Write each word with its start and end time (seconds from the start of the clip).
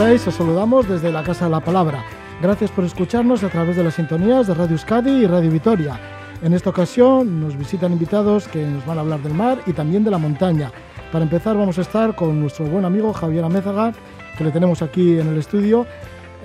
estáis? 0.00 0.26
Os 0.26 0.34
saludamos 0.34 0.88
desde 0.88 1.12
la 1.12 1.22
Casa 1.22 1.44
de 1.44 1.50
la 1.50 1.60
Palabra. 1.60 2.02
Gracias 2.40 2.70
por 2.70 2.84
escucharnos 2.84 3.44
a 3.44 3.50
través 3.50 3.76
de 3.76 3.84
las 3.84 3.96
sintonías 3.96 4.46
de 4.46 4.54
Radio 4.54 4.72
Euskadi 4.72 5.10
y 5.10 5.26
Radio 5.26 5.50
Vitoria. 5.50 6.00
En 6.42 6.54
esta 6.54 6.70
ocasión 6.70 7.38
nos 7.38 7.54
visitan 7.54 7.92
invitados 7.92 8.48
que 8.48 8.64
nos 8.64 8.86
van 8.86 8.96
a 8.96 9.02
hablar 9.02 9.22
del 9.22 9.34
mar 9.34 9.58
y 9.66 9.74
también 9.74 10.02
de 10.02 10.10
la 10.10 10.16
montaña. 10.16 10.72
Para 11.12 11.24
empezar 11.24 11.54
vamos 11.54 11.76
a 11.76 11.82
estar 11.82 12.16
con 12.16 12.40
nuestro 12.40 12.64
buen 12.64 12.86
amigo 12.86 13.12
Javier 13.12 13.44
Amézaga, 13.44 13.92
que 14.38 14.44
le 14.44 14.50
tenemos 14.50 14.80
aquí 14.80 15.18
en 15.18 15.28
el 15.28 15.36
estudio. 15.36 15.86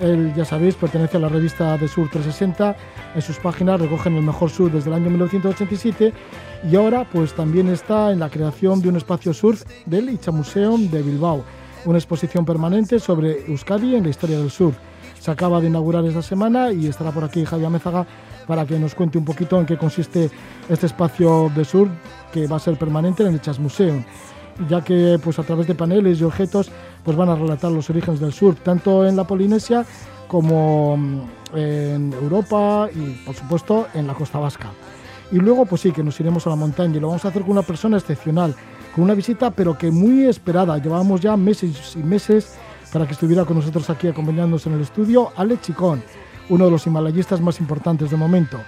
Él, 0.02 0.34
ya 0.36 0.44
sabéis, 0.44 0.74
pertenece 0.74 1.16
a 1.16 1.20
la 1.20 1.30
revista 1.30 1.78
de 1.78 1.88
Sur 1.88 2.10
360. 2.10 2.76
En 3.14 3.22
sus 3.22 3.38
páginas 3.38 3.80
recogen 3.80 4.16
el 4.16 4.22
mejor 4.22 4.50
sur 4.50 4.70
desde 4.70 4.90
el 4.90 4.96
año 4.96 5.08
1987 5.08 6.12
y 6.70 6.76
ahora 6.76 7.08
pues 7.10 7.32
también 7.32 7.70
está 7.70 8.12
en 8.12 8.20
la 8.20 8.28
creación 8.28 8.82
de 8.82 8.90
un 8.90 8.96
espacio 8.96 9.32
surf 9.32 9.62
del 9.86 10.10
Ichamuseum 10.10 10.90
de 10.90 11.00
Bilbao, 11.00 11.42
una 11.84 11.98
exposición 11.98 12.44
permanente 12.44 12.98
sobre 12.98 13.46
Euskadi 13.46 13.94
en 13.94 14.04
la 14.04 14.10
historia 14.10 14.38
del 14.38 14.50
surf. 14.50 14.76
Se 15.20 15.30
acaba 15.30 15.60
de 15.60 15.68
inaugurar 15.68 16.04
esta 16.04 16.22
semana 16.22 16.72
y 16.72 16.86
estará 16.86 17.10
por 17.10 17.24
aquí 17.24 17.44
Javier 17.44 17.66
Amézaga 17.66 18.06
para 18.46 18.64
que 18.64 18.78
nos 18.78 18.94
cuente 18.94 19.18
un 19.18 19.24
poquito 19.24 19.58
en 19.58 19.66
qué 19.66 19.76
consiste 19.76 20.30
este 20.68 20.86
espacio 20.86 21.50
de 21.54 21.64
surf 21.64 21.90
que 22.32 22.46
va 22.46 22.56
a 22.56 22.60
ser 22.60 22.78
permanente 22.78 23.22
en 23.22 23.34
el 23.34 23.40
Chas 23.40 23.58
Museum 23.58 24.04
ya 24.68 24.82
que 24.82 25.18
pues 25.22 25.38
a 25.38 25.42
través 25.42 25.66
de 25.66 25.74
paneles 25.74 26.20
y 26.20 26.24
objetos 26.24 26.70
pues 27.04 27.16
van 27.16 27.28
a 27.28 27.36
relatar 27.36 27.70
los 27.70 27.88
orígenes 27.90 28.20
del 28.20 28.32
surf 28.32 28.60
tanto 28.62 29.06
en 29.06 29.16
la 29.16 29.24
Polinesia 29.24 29.84
como 30.28 30.96
mm, 30.96 31.20
en 31.54 32.12
Europa 32.12 32.88
y 32.94 33.24
por 33.24 33.34
supuesto 33.34 33.86
en 33.94 34.06
la 34.06 34.14
costa 34.14 34.38
vasca. 34.38 34.70
Y 35.30 35.36
luego 35.36 35.66
pues 35.66 35.82
sí 35.82 35.92
que 35.92 36.02
nos 36.02 36.18
iremos 36.20 36.46
a 36.46 36.50
la 36.50 36.56
montaña 36.56 36.96
y 36.96 37.00
lo 37.00 37.08
vamos 37.08 37.24
a 37.24 37.28
hacer 37.28 37.42
con 37.42 37.52
una 37.52 37.62
persona 37.62 37.96
excepcional, 37.96 38.54
con 38.96 39.04
una 39.04 39.14
visita 39.14 39.50
pero 39.50 39.76
que 39.76 39.90
muy 39.90 40.24
esperada. 40.24 40.78
Llevábamos 40.78 41.20
ya 41.20 41.36
meses 41.36 41.94
y 41.96 42.02
meses 42.02 42.56
para 42.90 43.06
que 43.06 43.12
estuviera 43.12 43.44
con 43.44 43.58
nosotros 43.58 43.90
aquí 43.90 44.08
acompañándonos 44.08 44.66
en 44.66 44.72
el 44.72 44.80
estudio 44.80 45.32
Ale 45.36 45.60
Chicón, 45.60 46.02
uno 46.48 46.64
de 46.64 46.70
los 46.70 46.86
himalayistas 46.86 47.42
más 47.42 47.60
importantes 47.60 48.10
de 48.10 48.16
momento. 48.16 48.58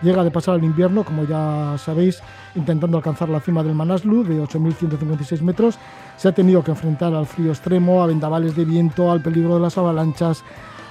Llega 0.00 0.24
de 0.24 0.30
pasar 0.30 0.56
el 0.56 0.64
invierno, 0.64 1.04
como 1.04 1.24
ya 1.24 1.76
sabéis, 1.76 2.22
intentando 2.54 2.96
alcanzar 2.96 3.28
la 3.28 3.40
cima 3.40 3.62
del 3.62 3.74
Manaslu 3.74 4.24
de 4.24 4.42
8.156 4.42 5.42
metros. 5.42 5.78
Se 6.16 6.28
ha 6.28 6.32
tenido 6.32 6.64
que 6.64 6.70
enfrentar 6.70 7.14
al 7.14 7.26
frío 7.26 7.50
extremo, 7.50 8.02
a 8.02 8.06
vendavales 8.06 8.56
de 8.56 8.64
viento, 8.64 9.12
al 9.12 9.20
peligro 9.20 9.56
de 9.56 9.60
las 9.60 9.76
avalanchas, 9.76 10.42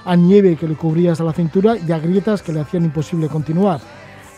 a 0.04 0.14
nieve 0.14 0.54
que 0.54 0.68
le 0.68 0.76
cubría 0.76 1.10
hasta 1.10 1.24
la 1.24 1.32
cintura 1.32 1.76
y 1.76 1.90
a 1.90 1.98
grietas 1.98 2.40
que 2.40 2.52
le 2.52 2.60
hacían 2.60 2.84
imposible 2.84 3.28
continuar. 3.28 3.80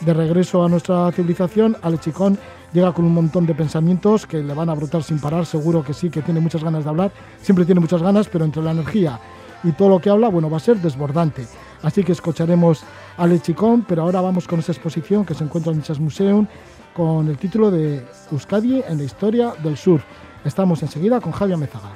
De 0.00 0.14
regreso 0.14 0.64
a 0.64 0.69
nuestra 0.69 1.10
civilización, 1.12 1.76
Ale 1.82 1.98
Chicón 1.98 2.38
llega 2.72 2.92
con 2.92 3.04
un 3.04 3.14
montón 3.14 3.47
de 3.47 3.54
pensamientos 3.54 4.26
que 4.26 4.42
le 4.42 4.54
van 4.54 4.69
a 4.69 4.75
brotar 4.75 5.03
sin 5.03 5.19
parar. 5.19 5.44
Seguro 5.44 5.82
que 5.82 5.92
sí, 5.92 6.09
que 6.09 6.22
tiene 6.22 6.41
muchas 6.41 6.62
ganas 6.62 6.84
de 6.84 6.91
hablar. 6.91 7.12
Siempre 7.42 7.64
tiene 7.64 7.81
muchas 7.81 8.03
ganas, 8.03 8.28
pero 8.28 8.44
entre 8.44 8.62
la 8.62 8.70
energía 8.70 9.19
y 9.64 9.72
todo 9.72 9.88
lo 9.88 9.98
que 9.98 10.10
habla, 10.10 10.28
bueno, 10.28 10.48
va 10.48 10.59
a 10.59 10.60
ser 10.60 10.76
desbordante. 10.78 11.47
Así 11.82 12.04
que 12.04 12.12
escucharemos 12.12 12.84
a 13.16 13.25
Ale 13.25 13.41
Chicón, 13.41 13.84
pero 13.86 14.03
ahora 14.03 14.20
vamos 14.20 14.47
con 14.47 14.60
esa 14.60 14.72
exposición 14.72 15.25
que 15.25 15.34
se 15.34 15.44
encuentra 15.44 15.72
en 15.72 15.82
Chas 15.82 15.98
Museum 15.98 16.47
con 16.94 17.28
el 17.28 17.38
título 17.38 17.70
de 17.70 18.04
Euskadi 18.30 18.82
en 18.86 18.98
la 18.98 19.04
historia 19.04 19.54
del 19.62 19.76
sur. 19.76 20.00
Estamos 20.44 20.82
enseguida 20.82 21.20
con 21.20 21.32
Javier 21.32 21.59
Mezaga. 21.59 21.91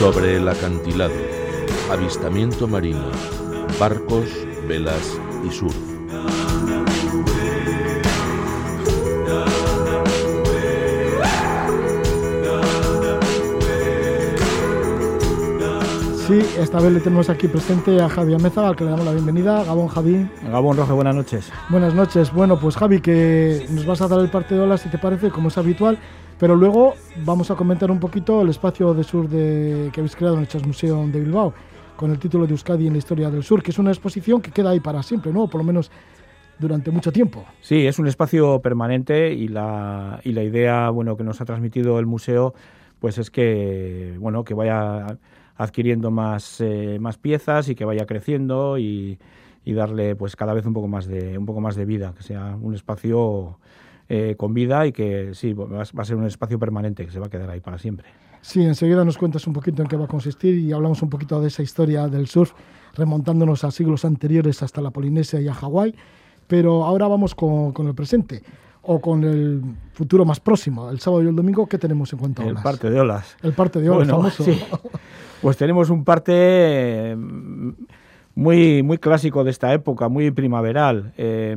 Sobre 0.00 0.38
el 0.38 0.48
acantilado, 0.48 1.12
avistamiento 1.90 2.66
marino, 2.66 3.10
barcos, 3.78 4.30
velas 4.66 5.20
y 5.46 5.50
surf. 5.52 5.89
Sí, 16.30 16.38
esta 16.60 16.78
vez 16.78 16.92
le 16.92 17.00
tenemos 17.00 17.28
aquí 17.28 17.48
presente 17.48 18.00
a 18.00 18.08
Javi 18.08 18.34
Amézaga, 18.34 18.68
al 18.68 18.76
que 18.76 18.84
le 18.84 18.90
damos 18.90 19.04
la 19.04 19.10
bienvenida. 19.10 19.64
Gabón, 19.64 19.88
Javi. 19.88 20.30
Gabón 20.48 20.76
Rojo, 20.76 20.94
buenas 20.94 21.16
noches. 21.16 21.52
Buenas 21.68 21.92
noches. 21.92 22.32
Bueno, 22.32 22.56
pues 22.56 22.76
Javi, 22.76 23.00
que 23.00 23.66
nos 23.70 23.84
vas 23.84 24.00
a 24.00 24.06
dar 24.06 24.20
el 24.20 24.28
parte 24.28 24.54
de 24.54 24.60
olas, 24.60 24.80
si 24.80 24.88
te 24.88 24.96
parece, 24.96 25.30
como 25.30 25.48
es 25.48 25.58
habitual, 25.58 25.98
pero 26.38 26.54
luego 26.54 26.94
vamos 27.24 27.50
a 27.50 27.56
comentar 27.56 27.90
un 27.90 27.98
poquito 27.98 28.42
el 28.42 28.48
espacio 28.48 28.94
de 28.94 29.02
sur 29.02 29.28
de, 29.28 29.90
que 29.92 29.98
habéis 29.98 30.14
creado 30.14 30.36
en 30.36 30.42
el 30.42 30.46
Chas 30.46 30.64
Museum 30.64 31.10
de 31.10 31.18
Bilbao, 31.18 31.52
con 31.96 32.12
el 32.12 32.20
título 32.20 32.46
de 32.46 32.52
Euskadi 32.52 32.86
en 32.86 32.92
la 32.92 32.98
historia 33.00 33.28
del 33.28 33.42
sur, 33.42 33.60
que 33.60 33.72
es 33.72 33.78
una 33.80 33.90
exposición 33.90 34.40
que 34.40 34.52
queda 34.52 34.70
ahí 34.70 34.78
para 34.78 35.02
siempre, 35.02 35.32
¿no? 35.32 35.48
Por 35.48 35.62
lo 35.62 35.64
menos 35.64 35.90
durante 36.60 36.92
mucho 36.92 37.10
tiempo. 37.10 37.44
Sí, 37.60 37.88
es 37.88 37.98
un 37.98 38.06
espacio 38.06 38.60
permanente 38.60 39.32
y 39.32 39.48
la, 39.48 40.20
y 40.22 40.30
la 40.30 40.44
idea 40.44 40.90
bueno, 40.90 41.16
que 41.16 41.24
nos 41.24 41.40
ha 41.40 41.44
transmitido 41.44 41.98
el 41.98 42.06
museo 42.06 42.54
pues 43.00 43.18
es 43.18 43.30
que, 43.30 44.14
bueno, 44.20 44.44
que 44.44 44.54
vaya 44.54 45.06
adquiriendo 45.60 46.10
más, 46.10 46.58
eh, 46.62 46.96
más 46.98 47.18
piezas 47.18 47.68
y 47.68 47.74
que 47.74 47.84
vaya 47.84 48.06
creciendo 48.06 48.78
y, 48.78 49.18
y, 49.62 49.74
darle 49.74 50.16
pues 50.16 50.34
cada 50.34 50.54
vez 50.54 50.64
un 50.64 50.72
poco 50.72 50.88
más 50.88 51.06
de, 51.06 51.36
un 51.36 51.44
poco 51.44 51.60
más 51.60 51.76
de 51.76 51.84
vida, 51.84 52.14
que 52.16 52.22
sea 52.22 52.56
un 52.58 52.74
espacio 52.74 53.58
eh, 54.08 54.36
con 54.38 54.54
vida 54.54 54.86
y 54.86 54.92
que 54.92 55.34
sí, 55.34 55.52
va 55.52 55.82
a 55.82 56.04
ser 56.04 56.16
un 56.16 56.24
espacio 56.24 56.58
permanente 56.58 57.04
que 57.04 57.12
se 57.12 57.20
va 57.20 57.26
a 57.26 57.28
quedar 57.28 57.50
ahí 57.50 57.60
para 57.60 57.78
siempre. 57.78 58.08
Sí, 58.40 58.62
enseguida 58.62 59.04
nos 59.04 59.18
cuentas 59.18 59.46
un 59.46 59.52
poquito 59.52 59.82
en 59.82 59.88
qué 59.88 59.96
va 59.96 60.06
a 60.06 60.08
consistir 60.08 60.54
y 60.54 60.72
hablamos 60.72 61.02
un 61.02 61.10
poquito 61.10 61.38
de 61.42 61.48
esa 61.48 61.62
historia 61.62 62.08
del 62.08 62.26
surf, 62.26 62.52
remontándonos 62.94 63.62
a 63.62 63.70
siglos 63.70 64.06
anteriores 64.06 64.62
hasta 64.62 64.80
la 64.80 64.90
Polinesia 64.90 65.42
y 65.42 65.48
a 65.48 65.52
Hawái, 65.52 65.94
pero 66.46 66.86
ahora 66.86 67.06
vamos 67.06 67.34
con, 67.34 67.72
con 67.72 67.86
el 67.86 67.94
presente 67.94 68.42
o 68.92 69.00
con 69.00 69.22
el 69.22 69.62
futuro 69.92 70.24
más 70.24 70.40
próximo, 70.40 70.90
el 70.90 70.98
sábado 70.98 71.22
y 71.22 71.28
el 71.28 71.36
domingo, 71.36 71.64
¿qué 71.68 71.78
tenemos 71.78 72.12
en 72.12 72.18
cuanto 72.18 72.42
a 72.42 72.46
El 72.46 72.54
parte 72.56 72.90
de 72.90 72.98
olas. 72.98 73.36
El 73.40 73.52
parte 73.52 73.80
de 73.80 73.88
olas, 73.88 74.08
Bueno, 74.08 74.16
famoso. 74.16 74.42
sí. 74.42 74.60
Pues 75.40 75.56
tenemos 75.56 75.90
un 75.90 76.04
parte 76.04 76.32
eh, 76.34 77.16
muy, 78.34 78.82
muy 78.82 78.98
clásico 78.98 79.44
de 79.44 79.52
esta 79.52 79.72
época, 79.72 80.08
muy 80.08 80.32
primaveral. 80.32 81.12
Eh, 81.16 81.56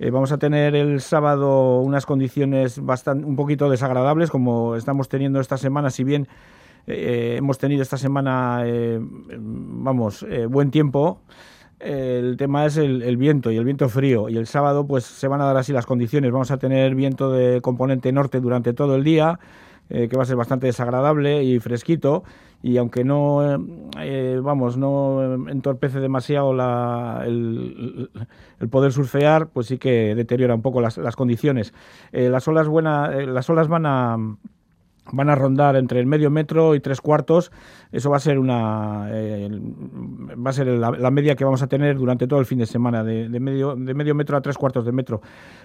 eh, 0.00 0.10
vamos 0.10 0.32
a 0.32 0.38
tener 0.38 0.74
el 0.74 1.00
sábado 1.00 1.82
unas 1.82 2.04
condiciones 2.04 2.84
bastante, 2.84 3.24
un 3.24 3.36
poquito 3.36 3.70
desagradables, 3.70 4.28
como 4.28 4.74
estamos 4.74 5.08
teniendo 5.08 5.38
esta 5.38 5.56
semana, 5.56 5.90
si 5.90 6.02
bien 6.02 6.26
eh, 6.88 7.36
hemos 7.38 7.58
tenido 7.58 7.82
esta 7.82 7.96
semana, 7.96 8.62
eh, 8.64 8.98
vamos, 9.00 10.26
buen 10.48 10.72
tiempo. 10.72 11.20
El 11.80 12.36
tema 12.36 12.66
es 12.66 12.76
el, 12.76 13.16
viento 13.16 13.50
y 13.50 13.56
el 13.56 13.64
viento 13.64 13.88
frío. 13.88 14.28
Y 14.28 14.36
el 14.36 14.46
sábado, 14.46 14.86
pues 14.86 15.04
se 15.04 15.28
van 15.28 15.40
a 15.40 15.46
dar 15.46 15.56
así 15.56 15.72
las 15.72 15.86
condiciones. 15.86 16.30
Vamos 16.30 16.50
a 16.50 16.58
tener 16.58 16.94
viento 16.94 17.32
de 17.32 17.60
componente 17.60 18.12
norte 18.12 18.40
durante 18.40 18.72
todo 18.72 18.96
el 18.96 19.04
día, 19.04 19.40
eh, 19.88 20.08
que 20.08 20.16
va 20.16 20.24
a 20.24 20.26
ser 20.26 20.36
bastante 20.36 20.66
desagradable 20.66 21.42
y 21.42 21.58
fresquito. 21.58 22.22
Y 22.62 22.76
aunque 22.76 23.04
no, 23.04 23.58
eh, 23.98 24.38
vamos, 24.42 24.76
no 24.76 25.48
entorpece 25.48 25.98
demasiado 25.98 26.52
la, 26.52 27.22
el, 27.26 28.10
el 28.60 28.68
poder 28.68 28.92
surfear, 28.92 29.48
pues 29.48 29.66
sí 29.66 29.78
que 29.78 30.14
deteriora 30.14 30.54
un 30.54 30.62
poco 30.62 30.82
las, 30.82 31.16
condiciones. 31.16 31.72
Eh, 32.12 32.28
las 32.28 32.46
olas 32.48 32.68
buena, 32.68 33.18
eh, 33.18 33.26
las 33.26 33.48
olas 33.48 33.68
van 33.68 33.86
a 33.86 34.18
van 35.12 35.28
a 35.28 35.34
rondar 35.34 35.76
entre 35.76 36.00
el 36.00 36.06
medio 36.06 36.30
metro 36.30 36.74
y 36.74 36.80
tres 36.80 37.00
cuartos. 37.00 37.50
Eso 37.92 38.10
va 38.10 38.16
a 38.16 38.20
ser 38.20 38.38
una 38.38 39.08
eh, 39.10 39.48
va 39.50 40.50
a 40.50 40.52
ser 40.52 40.66
la, 40.66 41.10
media 41.10 41.34
que 41.36 41.44
vamos 41.44 41.62
a 41.62 41.66
tener 41.66 41.96
durante 41.96 42.26
todo 42.26 42.40
el 42.40 42.46
fin 42.46 42.58
de 42.58 42.66
semana, 42.66 43.04
de, 43.04 43.28
de, 43.28 43.40
medio, 43.40 43.74
de 43.76 43.94
medio 43.94 44.14
metro 44.14 44.36
a 44.36 44.40
tres 44.40 44.56
cuartos 44.56 44.84
de 44.84 44.92
metro. 44.92 45.20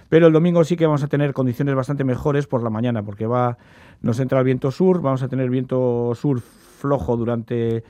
Pero 0.09 0.27
el 0.27 0.33
domingo 0.33 0.63
sí 0.63 0.75
que 0.75 0.86
vamos 0.86 1.03
a 1.03 1.07
tener 1.07 1.33
condiciones 1.33 1.75
bastante 1.75 2.03
mejores 2.03 2.47
por 2.47 2.63
la 2.63 2.69
mañana, 2.69 3.03
porque 3.03 3.27
va 3.27 3.57
nos 4.01 4.19
entra 4.19 4.39
el 4.39 4.45
viento 4.45 4.71
sur, 4.71 5.01
vamos 5.01 5.24
a 5.24 5.27
tener 5.27 5.50
viento 5.50 6.13
sur 6.15 6.41
flojo 6.41 7.18
durante 7.18 7.83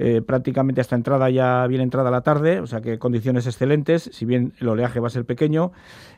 eh, 0.00 0.22
prácticamente 0.24 0.80
hasta 0.80 0.94
entrada 0.94 1.28
ya 1.28 1.66
bien 1.66 1.80
entrada 1.80 2.10
la 2.10 2.20
tarde, 2.20 2.60
o 2.60 2.66
sea 2.68 2.80
que 2.80 2.98
condiciones 3.00 3.46
excelentes, 3.46 4.08
si 4.12 4.24
bien 4.24 4.52
el 4.60 4.68
oleaje 4.68 5.00
va 5.00 5.08
a 5.08 5.10
ser 5.10 5.24
pequeño, 5.24 5.72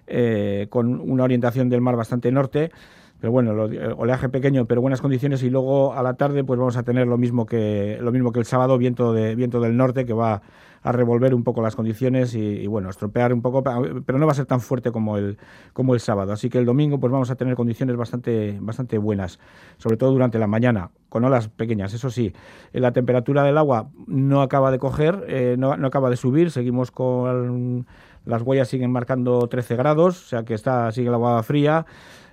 eh, 0.06 0.66
con 0.68 1.00
una 1.00 1.24
orientación 1.24 1.70
del 1.70 1.80
mar 1.80 1.96
bastante 1.96 2.30
norte 2.30 2.72
pero 3.20 3.32
bueno, 3.32 3.52
lo, 3.52 3.64
oleaje 3.96 4.28
pequeño, 4.28 4.66
pero 4.66 4.80
buenas 4.80 5.00
condiciones 5.00 5.42
y 5.42 5.50
luego 5.50 5.94
a 5.94 6.02
la 6.02 6.14
tarde 6.14 6.42
pues 6.44 6.58
vamos 6.58 6.76
a 6.76 6.82
tener 6.82 7.06
lo 7.06 7.18
mismo 7.18 7.46
que 7.46 7.98
lo 8.00 8.12
mismo 8.12 8.32
que 8.32 8.40
el 8.40 8.46
sábado, 8.46 8.78
viento 8.78 9.12
de 9.12 9.34
viento 9.34 9.60
del 9.60 9.76
norte 9.76 10.06
que 10.06 10.12
va 10.12 10.42
a 10.82 10.92
revolver 10.92 11.34
un 11.34 11.44
poco 11.44 11.60
las 11.60 11.76
condiciones 11.76 12.34
y, 12.34 12.66
bueno, 12.66 12.88
estropear 12.88 13.34
un 13.34 13.42
poco, 13.42 13.62
pero 13.62 14.18
no 14.18 14.26
va 14.26 14.32
a 14.32 14.34
ser 14.34 14.46
tan 14.46 14.60
fuerte 14.60 14.90
como 14.90 15.18
el, 15.18 15.36
como 15.72 15.94
el 15.94 16.00
sábado. 16.00 16.32
Así 16.32 16.48
que 16.48 16.58
el 16.58 16.64
domingo 16.64 16.98
pues 16.98 17.12
vamos 17.12 17.30
a 17.30 17.34
tener 17.34 17.54
condiciones 17.54 17.96
bastante, 17.96 18.56
bastante 18.60 18.96
buenas, 18.96 19.38
sobre 19.76 19.96
todo 19.96 20.10
durante 20.12 20.38
la 20.38 20.46
mañana, 20.46 20.90
con 21.10 21.24
olas 21.24 21.48
pequeñas. 21.48 21.92
Eso 21.92 22.08
sí, 22.10 22.32
la 22.72 22.92
temperatura 22.92 23.42
del 23.42 23.58
agua 23.58 23.90
no 24.06 24.40
acaba 24.40 24.70
de 24.70 24.78
coger, 24.78 25.24
eh, 25.28 25.56
no, 25.58 25.76
no 25.76 25.86
acaba 25.86 26.08
de 26.08 26.16
subir, 26.16 26.50
seguimos 26.50 26.90
con 26.90 27.86
las 28.24 28.42
huellas 28.42 28.68
siguen 28.68 28.92
marcando 28.92 29.46
13 29.48 29.76
grados, 29.76 30.24
o 30.24 30.28
sea 30.28 30.44
que 30.44 30.54
está, 30.54 30.90
sigue 30.92 31.10
la 31.10 31.16
agua 31.16 31.42
fría. 31.42 31.86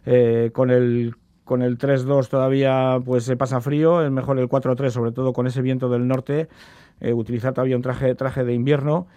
Eh, 0.09 0.51
con 0.53 0.71
el 0.71 1.15
con 1.43 1.61
el 1.61 1.77
3-2 1.77 2.27
todavía 2.27 2.99
pues 3.03 3.23
se 3.23 3.35
pasa 3.37 3.61
frío, 3.61 4.05
es 4.05 4.11
mejor 4.11 4.37
el 4.37 4.47
4-3, 4.49 4.89
sobre 4.89 5.11
todo 5.11 5.33
con 5.33 5.47
ese 5.47 5.61
viento 5.61 5.89
del 5.89 6.07
norte, 6.07 6.49
eh, 6.99 7.13
utilizar 7.13 7.53
todavía 7.53 7.75
un 7.75 7.81
traje, 7.81 8.13
traje 8.15 8.43
de 8.43 8.53
invierno. 8.53 9.07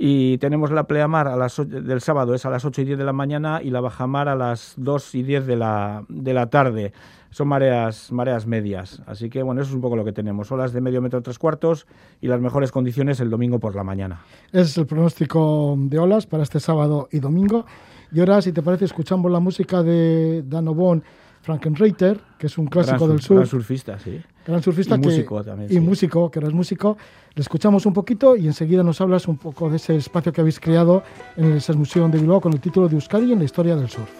Y 0.00 0.38
tenemos 0.38 0.70
la 0.70 0.84
pleamar 0.84 1.28
a 1.28 1.36
las, 1.36 1.56
del 1.66 2.00
sábado, 2.00 2.34
es 2.34 2.46
a 2.46 2.50
las 2.50 2.64
8 2.64 2.82
y 2.82 2.84
10 2.84 2.98
de 2.98 3.04
la 3.04 3.12
mañana, 3.12 3.60
y 3.62 3.70
la 3.70 3.80
bajamar 3.80 4.28
a 4.28 4.36
las 4.36 4.74
2 4.76 5.14
y 5.16 5.22
10 5.24 5.46
de 5.46 5.56
la, 5.56 6.04
de 6.08 6.32
la 6.32 6.48
tarde. 6.48 6.92
Son 7.30 7.48
mareas, 7.48 8.12
mareas 8.12 8.46
medias. 8.46 9.02
Así 9.06 9.28
que 9.28 9.42
bueno, 9.42 9.60
eso 9.60 9.70
es 9.70 9.74
un 9.74 9.82
poco 9.82 9.96
lo 9.96 10.04
que 10.04 10.12
tenemos. 10.12 10.50
Olas 10.50 10.72
de 10.72 10.80
medio 10.80 11.02
metro 11.02 11.20
tres 11.20 11.38
cuartos 11.38 11.86
y 12.20 12.28
las 12.28 12.40
mejores 12.40 12.72
condiciones 12.72 13.20
el 13.20 13.28
domingo 13.28 13.58
por 13.58 13.74
la 13.74 13.84
mañana. 13.84 14.22
Ese 14.52 14.62
es 14.62 14.78
el 14.78 14.86
pronóstico 14.86 15.76
de 15.78 15.98
olas 15.98 16.26
para 16.26 16.44
este 16.44 16.60
sábado 16.60 17.08
y 17.10 17.18
domingo. 17.18 17.66
Y 18.12 18.20
ahora, 18.20 18.40
si 18.40 18.52
te 18.52 18.62
parece, 18.62 18.86
escuchamos 18.86 19.30
la 19.30 19.40
música 19.40 19.82
de 19.82 20.42
Dan 20.46 20.68
Obon 20.68 21.02
Frankenreiter, 21.42 22.18
que 22.38 22.46
es 22.46 22.58
un 22.58 22.66
clásico 22.66 23.06
del 23.06 23.20
sur. 23.20 23.36
Gran 23.36 23.46
surfista, 23.46 23.98
sí. 23.98 24.20
Gran 24.46 24.62
surfista 24.62 24.96
y 24.96 25.00
que, 25.00 25.08
músico 25.08 25.44
también. 25.44 25.72
Y 25.72 25.80
músico, 25.80 26.30
que 26.30 26.38
eres 26.38 26.52
músico. 26.52 26.96
Le 27.34 27.42
escuchamos 27.42 27.86
un 27.86 27.92
poquito 27.92 28.36
y 28.36 28.46
enseguida 28.46 28.82
nos 28.82 29.00
hablas 29.00 29.28
un 29.28 29.36
poco 29.36 29.68
de 29.70 29.76
ese 29.76 29.96
espacio 29.96 30.32
que 30.32 30.40
habéis 30.40 30.58
creado 30.58 31.02
en 31.36 31.58
el 31.66 31.76
Museo 31.76 32.08
de 32.08 32.18
Bilbao 32.18 32.40
con 32.40 32.52
el 32.52 32.60
título 32.60 32.88
de 32.88 32.94
Euskadi 32.94 33.32
en 33.32 33.38
la 33.38 33.44
historia 33.44 33.76
del 33.76 33.88
surf. 33.88 34.10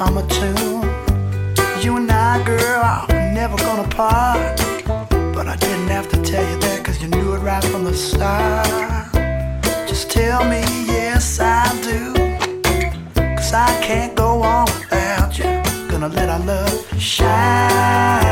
Summer 0.00 0.26
tune. 0.28 0.80
You 1.82 1.98
and 1.98 2.10
I, 2.10 2.42
girl, 2.42 2.80
are 2.82 3.06
never 3.34 3.56
gonna 3.58 3.86
part. 3.88 4.56
But 5.36 5.46
I 5.46 5.56
didn't 5.56 5.88
have 5.88 6.08
to 6.08 6.16
tell 6.22 6.46
you 6.50 6.58
that, 6.64 6.82
cause 6.82 7.02
you 7.02 7.08
knew 7.08 7.34
it 7.34 7.40
right 7.40 7.62
from 7.64 7.84
the 7.84 7.92
start. 7.92 8.66
Just 9.90 10.10
tell 10.10 10.42
me, 10.52 10.62
yes, 10.86 11.38
I 11.38 11.64
do. 11.88 12.14
Cause 13.36 13.52
I 13.52 13.70
can't 13.82 14.14
go 14.16 14.42
on 14.42 14.64
without 14.78 15.38
you. 15.38 15.50
Gonna 15.90 16.08
let 16.08 16.30
our 16.30 16.42
love 16.50 16.78
shine 16.98 18.22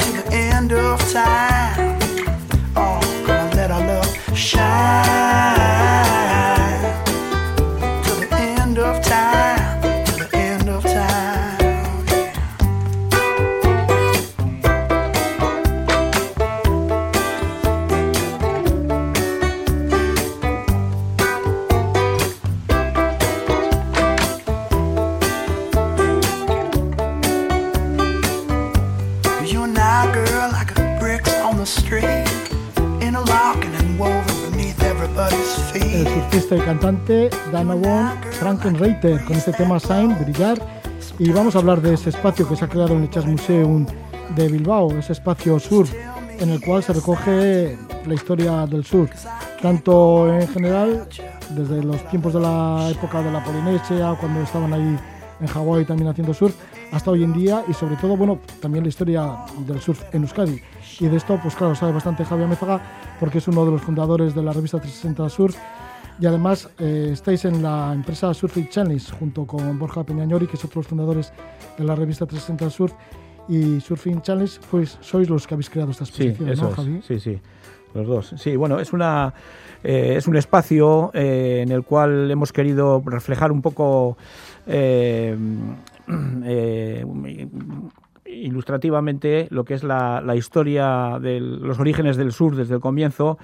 to 0.00 0.08
the 0.18 0.24
end 0.32 0.72
of 0.72 0.98
time. 1.12 1.47
Cantante 36.78 37.28
Dana 37.50 37.74
Wong 37.74 38.08
Frankenreiter 38.38 39.24
con 39.24 39.36
este 39.36 39.52
tema 39.52 39.80
Sign, 39.80 40.16
Brillar. 40.20 40.58
Y 41.18 41.30
vamos 41.32 41.56
a 41.56 41.58
hablar 41.58 41.82
de 41.82 41.94
ese 41.94 42.10
espacio 42.10 42.48
que 42.48 42.54
se 42.54 42.64
ha 42.64 42.68
creado 42.68 42.94
en 42.94 43.02
el 43.02 43.10
Chas 43.10 43.26
Museum 43.26 43.84
de 44.36 44.48
Bilbao, 44.48 44.96
ese 44.96 45.12
espacio 45.12 45.58
sur 45.58 45.88
en 46.38 46.50
el 46.50 46.60
cual 46.60 46.84
se 46.84 46.92
recoge 46.92 47.76
la 48.06 48.14
historia 48.14 48.64
del 48.66 48.84
sur, 48.84 49.10
tanto 49.60 50.32
en 50.32 50.46
general, 50.46 51.08
desde 51.50 51.82
los 51.82 52.08
tiempos 52.10 52.34
de 52.34 52.40
la 52.40 52.90
época 52.90 53.22
de 53.22 53.32
la 53.32 53.42
Polinesia, 53.42 54.16
cuando 54.20 54.42
estaban 54.42 54.72
ahí 54.72 54.96
en 55.40 55.46
Hawái 55.48 55.84
también 55.84 56.08
haciendo 56.08 56.32
surf, 56.32 56.54
hasta 56.92 57.10
hoy 57.10 57.24
en 57.24 57.32
día 57.32 57.64
y 57.66 57.74
sobre 57.74 57.96
todo, 57.96 58.16
bueno, 58.16 58.38
también 58.60 58.84
la 58.84 58.88
historia 58.88 59.36
del 59.66 59.80
surf 59.80 60.00
en 60.12 60.22
Euskadi. 60.22 60.62
Y 61.00 61.08
de 61.08 61.16
esto, 61.16 61.40
pues 61.42 61.56
claro, 61.56 61.74
sabe 61.74 61.90
bastante 61.90 62.24
Javier 62.24 62.46
Mézaga, 62.46 62.80
porque 63.18 63.38
es 63.38 63.48
uno 63.48 63.64
de 63.64 63.72
los 63.72 63.82
fundadores 63.82 64.32
de 64.32 64.42
la 64.42 64.52
revista 64.52 64.78
360 64.78 65.28
Surf 65.28 65.56
y 66.20 66.26
además 66.26 66.68
eh, 66.78 67.10
estáis 67.12 67.44
en 67.44 67.62
la 67.62 67.92
empresa 67.94 68.32
Surfing 68.34 68.68
Challenge 68.68 69.12
junto 69.12 69.46
con 69.46 69.78
Borja 69.78 70.04
Peñañori, 70.04 70.46
que 70.46 70.56
es 70.56 70.64
otro 70.64 70.80
de 70.80 70.84
los 70.84 70.86
fundadores 70.88 71.32
de 71.76 71.84
la 71.84 71.94
revista 71.94 72.26
360 72.26 72.70
Surf. 72.70 72.92
Y 73.48 73.80
Surfing 73.80 74.20
Challenge, 74.20 74.60
pues 74.70 74.98
sois 75.00 75.30
los 75.30 75.46
que 75.46 75.54
habéis 75.54 75.70
creado 75.70 75.92
esta 75.92 76.04
exposición, 76.04 76.54
sí, 76.54 76.60
¿no, 76.60 76.70
Javi? 76.70 77.00
Sí, 77.02 77.18
sí, 77.18 77.40
los 77.94 78.06
dos. 78.06 78.34
Sí, 78.36 78.56
bueno, 78.56 78.78
es, 78.78 78.92
una, 78.92 79.32
eh, 79.82 80.14
es 80.18 80.26
un 80.26 80.36
espacio 80.36 81.10
eh, 81.14 81.60
en 81.62 81.72
el 81.72 81.82
cual 81.82 82.30
hemos 82.30 82.52
querido 82.52 83.02
reflejar 83.06 83.50
un 83.50 83.62
poco 83.62 84.18
ilustrativamente 88.26 89.46
lo 89.50 89.64
que 89.64 89.74
es 89.74 89.82
la, 89.82 90.20
la 90.20 90.36
historia 90.36 91.18
de 91.18 91.40
los 91.40 91.78
orígenes 91.78 92.18
del 92.18 92.32
sur 92.32 92.54
desde 92.54 92.74
el 92.74 92.80
comienzo 92.80 93.38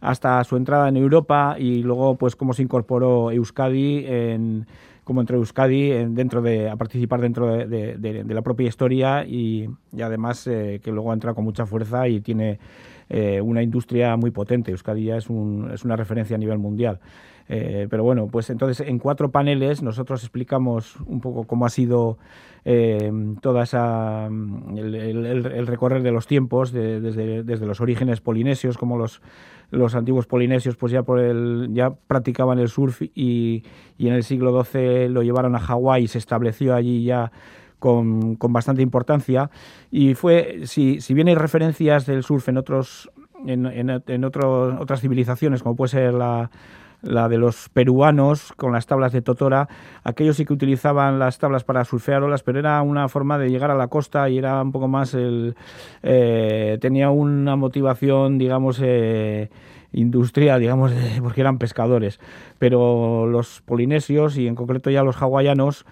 hasta 0.00 0.42
su 0.44 0.56
entrada 0.56 0.88
en 0.88 0.96
Europa 0.96 1.56
y 1.58 1.82
luego 1.82 2.16
pues 2.16 2.36
cómo 2.36 2.52
se 2.52 2.62
incorporó 2.62 3.30
Euskadi 3.30 4.04
en 4.06 4.66
cómo 5.04 5.20
entró 5.20 5.38
Euskadi 5.38 5.88
dentro 6.08 6.42
de 6.42 6.68
a 6.68 6.76
participar 6.76 7.20
dentro 7.20 7.46
de, 7.66 8.24
la 8.28 8.42
propia 8.42 8.68
historia 8.68 9.24
y, 9.24 9.68
además 10.02 10.46
eh, 10.46 10.80
que 10.84 10.92
luego 10.92 11.12
entra 11.12 11.34
con 11.34 11.44
mucha 11.44 11.64
fuerza 11.64 12.06
y 12.08 12.20
tiene 12.20 12.58
eh, 13.08 13.40
una 13.40 13.62
industria 13.62 14.16
muy 14.16 14.30
potente. 14.30 14.70
Euskadi 14.70 15.04
ya 15.04 15.16
es, 15.16 15.30
un, 15.30 15.70
es 15.72 15.84
una 15.84 15.96
referencia 15.96 16.36
a 16.36 16.38
nivel 16.38 16.58
mundial. 16.58 17.00
Eh, 17.48 17.86
pero 17.88 18.02
bueno, 18.02 18.28
pues 18.30 18.50
entonces 18.50 18.86
en 18.86 18.98
cuatro 18.98 19.30
paneles 19.30 19.82
nosotros 19.82 20.22
explicamos 20.22 20.96
un 21.06 21.20
poco 21.20 21.44
cómo 21.44 21.64
ha 21.64 21.70
sido 21.70 22.18
eh, 22.66 23.10
toda 23.40 23.62
esa 23.62 24.26
el, 24.26 25.66
recorrer 25.66 26.02
de 26.02 26.12
los 26.12 26.26
tiempos 26.26 26.72
desde, 26.72 27.42
desde, 27.42 27.66
los 27.66 27.80
orígenes 27.80 28.20
polinesios, 28.20 28.76
como 28.76 28.98
los, 28.98 29.22
los 29.70 29.94
antiguos 29.94 30.26
polinesios 30.26 30.76
pues 30.76 30.92
ya 30.92 31.02
por 31.02 31.20
el 31.20 31.68
ya 31.72 31.90
practicaban 31.90 32.58
el 32.58 32.68
surf 32.68 33.02
y, 33.02 33.64
y 33.96 34.08
en 34.08 34.14
el 34.14 34.22
siglo 34.22 34.64
XII 34.64 35.08
lo 35.08 35.22
llevaron 35.22 35.54
a 35.54 35.58
Hawái 35.58 36.04
y 36.04 36.08
se 36.08 36.18
estableció 36.18 36.74
allí 36.74 37.04
ya 37.04 37.30
con, 37.78 38.36
con, 38.36 38.52
bastante 38.52 38.82
importancia. 38.82 39.50
Y 39.90 40.14
fue 40.14 40.62
si, 40.64 41.00
si 41.00 41.14
bien 41.14 41.28
hay 41.28 41.34
referencias 41.34 42.06
del 42.06 42.22
surf 42.24 42.48
en 42.48 42.56
otros 42.56 43.10
en, 43.46 43.66
en, 43.66 44.02
en 44.06 44.24
otras 44.24 45.00
civilizaciones 45.00 45.62
como 45.62 45.76
puede 45.76 45.90
ser 45.90 46.14
la 46.14 46.50
la 47.02 47.28
de 47.28 47.38
los 47.38 47.68
peruanos 47.68 48.52
con 48.56 48.72
las 48.72 48.86
tablas 48.86 49.12
de 49.12 49.22
Totora. 49.22 49.68
Aquellos 50.04 50.36
sí 50.36 50.44
que 50.44 50.52
utilizaban 50.52 51.18
las 51.18 51.38
tablas 51.38 51.64
para 51.64 51.84
surfear 51.84 52.22
olas, 52.22 52.42
pero 52.42 52.58
era 52.58 52.80
una 52.82 53.08
forma 53.08 53.38
de 53.38 53.50
llegar 53.50 53.70
a 53.70 53.74
la 53.74 53.88
costa 53.88 54.28
y 54.28 54.38
era 54.38 54.60
un 54.62 54.72
poco 54.72 54.88
más 54.88 55.14
el... 55.14 55.54
Eh, 56.02 56.78
tenía 56.80 57.10
una 57.10 57.56
motivación, 57.56 58.38
digamos... 58.38 58.80
Eh, 58.82 59.50
industrial, 59.92 60.60
digamos, 60.60 60.92
porque 61.22 61.40
eran 61.40 61.58
pescadores. 61.58 62.20
Pero 62.58 63.26
los 63.26 63.62
polinesios 63.62 64.36
y 64.36 64.46
en 64.46 64.54
concreto 64.54 64.90
ya 64.90 65.02
los 65.02 65.16
hawaianos 65.16 65.86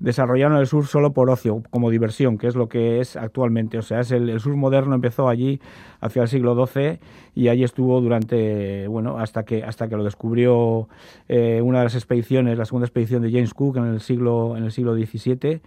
desarrollaron 0.00 0.58
el 0.58 0.66
surf 0.66 0.88
solo 0.88 1.12
por 1.12 1.30
ocio, 1.30 1.62
como 1.70 1.90
diversión, 1.90 2.38
que 2.38 2.46
es 2.46 2.54
lo 2.54 2.68
que 2.68 3.00
es 3.00 3.16
actualmente. 3.16 3.78
O 3.78 3.82
sea, 3.82 4.00
es 4.00 4.10
el, 4.12 4.38
surf 4.40 4.56
moderno 4.56 4.94
empezó 4.94 5.28
allí 5.28 5.60
hacia 6.00 6.22
el 6.22 6.28
siglo 6.28 6.54
XII 6.66 7.00
y 7.34 7.48
allí 7.48 7.64
estuvo 7.64 8.00
durante, 8.00 8.86
bueno, 8.88 9.18
hasta 9.18 9.44
que, 9.44 9.64
hasta 9.64 9.88
que 9.88 9.96
lo 9.96 10.04
descubrió 10.04 10.88
eh, 11.28 11.60
una 11.62 11.78
de 11.78 11.84
las 11.84 11.94
expediciones, 11.94 12.56
la 12.58 12.64
segunda 12.64 12.86
expedición 12.86 13.22
de 13.22 13.30
James 13.32 13.54
Cook 13.54 13.76
en 13.78 13.86
el 13.86 14.00
siglo, 14.00 14.56
en 14.56 14.64
el 14.64 14.72
siglo 14.72 14.94
XVII 14.94 15.60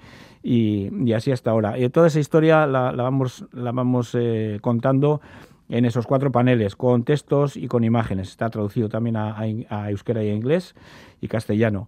y, 0.43 1.13
así 1.13 1.31
hasta 1.31 1.51
ahora. 1.51 1.77
Y 1.77 1.87
toda 1.89 2.07
esa 2.07 2.19
historia 2.19 2.65
la, 2.67 2.91
vamos, 2.91 3.45
la 3.51 3.71
vamos 3.71 4.15
eh, 4.15 4.59
contando 4.61 5.21
en 5.69 5.85
esos 5.85 6.05
cuatro 6.05 6.31
paneles, 6.31 6.75
con 6.75 7.03
textos 7.03 7.55
y 7.55 7.67
con 7.67 7.83
imágenes. 7.83 8.29
Está 8.29 8.49
traducido 8.49 8.89
también 8.89 9.15
a, 9.15 9.37
a 9.37 9.89
euskera 9.89 10.23
y 10.23 10.29
a 10.29 10.33
inglés 10.33 10.75
y 11.21 11.27
castellano. 11.27 11.87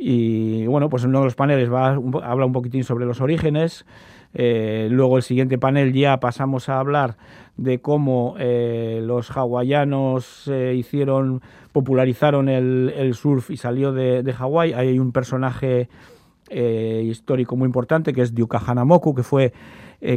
Y 0.00 0.64
bueno, 0.68 0.88
pues 0.88 1.02
en 1.02 1.10
uno 1.10 1.18
de 1.20 1.24
los 1.24 1.34
paneles 1.34 1.72
va, 1.72 1.88
habla 1.88 2.46
un 2.46 2.52
poquitín 2.52 2.84
sobre 2.84 3.04
los 3.04 3.20
orígenes. 3.20 3.84
Eh, 4.32 4.86
luego 4.92 5.16
el 5.16 5.24
siguiente 5.24 5.58
panel 5.58 5.92
ya 5.92 6.20
pasamos 6.20 6.68
a 6.68 6.78
hablar 6.78 7.16
de 7.56 7.80
cómo 7.80 8.36
eh, 8.38 9.00
los 9.02 9.36
hawaianos 9.36 10.48
hicieron, 10.74 11.42
popularizaron 11.72 12.48
el, 12.48 13.12
surf 13.14 13.50
y 13.50 13.56
salió 13.56 13.92
de, 13.92 14.22
de 14.22 14.32
Hawái. 14.32 14.72
Hay 14.72 15.00
un 15.00 15.10
personaje 15.10 15.88
histórico 16.48 17.56
muy 17.56 17.66
importante 17.66 18.12
que 18.12 18.22
es 18.22 18.34
Dyuka 18.34 18.62
Hanamoku, 18.64 19.16
que 19.16 19.24
fue 19.24 19.52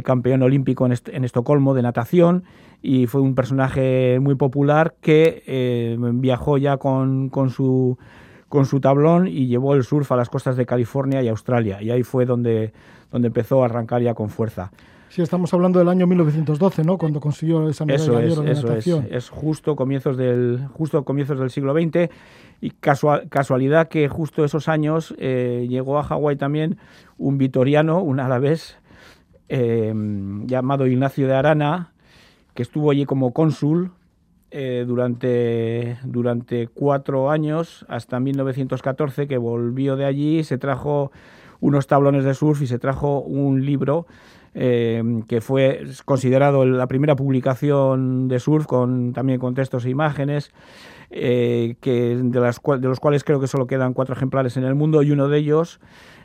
campeón 0.04 0.42
olímpico 0.42 0.86
en, 0.86 0.94
en, 1.08 1.24
Estocolmo 1.24 1.74
de 1.74 1.82
natación 1.82 2.44
y 2.80 3.06
fue 3.08 3.20
un 3.20 3.34
personaje 3.34 4.20
muy 4.20 4.36
popular 4.36 4.94
que 5.00 5.96
viajó 6.14 6.56
ya 6.56 6.76
con, 6.76 7.28
con 7.30 7.50
su 7.50 7.98
con 8.52 8.66
su 8.66 8.80
tablón 8.80 9.28
y 9.28 9.46
llevó 9.46 9.74
el 9.74 9.82
surf 9.82 10.12
a 10.12 10.16
las 10.16 10.28
costas 10.28 10.58
de 10.58 10.66
California 10.66 11.22
y 11.22 11.28
Australia. 11.28 11.80
Y 11.80 11.90
ahí 11.90 12.02
fue 12.02 12.26
donde, 12.26 12.74
donde 13.10 13.28
empezó 13.28 13.62
a 13.62 13.64
arrancar 13.64 14.02
ya 14.02 14.12
con 14.12 14.28
fuerza. 14.28 14.70
Sí, 15.08 15.22
estamos 15.22 15.54
hablando 15.54 15.78
del 15.78 15.88
año 15.88 16.06
1912, 16.06 16.84
¿no? 16.84 16.98
Cuando 16.98 17.18
consiguió 17.18 17.66
esa 17.66 17.86
medalla 17.86 18.04
eso 18.04 18.42
es, 18.42 18.44
de 18.44 18.52
eso 18.52 18.72
Es, 18.74 18.86
es 19.10 19.30
justo 19.30 19.74
comienzos 19.74 20.18
del 20.18 20.68
justo 20.74 21.02
comienzos 21.02 21.38
del 21.38 21.48
siglo 21.48 21.72
XX 21.72 22.10
y 22.60 22.72
casualidad 22.72 23.88
que 23.88 24.06
justo 24.08 24.44
esos 24.44 24.68
años 24.68 25.14
eh, 25.16 25.66
llegó 25.70 25.98
a 25.98 26.02
Hawái 26.02 26.36
también 26.36 26.76
un 27.16 27.38
vitoriano, 27.38 28.02
un 28.02 28.20
alavés 28.20 28.76
eh, 29.48 29.94
llamado 30.44 30.86
Ignacio 30.86 31.26
de 31.26 31.34
Arana, 31.34 31.94
que 32.52 32.62
estuvo 32.62 32.90
allí 32.90 33.06
como 33.06 33.32
cónsul 33.32 33.92
eh, 34.54 34.84
durante, 34.86 35.96
durante 36.04 36.68
cuatro 36.68 37.30
años, 37.30 37.86
hasta 37.88 38.20
1914, 38.20 39.26
que 39.26 39.38
volvió 39.38 39.96
de 39.96 40.04
allí, 40.04 40.44
se 40.44 40.58
trajo 40.58 41.10
unos 41.60 41.86
tablones 41.86 42.24
de 42.24 42.34
surf 42.34 42.60
y 42.60 42.66
se 42.66 42.78
trajo 42.78 43.20
un 43.20 43.64
libro 43.64 44.06
eh, 44.54 45.02
que 45.26 45.40
fue 45.40 45.84
considerado 46.04 46.66
la 46.66 46.86
primera 46.86 47.16
publicación 47.16 48.28
de 48.28 48.38
surf, 48.40 48.66
con, 48.66 49.14
también 49.14 49.38
con 49.38 49.54
textos 49.54 49.86
e 49.86 49.90
imágenes, 49.90 50.52
eh, 51.10 51.76
que 51.80 52.16
de, 52.16 52.40
las, 52.40 52.60
de 52.62 52.88
los 52.88 53.00
cuales 53.00 53.24
creo 53.24 53.40
que 53.40 53.46
solo 53.46 53.66
quedan 53.66 53.94
cuatro 53.94 54.14
ejemplares 54.14 54.58
en 54.58 54.64
el 54.64 54.74
mundo 54.74 55.02
y 55.02 55.12
uno 55.12 55.28
de 55.28 55.38
ellos 55.38 55.80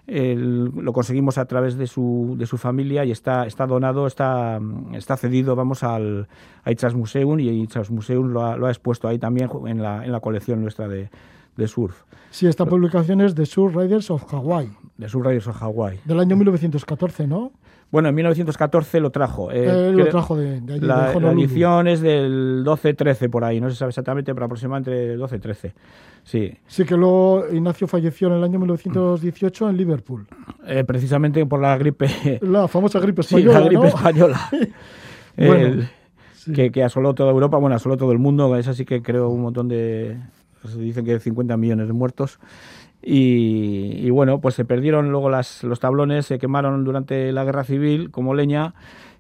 lo 0.08 0.94
conseguimos 0.94 1.38
a 1.38 1.46
través 1.46 1.78
de 1.78 1.86
su, 1.86 2.36
de 2.38 2.46
su 2.46 2.58
familia 2.58 3.04
y 3.04 3.12
está, 3.12 3.46
está 3.46 3.68
donado, 3.68 4.08
está, 4.08 4.60
está 4.94 5.18
cedido, 5.18 5.56
vamos, 5.56 5.84
al 5.84 6.28
a 6.64 6.90
Museum 6.96 7.40
y 7.40 7.50
Ichas 7.50 7.92
Museum 7.92 8.28
lo 8.28 8.46
ha, 8.46 8.56
lo 8.56 8.68
ha, 8.68 8.70
expuesto 8.70 9.08
ahí 9.08 9.20
también 9.20 9.50
en 9.68 9.82
la, 9.82 10.06
en 10.06 10.12
la 10.12 10.22
colección 10.22 10.62
nuestra 10.62 10.88
de, 10.88 11.10
de 11.58 11.68
surf. 11.68 12.04
Sí, 12.30 12.48
esta 12.48 12.66
publicación 12.66 13.22
es 13.22 13.36
de 13.36 13.46
Surf 13.46 13.76
Riders 13.76 14.10
of 14.12 14.34
Hawaii. 14.34 14.70
De 14.98 15.10
Surf 15.10 15.26
Riders 15.26 15.48
of 15.48 15.62
Hawaii. 15.62 16.00
Del 16.06 16.20
año 16.20 16.36
1914, 16.36 17.28
¿no? 17.28 17.52
Bueno, 17.90 18.10
en 18.10 18.16
1914 18.16 19.00
lo 19.00 19.12
trajo. 19.12 19.50
Eh, 19.52 19.64
eh, 19.66 19.92
lo 19.94 20.08
trajo 20.10 20.36
de, 20.36 20.60
de 20.60 20.74
allí, 20.74 20.86
la, 20.86 21.12
de 21.14 21.22
la 21.22 21.32
edición 21.32 21.88
es 21.88 22.02
del 22.02 22.64
12-13 22.66 23.30
por 23.30 23.46
ahí, 23.46 23.62
no 23.62 23.70
se 23.70 23.78
sabe 23.78 23.90
exactamente, 23.90 24.34
pero 24.34 24.46
aproximadamente 24.46 25.18
12-13. 25.18 25.72
Sí. 26.24 26.54
Sí, 26.68 26.84
que 26.84 26.98
luego 26.98 27.46
Ignacio 27.52 27.88
falleció 27.88 28.28
en 28.28 28.34
el 28.34 28.44
año 28.44 28.60
1918 28.60 29.70
en 29.70 29.78
Liverpool. 29.78 30.28
Eh, 30.66 30.84
precisamente 30.84 31.46
por 31.46 31.62
la 31.62 31.78
gripe. 31.78 32.08
La 32.42 32.68
famosa 32.68 33.00
gripe 33.00 33.22
española. 33.22 33.54
Sí, 33.54 33.60
la 33.60 33.66
gripe 33.66 33.82
¿no? 33.84 33.88
española. 33.88 34.40
Bueno, 35.38 35.54
El- 35.68 35.90
sí. 36.34 36.52
que, 36.52 36.72
que 36.72 36.84
asoló 36.84 37.14
toda 37.14 37.32
Europa, 37.32 37.58
bueno, 37.58 37.76
asoló 37.76 37.96
todo 37.96 38.12
el 38.12 38.18
mundo, 38.18 38.56
es 38.58 38.68
así 38.68 38.86
que 38.86 39.02
creo 39.04 39.30
un 39.30 39.42
montón 39.44 39.68
de. 39.68 40.18
Se 40.68 40.80
dicen 40.80 41.06
que 41.06 41.20
50 41.20 41.56
millones 41.58 41.86
de 41.88 41.94
muertos. 41.94 42.40
Y, 43.04 43.94
y 44.06 44.10
bueno, 44.10 44.40
pues 44.42 44.56
se 44.56 44.66
perdieron 44.66 45.12
luego 45.12 45.30
las, 45.30 45.64
los 45.64 45.80
tablones, 45.80 46.26
se 46.26 46.40
quemaron 46.40 46.84
durante 46.84 47.32
la 47.32 47.44
guerra 47.46 47.64
civil 47.64 48.12
como 48.12 48.34
leña 48.34 48.74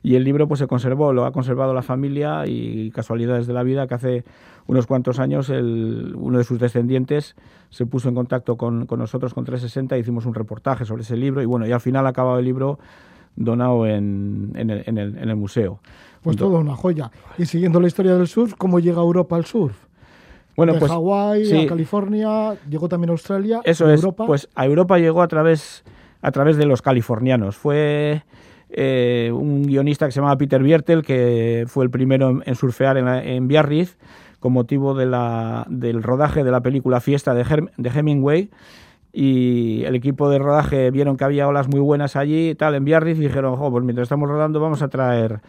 y 0.03 0.15
el 0.15 0.23
libro 0.23 0.47
pues 0.47 0.59
se 0.59 0.67
conservó, 0.67 1.13
lo 1.13 1.25
ha 1.25 1.31
conservado 1.31 1.73
la 1.73 1.81
familia 1.83 2.45
y 2.47 2.91
casualidades 2.91 3.47
de 3.47 3.53
la 3.53 3.63
vida 3.63 3.87
que 3.87 3.93
hace 3.93 4.23
unos 4.67 4.87
cuantos 4.87 5.19
años 5.19 5.49
el, 5.49 6.13
uno 6.17 6.37
de 6.39 6.43
sus 6.43 6.59
descendientes 6.59 7.35
se 7.69 7.85
puso 7.85 8.09
en 8.09 8.15
contacto 8.15 8.57
con, 8.57 8.85
con 8.87 8.99
nosotros 8.99 9.33
con 9.33 9.45
360, 9.45 9.97
hicimos 9.97 10.25
un 10.25 10.33
reportaje 10.33 10.83
sobre 10.85 11.03
ese 11.03 11.15
libro 11.15 11.41
y 11.41 11.45
bueno, 11.45 11.65
y 11.67 11.71
al 11.71 11.79
final 11.81 12.05
ha 12.07 12.09
acabado 12.09 12.39
el 12.39 12.45
libro 12.45 12.79
donado 13.35 13.85
en, 13.85 14.51
en, 14.55 14.69
el, 14.71 14.83
en, 14.87 14.97
el, 14.97 15.17
en 15.17 15.29
el 15.29 15.35
museo. 15.35 15.79
Pues 16.23 16.35
Junto- 16.35 16.45
todo 16.49 16.59
una 16.59 16.75
joya. 16.75 17.11
Y 17.37 17.45
siguiendo 17.45 17.79
la 17.79 17.87
historia 17.87 18.15
del 18.15 18.27
surf, 18.27 18.55
¿cómo 18.57 18.79
llega 18.79 19.01
Europa 19.01 19.35
al 19.35 19.45
surf? 19.45 19.77
Bueno, 20.57 20.73
de 20.73 20.79
pues 20.79 20.91
Hawái 20.91 21.45
sí. 21.45 21.65
a 21.65 21.67
California, 21.67 22.55
llegó 22.67 22.89
también 22.89 23.11
a 23.11 23.13
Australia, 23.13 23.61
Eso 23.63 23.85
a 23.85 23.93
es, 23.93 24.01
Europa. 24.01 24.25
pues 24.25 24.49
a 24.55 24.65
Europa 24.65 24.97
llegó 24.97 25.21
a 25.21 25.27
través, 25.27 25.83
a 26.21 26.31
través 26.31 26.57
de 26.57 26.65
los 26.65 26.81
californianos. 26.81 27.55
Fue 27.55 28.23
eh, 28.71 29.31
un 29.31 29.63
guionista 29.63 30.07
que 30.07 30.11
se 30.11 30.19
llamaba 30.19 30.35
Peter 30.37 30.61
Biertel, 30.63 31.03
que 31.03 31.65
fue 31.67 31.85
el 31.85 31.91
primero 31.91 32.41
en, 32.43 32.55
surfear 32.55 32.97
en, 32.97 33.05
la- 33.05 33.23
en 33.23 33.47
Biarritz 33.47 33.97
con 34.39 34.51
motivo 34.53 34.95
de 34.95 35.05
la, 35.05 35.65
del 35.69 36.01
rodaje 36.01 36.43
de 36.43 36.49
la 36.51 36.61
película 36.61 36.99
Fiesta 37.01 37.33
de, 37.35 37.45
Herm- 37.45 37.69
de 37.77 37.89
Hemingway. 37.89 38.49
Y 39.13 39.83
el 39.85 39.95
equipo 39.95 40.29
de 40.29 40.37
rodaje 40.39 40.91
vieron 40.91 41.17
que 41.17 41.23
había 41.23 41.47
olas 41.47 41.67
muy 41.69 41.79
buenas 41.79 42.15
allí 42.15 42.55
tal 42.55 42.75
en 42.75 42.83
Biarritz 42.83 43.17
y 43.19 43.21
dijeron, 43.21 43.55
"Jo, 43.55 43.71
pues 43.71 43.83
mientras 43.83 44.05
estamos 44.07 44.27
rodando 44.29 44.59
vamos 44.59 44.81
a 44.81 44.89
traer 44.89 45.39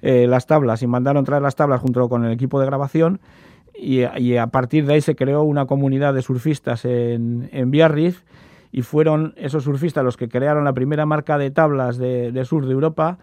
eh, 0.00 0.26
las 0.28 0.46
tablas. 0.46 0.82
Y 0.82 0.86
mandaron 0.86 1.24
traer 1.24 1.42
las 1.42 1.56
tablas 1.56 1.80
junto 1.80 2.08
con 2.08 2.24
el 2.24 2.32
equipo 2.32 2.60
de 2.60 2.66
grabación 2.66 3.20
y, 3.78 4.04
y 4.18 4.36
a 4.36 4.48
partir 4.48 4.86
de 4.86 4.94
ahí 4.94 5.00
se 5.00 5.14
creó 5.14 5.42
una 5.42 5.66
comunidad 5.66 6.14
de 6.14 6.22
surfistas 6.22 6.84
en, 6.84 7.48
en 7.52 7.70
Biarritz 7.70 8.24
y 8.72 8.82
fueron 8.82 9.34
esos 9.36 9.64
surfistas 9.64 10.04
los 10.04 10.16
que 10.16 10.28
crearon 10.28 10.64
la 10.64 10.72
primera 10.72 11.06
marca 11.06 11.38
de 11.38 11.50
tablas 11.50 11.96
de, 11.96 12.32
de 12.32 12.44
surf 12.44 12.66
de 12.66 12.72
Europa 12.72 13.18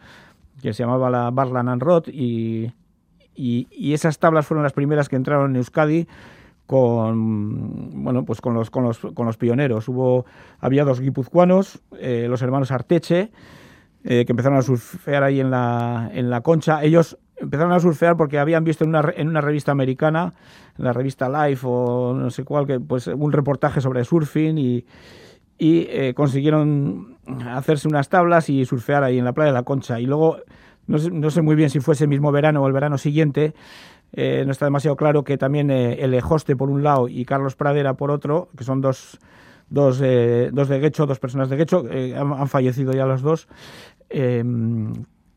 que 0.62 0.74
se 0.74 0.84
llamaba 0.84 1.10
la 1.10 1.30
Barland 1.32 1.70
and 1.70 1.84
Rod 1.84 2.08
y, 2.08 2.72
y, 3.36 3.68
y 3.72 3.94
esas 3.94 4.18
tablas 4.18 4.48
fueron 4.48 4.64
las 4.64 4.74
primeras 4.74 5.10
que 5.10 5.16
entraron 5.16 5.52
en 5.52 5.58
Euskadi 5.58 6.08
con 6.66 8.04
bueno 8.04 8.26
pues 8.26 8.42
con 8.42 8.56
los 8.56 8.72
con 8.72 8.86
los 8.86 8.98
con 8.98 9.28
los 9.28 9.38
pioneros 9.38 9.88
hubo 9.88 10.26
había 10.60 10.84
dos 10.84 11.00
guipuzcoanos 11.00 11.82
eh, 12.00 12.26
los 12.28 12.42
hermanos 12.42 12.72
Arteche 12.72 13.30
eh, 14.08 14.24
que 14.24 14.34
empezaron 14.34 14.60
a 14.60 14.62
surfear 14.62 15.24
ahí 15.24 15.40
en 15.40 15.50
la, 15.50 16.12
en 16.14 16.30
la 16.30 16.42
concha. 16.42 16.84
Ellos 16.84 17.18
empezaron 17.46 17.72
a 17.72 17.80
surfear 17.80 18.18
porque 18.18 18.40
habían 18.40 18.64
visto 18.64 18.84
en 18.84 18.90
una, 18.90 19.14
en 19.16 19.30
una 19.30 19.42
revista 19.42 19.72
americana, 19.72 20.34
en 20.78 20.86
la 20.86 20.94
revista 20.94 21.30
Life 21.30 21.66
o 21.68 22.14
no 22.14 22.30
sé 22.30 22.44
cuál, 22.44 22.68
que, 22.68 22.80
pues 22.80 23.08
un 23.08 23.32
reportaje 23.32 23.82
sobre 23.82 24.04
surfing 24.04 24.58
y, 24.58 24.86
y 25.58 25.88
eh, 25.90 26.14
consiguieron 26.14 27.18
hacerse 27.50 27.88
unas 27.88 28.10
tablas 28.10 28.50
y 28.50 28.66
surfear 28.66 29.04
ahí 29.04 29.18
en 29.18 29.25
la 29.25 29.34
playa 29.34 29.52
de 29.52 29.54
la 29.54 29.64
Concha. 29.64 30.00
Y 30.00 30.06
luego, 30.06 30.38
no 30.88 30.98
sé, 30.98 31.12
no 31.12 31.30
sé 31.30 31.42
muy 31.42 31.56
bien 31.56 31.70
si 31.70 31.80
fue 31.80 31.94
ese 31.94 32.08
mismo 32.08 32.32
verano 32.32 32.62
o 32.62 32.68
el 32.68 32.74
verano 32.74 32.98
siguiente, 32.98 33.54
eh, 34.14 34.44
no 34.46 34.52
está 34.52 34.66
demasiado 34.66 34.96
claro 34.96 35.24
que 35.24 35.38
también 35.38 35.72
eh, 35.72 36.04
el 36.04 36.14
Ejoste 36.14 36.56
por 36.56 36.70
un 36.70 36.84
lado 36.84 37.08
y 37.08 37.25
Carlos 37.25 37.56
Pradera 37.56 37.96
por 37.96 38.12
otro, 38.12 38.50
que 38.58 38.64
son 38.64 38.82
dos, 38.82 39.20
dos, 39.70 40.00
dos 40.00 40.70
de 40.70 40.80
Guecho, 40.80 41.06
dos 41.06 41.20
personas 41.20 41.50
de 41.50 41.58
Guecho, 41.58 41.84
han, 41.90 42.34
han 42.34 42.48
fallecido 42.48 42.94
ya 42.94 43.06
los 43.06 43.22
dos. 43.22 43.48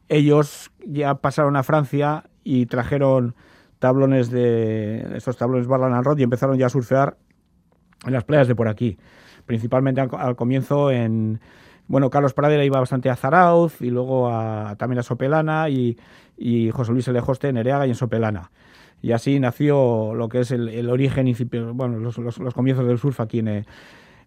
Ellos 0.08 0.70
ya 0.86 1.16
pasaron 1.16 1.56
a 1.56 1.62
Francia 1.62 2.24
y 2.44 2.66
trajeron 2.66 3.34
tablones 3.78 4.30
de 4.30 5.16
estos 5.16 5.36
tablones 5.36 5.66
Barland 5.66 5.94
and 5.94 6.04
Rod 6.04 6.18
y 6.18 6.22
empezaron 6.22 6.56
ya 6.58 6.66
a 6.66 6.70
surfear 6.70 7.16
en 8.06 8.12
las 8.12 8.24
playas 8.24 8.48
de 8.48 8.54
por 8.54 8.68
aquí, 8.68 8.96
principalmente 9.46 10.00
al, 10.00 10.36
comienzo 10.36 10.90
en 10.90 11.40
bueno, 11.88 12.10
Carlos 12.10 12.34
Pradera 12.34 12.64
iba 12.64 12.78
bastante 12.78 13.08
a 13.08 13.16
Zarauz 13.16 13.80
y 13.80 13.90
luego 13.90 14.28
a, 14.30 14.76
también 14.76 14.98
a 14.98 15.02
Sopelana 15.02 15.68
y, 15.70 15.96
y 16.36 16.70
José 16.70 16.92
Luis 16.92 17.08
Elejoste 17.08 17.48
en 17.48 17.56
Ereaga 17.56 17.86
y 17.86 17.90
en 17.90 17.94
Sopelana. 17.94 18.50
Y 19.00 19.12
así 19.12 19.38
nació 19.40 20.12
lo 20.14 20.28
que 20.28 20.40
es 20.40 20.50
el, 20.50 20.68
el 20.68 20.90
origen, 20.90 21.32
bueno, 21.74 21.98
los, 21.98 22.18
los- 22.18 22.54
comienzos 22.54 22.86
del 22.86 22.98
surf 22.98 23.20
aquí 23.20 23.38
en, 23.38 23.48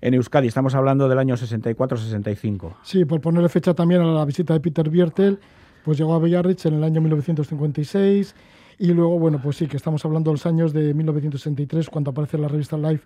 en 0.01 0.13
Euskadi. 0.13 0.47
Estamos 0.47 0.73
hablando 0.73 1.07
del 1.07 1.19
año 1.19 1.35
64-65. 1.35 2.75
Sí, 2.83 3.05
por 3.05 3.21
ponerle 3.21 3.49
fecha 3.49 3.73
también 3.73 4.01
a 4.01 4.05
la 4.05 4.25
visita 4.25 4.53
de 4.53 4.59
Peter 4.59 4.89
Biertel, 4.89 5.39
pues 5.83 5.97
llegó 5.97 6.13
a 6.13 6.19
Biarritz 6.19 6.65
en 6.65 6.75
el 6.75 6.83
año 6.83 7.01
1956 7.01 8.35
y 8.79 8.87
luego, 8.93 9.19
bueno, 9.19 9.39
pues 9.41 9.57
sí, 9.57 9.67
que 9.67 9.77
estamos 9.77 10.03
hablando 10.05 10.31
de 10.31 10.35
los 10.35 10.45
años 10.45 10.73
de 10.73 10.93
1963 10.93 11.89
cuando 11.89 12.11
aparece 12.11 12.37
la 12.37 12.47
revista 12.47 12.77
Life 12.77 13.03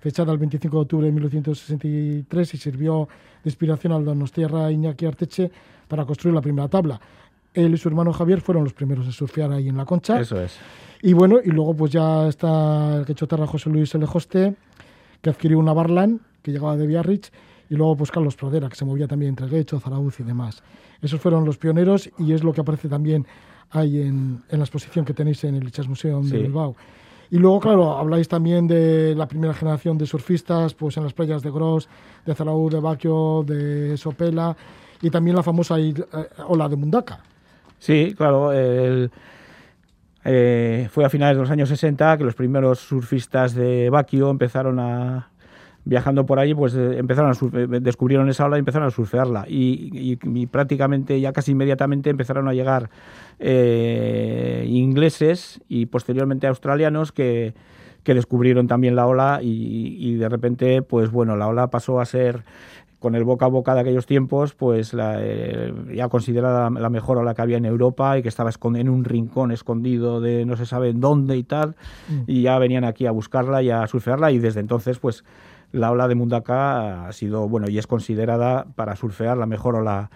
fechada 0.00 0.32
el 0.32 0.38
25 0.38 0.76
de 0.76 0.82
octubre 0.82 1.06
de 1.06 1.12
1963 1.12 2.54
y 2.54 2.56
sirvió 2.56 3.08
de 3.42 3.50
inspiración 3.50 3.92
al 3.92 4.04
Donostierra 4.04 4.70
Iñaki 4.70 5.06
Arteche 5.06 5.50
para 5.86 6.04
construir 6.04 6.34
la 6.34 6.40
primera 6.40 6.68
tabla. 6.68 7.00
Él 7.54 7.74
y 7.74 7.76
su 7.76 7.88
hermano 7.88 8.12
Javier 8.12 8.40
fueron 8.40 8.64
los 8.64 8.72
primeros 8.72 9.06
en 9.06 9.12
surfear 9.12 9.52
ahí 9.52 9.68
en 9.68 9.76
la 9.76 9.84
concha. 9.84 10.20
Eso 10.20 10.40
es. 10.40 10.56
Y 11.02 11.12
bueno, 11.12 11.38
y 11.44 11.50
luego 11.50 11.74
pues 11.74 11.92
ya 11.92 12.28
está 12.28 12.98
el 12.98 13.06
quechoterra 13.06 13.46
José 13.46 13.70
Luis 13.70 13.94
Elejoste, 13.94 14.54
que 15.20 15.30
adquirió 15.30 15.58
una 15.58 15.72
Barlan, 15.72 16.20
que 16.42 16.52
llegaba 16.52 16.76
de 16.76 16.86
Biarritz, 16.86 17.30
y 17.70 17.74
luego 17.74 17.96
pues 17.96 18.10
Carlos 18.10 18.36
Pradera, 18.36 18.68
que 18.68 18.76
se 18.76 18.84
movía 18.84 19.06
también 19.06 19.30
entre 19.30 19.46
Guecho, 19.48 19.80
Zarauz 19.80 20.20
y 20.20 20.22
demás. 20.22 20.62
Esos 21.02 21.20
fueron 21.20 21.44
los 21.44 21.58
pioneros 21.58 22.10
y 22.18 22.32
es 22.32 22.42
lo 22.42 22.52
que 22.52 22.60
aparece 22.60 22.88
también 22.88 23.26
ahí 23.70 24.00
en, 24.00 24.42
en 24.48 24.58
la 24.58 24.64
exposición 24.64 25.04
que 25.04 25.14
tenéis 25.14 25.44
en 25.44 25.54
el 25.54 25.68
Ichas 25.68 25.88
Museum 25.88 26.24
Sí. 26.24 26.32
de 26.32 26.42
Bilbao. 26.42 26.74
Y 27.30 27.36
luego, 27.38 27.60
claro, 27.60 27.96
habláis 27.98 28.26
también 28.26 28.66
de 28.66 29.14
la 29.14 29.28
primera 29.28 29.52
generación 29.52 29.98
de 29.98 30.06
surfistas, 30.06 30.72
pues 30.74 30.96
en 30.96 31.04
las 31.04 31.12
playas 31.12 31.42
de 31.42 31.50
Gros, 31.50 31.86
de 32.24 32.34
Zaraú, 32.34 32.70
de 32.70 32.80
Baquio, 32.80 33.44
de 33.46 33.96
Sopela, 33.98 34.56
y 35.02 35.10
también 35.10 35.36
la 35.36 35.42
famosa 35.42 35.78
eh, 35.78 35.94
ola 36.46 36.68
de 36.70 36.76
Mundaka. 36.76 37.20
Sí, 37.78 38.14
claro. 38.16 38.50
El, 38.52 39.10
eh, 40.24 40.88
fue 40.90 41.04
a 41.04 41.10
finales 41.10 41.36
de 41.36 41.42
los 41.42 41.50
años 41.50 41.68
60 41.68 42.18
que 42.18 42.24
los 42.24 42.34
primeros 42.34 42.80
surfistas 42.80 43.54
de 43.54 43.88
Baquio 43.90 44.30
empezaron 44.30 44.78
a 44.80 45.28
viajando 45.84 46.26
por 46.26 46.38
allí, 46.38 46.54
pues 46.54 46.74
eh, 46.74 46.98
empezaron 46.98 47.32
a 47.32 47.80
descubrieron 47.80 48.28
esa 48.28 48.44
ola 48.44 48.56
y 48.56 48.60
empezaron 48.60 48.88
a 48.88 48.90
surfearla. 48.90 49.46
Y, 49.48 50.16
prácticamente, 50.46 51.20
ya 51.20 51.32
casi 51.32 51.52
inmediatamente, 51.52 52.10
empezaron 52.10 52.48
a 52.48 52.54
llegar 52.54 52.90
eh, 53.38 54.64
ingleses 54.68 55.60
y 55.68 55.86
posteriormente 55.86 56.46
australianos 56.46 57.12
que, 57.12 57.54
que 58.02 58.14
descubrieron 58.14 58.66
también 58.66 58.96
la 58.96 59.06
ola 59.06 59.40
y, 59.42 59.96
y, 59.98 60.14
de 60.16 60.28
repente, 60.28 60.82
pues 60.82 61.10
bueno, 61.10 61.36
la 61.36 61.48
ola 61.48 61.68
pasó 61.68 62.00
a 62.00 62.04
ser 62.04 62.44
con 62.98 63.14
el 63.14 63.24
boca 63.24 63.46
a 63.46 63.48
boca 63.48 63.74
de 63.74 63.80
aquellos 63.80 64.06
tiempos, 64.06 64.54
pues 64.54 64.92
la, 64.92 65.16
eh, 65.20 65.72
ya 65.94 66.08
considerada 66.08 66.68
la 66.70 66.90
mejor 66.90 67.18
ola 67.18 67.34
que 67.34 67.42
había 67.42 67.56
en 67.56 67.64
Europa 67.64 68.18
y 68.18 68.22
que 68.22 68.28
estaba 68.28 68.50
en 68.74 68.88
un 68.88 69.04
rincón 69.04 69.52
escondido 69.52 70.20
de 70.20 70.44
no 70.44 70.56
se 70.56 70.66
sabe 70.66 70.88
en 70.88 71.00
dónde 71.00 71.36
y 71.36 71.44
tal, 71.44 71.76
mm. 72.08 72.22
y 72.26 72.42
ya 72.42 72.58
venían 72.58 72.84
aquí 72.84 73.06
a 73.06 73.12
buscarla 73.12 73.62
y 73.62 73.70
a 73.70 73.86
surfearla 73.86 74.32
y 74.32 74.38
desde 74.38 74.60
entonces 74.60 74.98
pues 74.98 75.24
la 75.72 75.90
ola 75.90 76.08
de 76.08 76.14
Mundaka 76.14 77.06
ha 77.06 77.12
sido, 77.12 77.48
bueno, 77.48 77.68
y 77.68 77.78
es 77.78 77.86
considerada 77.86 78.66
para 78.74 78.96
surfear 78.96 79.36
la 79.36 79.46
mejor 79.46 79.76
ola 79.76 80.10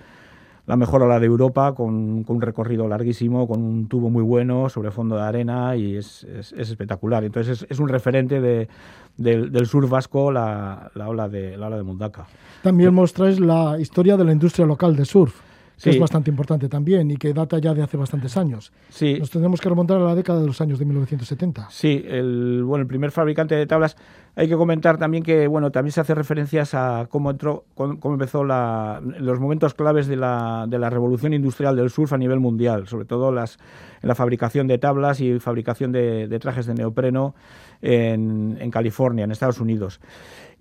la 0.66 0.76
mejor 0.76 1.02
ola 1.02 1.18
de 1.18 1.26
Europa, 1.26 1.75
con, 1.75 2.25
un 2.26 2.40
recorrido 2.40 2.87
larguísimo, 2.87 3.49
con 3.49 3.62
un 3.62 3.88
tubo 3.88 4.11
muy 4.11 4.23
bueno 4.23 4.68
sobre 4.68 4.92
fondo 4.92 5.16
de 5.16 5.23
arena 5.23 5.75
y 5.76 5.97
es, 5.97 6.25
espectacular. 6.56 7.25
Entonces 7.25 7.66
es, 7.68 7.80
un 7.80 7.88
referente 7.88 8.40
de, 8.40 8.68
del, 9.16 9.66
surf 9.66 9.90
vasco 9.90 10.30
la, 10.30 10.90
ola 10.94 11.28
de, 11.28 11.56
la 11.56 11.66
ola 11.66 11.76
de 11.76 11.82
Mundaka. 11.82 12.26
También 12.62 12.94
mostráis 12.94 13.40
la 13.40 13.76
historia 13.80 14.16
de 14.16 14.25
la 14.25 14.32
industria 14.32 14.64
local 14.64 14.94
de 14.94 15.04
surf 15.04 15.35
que 15.82 15.90
es 15.90 15.98
bastante 15.98 16.30
importante 16.30 16.68
también 16.68 17.10
y 17.10 17.16
que 17.16 17.32
data 17.32 17.58
ya 17.58 17.74
de 17.74 17.82
hace 17.82 17.96
bastantes 17.96 18.36
años. 18.36 18.72
Sí. 18.88 19.16
Nos 19.18 19.30
tendremos 19.30 19.60
que 19.60 19.68
remontar 19.68 19.98
a 19.98 20.04
la 20.04 20.14
década 20.14 20.40
de 20.40 20.46
los 20.46 20.60
años 20.60 20.78
de 20.78 20.84
1970. 20.84 21.68
Sí, 21.70 22.04
el, 22.06 22.62
bueno, 22.64 22.82
el 22.82 22.88
primer 22.88 23.10
fabricante 23.10 23.54
de 23.54 23.66
tablas. 23.66 23.96
Hay 24.34 24.48
que 24.48 24.56
comentar 24.56 24.96
también 24.96 25.22
que 25.22 25.46
bueno, 25.46 25.70
también 25.70 25.92
se 25.92 26.00
hace 26.00 26.14
referencias 26.14 26.72
a 26.74 27.06
cómo 27.10 27.30
entró, 27.30 27.64
cómo, 27.74 28.14
empezó 28.14 28.44
la, 28.44 29.00
los 29.02 29.38
momentos 29.40 29.74
claves 29.74 30.06
de 30.06 30.16
la, 30.16 30.66
de 30.68 30.78
la 30.78 30.88
revolución 30.88 31.34
industrial 31.34 31.76
del 31.76 31.90
surf 31.90 32.12
a 32.14 32.18
nivel 32.18 32.40
mundial, 32.40 32.88
sobre 32.88 33.04
todo 33.04 33.30
las, 33.30 33.58
en 34.00 34.08
la 34.08 34.14
fabricación 34.14 34.68
de 34.68 34.78
tablas 34.78 35.20
y 35.20 35.38
fabricación 35.38 35.92
de, 35.92 36.28
de 36.28 36.38
trajes 36.38 36.64
de 36.64 36.74
neopreno 36.74 37.34
en, 37.82 38.56
en 38.58 38.70
California, 38.70 39.24
en 39.24 39.32
Estados 39.32 39.60
Unidos. 39.60 40.00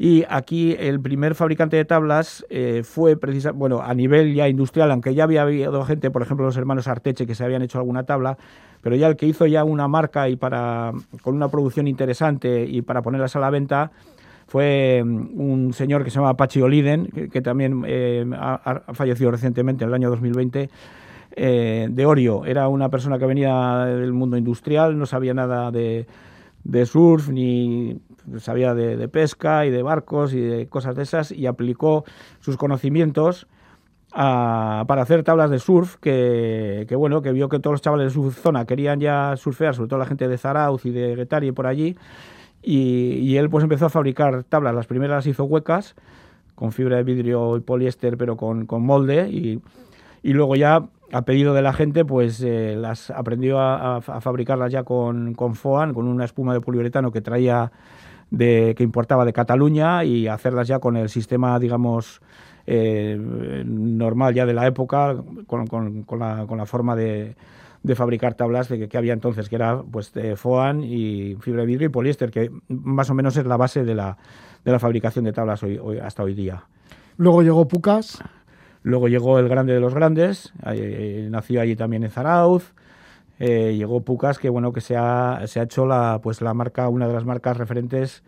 Y 0.03 0.25
aquí 0.29 0.75
el 0.79 1.00
primer 1.00 1.36
fabricante 1.36 1.77
de 1.77 1.86
tablas 1.86 2.43
eh, 2.50 2.81
fue 2.84 3.17
precisamente, 3.17 3.60
bueno, 3.60 3.84
a 3.84 3.93
nivel 3.93 4.34
ya 4.34 4.50
industrial, 4.50 4.89
aunque 4.89 5.13
ya 5.13 5.25
había 5.25 5.43
habido 5.43 5.86
gente, 5.86 6.10
por 6.10 6.24
ejemplo, 6.24 6.43
los 6.43 6.58
hermanos 6.58 6.88
Arteche, 6.88 7.27
que 7.27 7.36
se 7.36 7.43
habían 7.43 7.62
hecho 7.62 7.77
alguna 7.77 8.01
tabla, 8.03 8.36
pero 8.81 8.96
ya 8.96 9.05
el 9.05 9.15
que 9.15 9.27
hizo 9.27 9.45
ya 9.45 9.63
una 9.63 9.88
marca 9.88 10.28
y 10.28 10.38
para 10.38 10.91
con 11.21 11.36
una 11.36 11.49
producción 11.49 11.88
interesante 11.88 12.65
y 12.65 12.82
para 12.82 13.04
ponerlas 13.04 13.36
a 13.36 13.41
la 13.41 13.52
venta 13.52 13.91
fue 14.47 15.04
mm, 15.06 15.39
un 15.39 15.71
señor 15.71 16.04
que 16.04 16.10
se 16.10 16.15
llama 16.15 16.36
Pachi 16.36 16.63
Oliden, 16.63 17.06
que, 17.32 17.41
también 17.41 17.84
eh, 17.86 18.25
ha, 18.34 18.82
fallecido 18.93 19.30
recientemente 19.30 19.84
en 19.84 19.89
el 19.89 19.93
año 19.93 20.10
2020. 20.10 20.67
Eh, 21.36 21.88
de 21.91 22.06
Orio, 22.08 22.43
era 22.45 22.69
una 22.69 22.89
persona 22.89 23.19
que 23.19 23.28
venía 23.28 23.86
del 23.86 24.13
mundo 24.13 24.36
industrial, 24.36 24.97
no 24.97 25.06
sabía 25.06 25.36
nada 25.36 25.69
de, 25.69 26.08
de 26.63 26.86
surf 26.88 27.30
ni 27.30 27.99
sabía 28.39 28.73
de, 28.73 29.07
pesca 29.07 29.65
y 29.65 29.69
de 29.69 29.84
barcos 29.84 30.34
y 30.34 30.41
de 30.41 30.67
cosas 30.67 30.95
de 30.95 31.03
esas 31.03 31.31
y 31.31 31.47
aplicó 31.47 32.03
sus 32.39 32.57
conocimientos 32.57 33.47
para 34.12 35.01
hacer 35.01 35.23
tablas 35.23 35.49
de 35.49 35.60
surf 35.60 35.95
que, 35.97 36.86
bueno 36.97 37.21
que 37.21 37.31
vio 37.31 37.47
que 37.47 37.60
todos 37.60 37.75
los 37.75 37.81
chavales 37.81 38.07
de 38.07 38.13
su 38.13 38.31
zona 38.31 38.65
querían 38.65 38.99
ya 38.99 39.36
surfear 39.38 39.73
sobre 39.73 39.88
todo 39.88 39.99
la 39.99 40.05
gente 40.05 40.27
de 40.27 40.38
Zarauz 40.38 40.86
y 40.86 40.91
de 40.91 41.15
Guetari 41.15 41.51
por 41.51 41.67
allí 41.67 41.97
y, 42.62 43.38
él 43.38 43.49
pues 43.49 43.63
empezó 43.63 43.88
a 43.88 43.89
fabricar 43.89 44.43
tablas. 44.43 44.75
Las 44.75 44.86
primeras 44.86 45.17
las 45.17 45.27
hizo 45.27 45.45
huecas 45.45 45.95
con 46.53 46.71
fibra 46.71 46.97
de 46.97 47.03
vidrio 47.03 47.57
y 47.57 47.62
poliéster 47.62 48.17
pero 48.17 48.38
con, 48.38 48.67
molde 48.69 49.29
y, 49.29 49.62
y 50.21 50.34
luego 50.34 50.55
ya 50.55 50.84
a 51.12 51.23
pedido 51.23 51.53
de 51.53 51.62
la 51.62 51.73
gente, 51.73 52.05
pues 52.05 52.41
eh, 52.41 52.75
las 52.77 53.10
aprendió 53.10 53.60
a, 53.60 54.01
fabricarlas 54.01 54.71
ya 54.71 54.84
con, 54.84 55.34
con 55.34 55.55
FOAN, 55.55 55.93
con 55.93 56.07
una 56.07 56.25
espuma 56.25 56.53
de 56.53 56.62
poliuretano 56.62 57.12
que 57.12 57.21
traía 57.21 57.71
de, 58.32 58.74
que 58.76 58.84
importaba 58.84 59.26
de 59.26 59.34
Cataluña 59.34 60.04
y 60.04 60.28
hacerlas 60.28 60.67
ya 60.67 60.80
con 60.80 60.98
el 60.98 61.10
sistema, 61.10 61.60
digamos, 61.60 62.22
eh, 62.65 63.17
normal 63.20 64.34
ya 64.34 64.46
de 64.46 64.54
la 64.54 64.65
época, 64.65 65.15
con, 65.46 65.67
con, 65.67 66.06
la, 66.20 66.46
con 66.48 66.58
la, 66.58 66.65
forma 66.65 66.96
de, 66.96 67.36
de 67.84 67.96
fabricar 67.96 68.34
tablas 68.34 68.70
de 68.70 68.88
que, 68.88 68.98
había 68.98 69.13
entonces, 69.13 69.50
que 69.50 69.56
era 69.56 69.84
pues 69.84 70.13
de 70.13 70.36
FOAN 70.36 70.84
y 70.84 71.36
fibra 71.41 71.62
de 71.62 71.67
vidrio 71.67 71.88
y 71.88 71.91
poliéster, 71.91 72.32
que 72.32 72.50
más 72.67 73.10
o 73.10 73.13
menos 73.13 73.38
es 73.38 73.46
la 73.46 73.58
base 73.58 73.84
de 73.84 73.94
la, 73.94 74.17
de 74.65 74.72
la 74.72 74.80
fabricación 74.80 75.26
de 75.26 75.34
tablas 75.34 75.62
hoy, 75.62 75.80
hasta 76.02 76.24
hoy 76.24 76.34
día. 76.34 76.63
Luego 77.17 77.44
llegó 77.44 77.67
Pucas. 77.67 78.24
Luego 78.84 79.08
llegó 79.08 79.38
el 79.38 79.48
grande 79.48 79.74
de 79.74 79.80
los 79.80 79.94
grandes, 79.94 80.54
eh, 80.65 81.28
nació 81.30 81.62
allí 81.62 81.76
también 81.76 82.04
en 82.04 82.10
Zarauz. 82.10 82.74
Eh, 83.43 83.75
llegó 83.75 84.01
Pucas, 84.01 84.38
que 84.38 84.49
bueno, 84.49 84.71
que 84.71 84.82
se 84.82 84.95
ha, 84.95 85.41
se 85.47 85.60
ha 85.60 85.63
hecho 85.63 85.88
la, 85.88 86.19
pues 86.21 86.41
la 86.41 86.54
marca, 86.54 86.88
una 86.89 87.08
de 87.08 87.13
las 87.15 87.25
marcas 87.25 87.58
referentes 87.58 88.21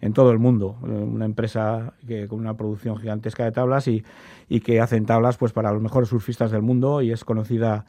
en 0.00 0.12
todo 0.12 0.30
el 0.30 0.38
mundo. 0.38 0.76
Eh, 0.84 0.90
una 0.90 1.24
empresa 1.24 1.94
que, 2.06 2.28
con 2.28 2.38
una 2.38 2.54
producción 2.56 2.96
gigantesca 2.96 3.42
de 3.42 3.50
tablas 3.50 3.88
y, 3.88 4.04
y, 4.48 4.60
que 4.60 4.80
hacen 4.80 5.06
tablas 5.06 5.38
pues 5.38 5.52
para 5.52 5.72
los 5.72 5.82
mejores 5.82 6.10
surfistas 6.10 6.52
del 6.52 6.62
mundo 6.62 7.02
y 7.02 7.10
es 7.10 7.24
conocida, 7.24 7.84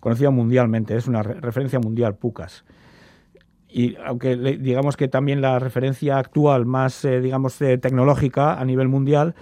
conocida 0.00 0.28
mundialmente, 0.28 0.94
es 0.94 1.06
una 1.06 1.22
referencia 1.22 1.78
mundial, 1.78 2.16
Pucas. 2.16 2.66
Y 3.70 3.96
aunque 4.04 4.36
digamos 4.36 4.98
que 4.98 5.08
también 5.08 5.40
la 5.40 5.58
referencia 5.58 6.18
actual 6.18 6.66
más, 6.66 7.02
eh, 7.06 7.22
digamos, 7.22 7.56
tecnológica 7.56 8.60
a 8.60 8.64
nivel 8.66 8.88
mundial 8.88 9.34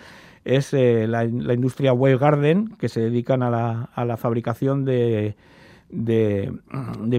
es 0.45 0.73
la, 0.73 1.25
industria 1.25 1.93
Wave 1.93 2.19
Garden, 2.19 2.77
que 2.79 2.89
se 2.89 3.01
dedican 3.01 3.43
a 3.43 3.51
la, 3.51 3.91
a 3.97 4.05
la 4.05 4.17
fabricación 4.17 4.85
de 4.85 5.35
de, 5.89 6.53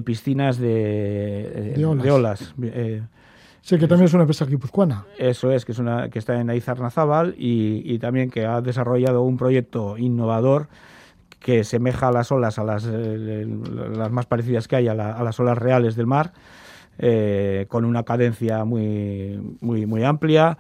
piscinas 0.03 0.57
de, 0.57 1.73
de 1.75 2.11
olas. 2.11 2.53
Eh, 2.61 3.01
sí, 3.61 3.77
que 3.77 3.87
también 3.87 4.05
es 4.05 4.13
una 4.13 4.23
empresa 4.23 4.45
guipuzcoana. 4.45 5.05
Eso 5.17 5.51
es, 5.51 5.65
que, 5.65 5.71
es 5.71 5.79
una, 5.79 6.09
que 6.09 6.19
está 6.19 6.39
en 6.39 6.49
Aizarnazábal 6.49 7.35
y, 7.37 7.81
y 7.85 7.99
también 7.99 8.29
que 8.29 8.45
ha 8.45 8.61
desarrollado 8.61 9.23
un 9.23 9.37
proyecto 9.37 9.97
innovador 9.97 10.67
que 11.45 11.63
semeja 11.63 12.07
a 12.07 12.11
las 12.11 12.31
olas, 12.31 12.57
a 12.57 12.63
las, 12.63 12.89
eh, 12.91 13.45
las 13.45 14.11
más 14.11 14.25
parecidas 14.25 14.67
que 14.67 14.77
hay 14.77 14.87
a, 14.87 14.95
las 14.95 15.39
olas 15.39 15.55
reales 15.55 15.95
del 15.95 16.07
mar, 16.07 16.33
eh, 16.97 17.67
con 17.69 17.85
una 17.85 18.01
cadencia 18.01 18.65
muy, 18.65 19.39
muy, 19.61 19.85
muy 19.85 20.03
amplia 20.03 20.57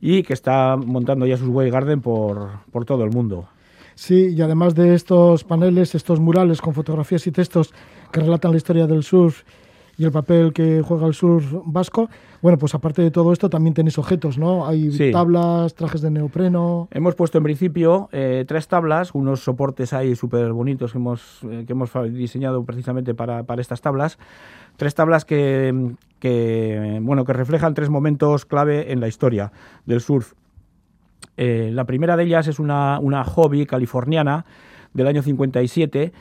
y 0.00 0.24
que 0.24 0.32
está 0.32 0.76
montando 0.76 1.26
ya 1.26 1.36
sus 1.36 1.48
Way 1.48 1.70
Garden 1.70 2.00
por, 2.00 2.58
por 2.72 2.84
todo 2.84 3.04
el 3.04 3.10
mundo. 3.10 3.48
Sí, 3.96 4.34
y 4.36 4.42
además 4.42 4.74
de 4.74 4.94
estos 4.94 5.42
paneles, 5.42 5.94
estos 5.94 6.20
murales 6.20 6.60
con 6.60 6.74
fotografías 6.74 7.26
y 7.26 7.32
textos 7.32 7.72
que 8.12 8.20
relatan 8.20 8.50
la 8.50 8.58
historia 8.58 8.86
del 8.86 9.02
surf 9.02 9.42
y 9.96 10.04
el 10.04 10.12
papel 10.12 10.52
que 10.52 10.82
juega 10.82 11.06
el 11.06 11.14
surf 11.14 11.46
vasco, 11.64 12.10
bueno, 12.42 12.58
pues 12.58 12.74
aparte 12.74 13.00
de 13.00 13.10
todo 13.10 13.32
esto 13.32 13.48
también 13.48 13.72
tenéis 13.72 13.96
objetos, 13.96 14.36
¿no? 14.36 14.66
Hay 14.66 15.10
tablas, 15.10 15.74
trajes 15.74 16.02
de 16.02 16.10
neopreno. 16.10 16.88
Hemos 16.90 17.14
puesto 17.14 17.38
en 17.38 17.44
principio 17.44 18.10
eh, 18.12 18.44
tres 18.46 18.68
tablas, 18.68 19.14
unos 19.14 19.40
soportes 19.40 19.94
ahí 19.94 20.14
súper 20.14 20.52
bonitos 20.52 20.92
que 20.92 20.98
hemos, 20.98 21.40
eh, 21.44 21.64
que 21.66 21.72
hemos 21.72 21.90
diseñado 22.12 22.64
precisamente 22.64 23.14
para, 23.14 23.44
para 23.44 23.62
estas 23.62 23.80
tablas. 23.80 24.18
Tres 24.76 24.94
tablas 24.94 25.24
que, 25.24 25.94
que, 26.18 26.98
bueno, 27.00 27.24
que 27.24 27.32
reflejan 27.32 27.72
tres 27.72 27.88
momentos 27.88 28.44
clave 28.44 28.92
en 28.92 29.00
la 29.00 29.08
historia 29.08 29.52
del 29.86 30.02
surf. 30.02 30.34
Eh, 31.36 31.70
la 31.72 31.84
primera 31.84 32.16
de 32.16 32.24
ellas 32.24 32.48
es 32.48 32.58
una, 32.58 33.24
hobby 33.24 33.66
californiana 33.66 34.46
del 34.94 35.06
año 35.06 35.22
57, 35.22 36.12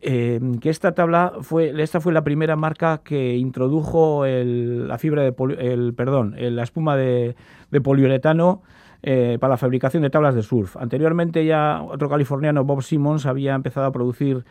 eh, 0.00 0.40
que 0.60 0.70
esta 0.70 0.92
tabla 0.92 1.34
fue, 1.42 1.72
esta 1.82 2.00
fue 2.00 2.12
la 2.12 2.22
primera 2.22 2.56
marca 2.56 3.00
que 3.04 3.36
introdujo 3.36 4.24
la 4.26 4.98
fibra 4.98 5.22
de 5.22 5.34
el, 5.58 5.94
perdón, 5.94 6.34
la 6.38 6.62
espuma 6.62 6.96
de, 6.96 7.34
poliuretano 7.82 8.62
eh, 9.02 9.38
para 9.40 9.52
la 9.52 9.56
fabricación 9.56 10.02
de 10.02 10.10
tablas 10.10 10.34
de 10.34 10.42
surf. 10.42 10.76
Anteriormente 10.76 11.44
ya 11.44 11.82
otro 11.82 12.08
californiano, 12.08 12.64
Bob 12.64 12.82
Simmons, 12.82 13.26
había 13.26 13.54
empezado 13.54 13.86
a 13.86 13.92
producir 13.92 14.44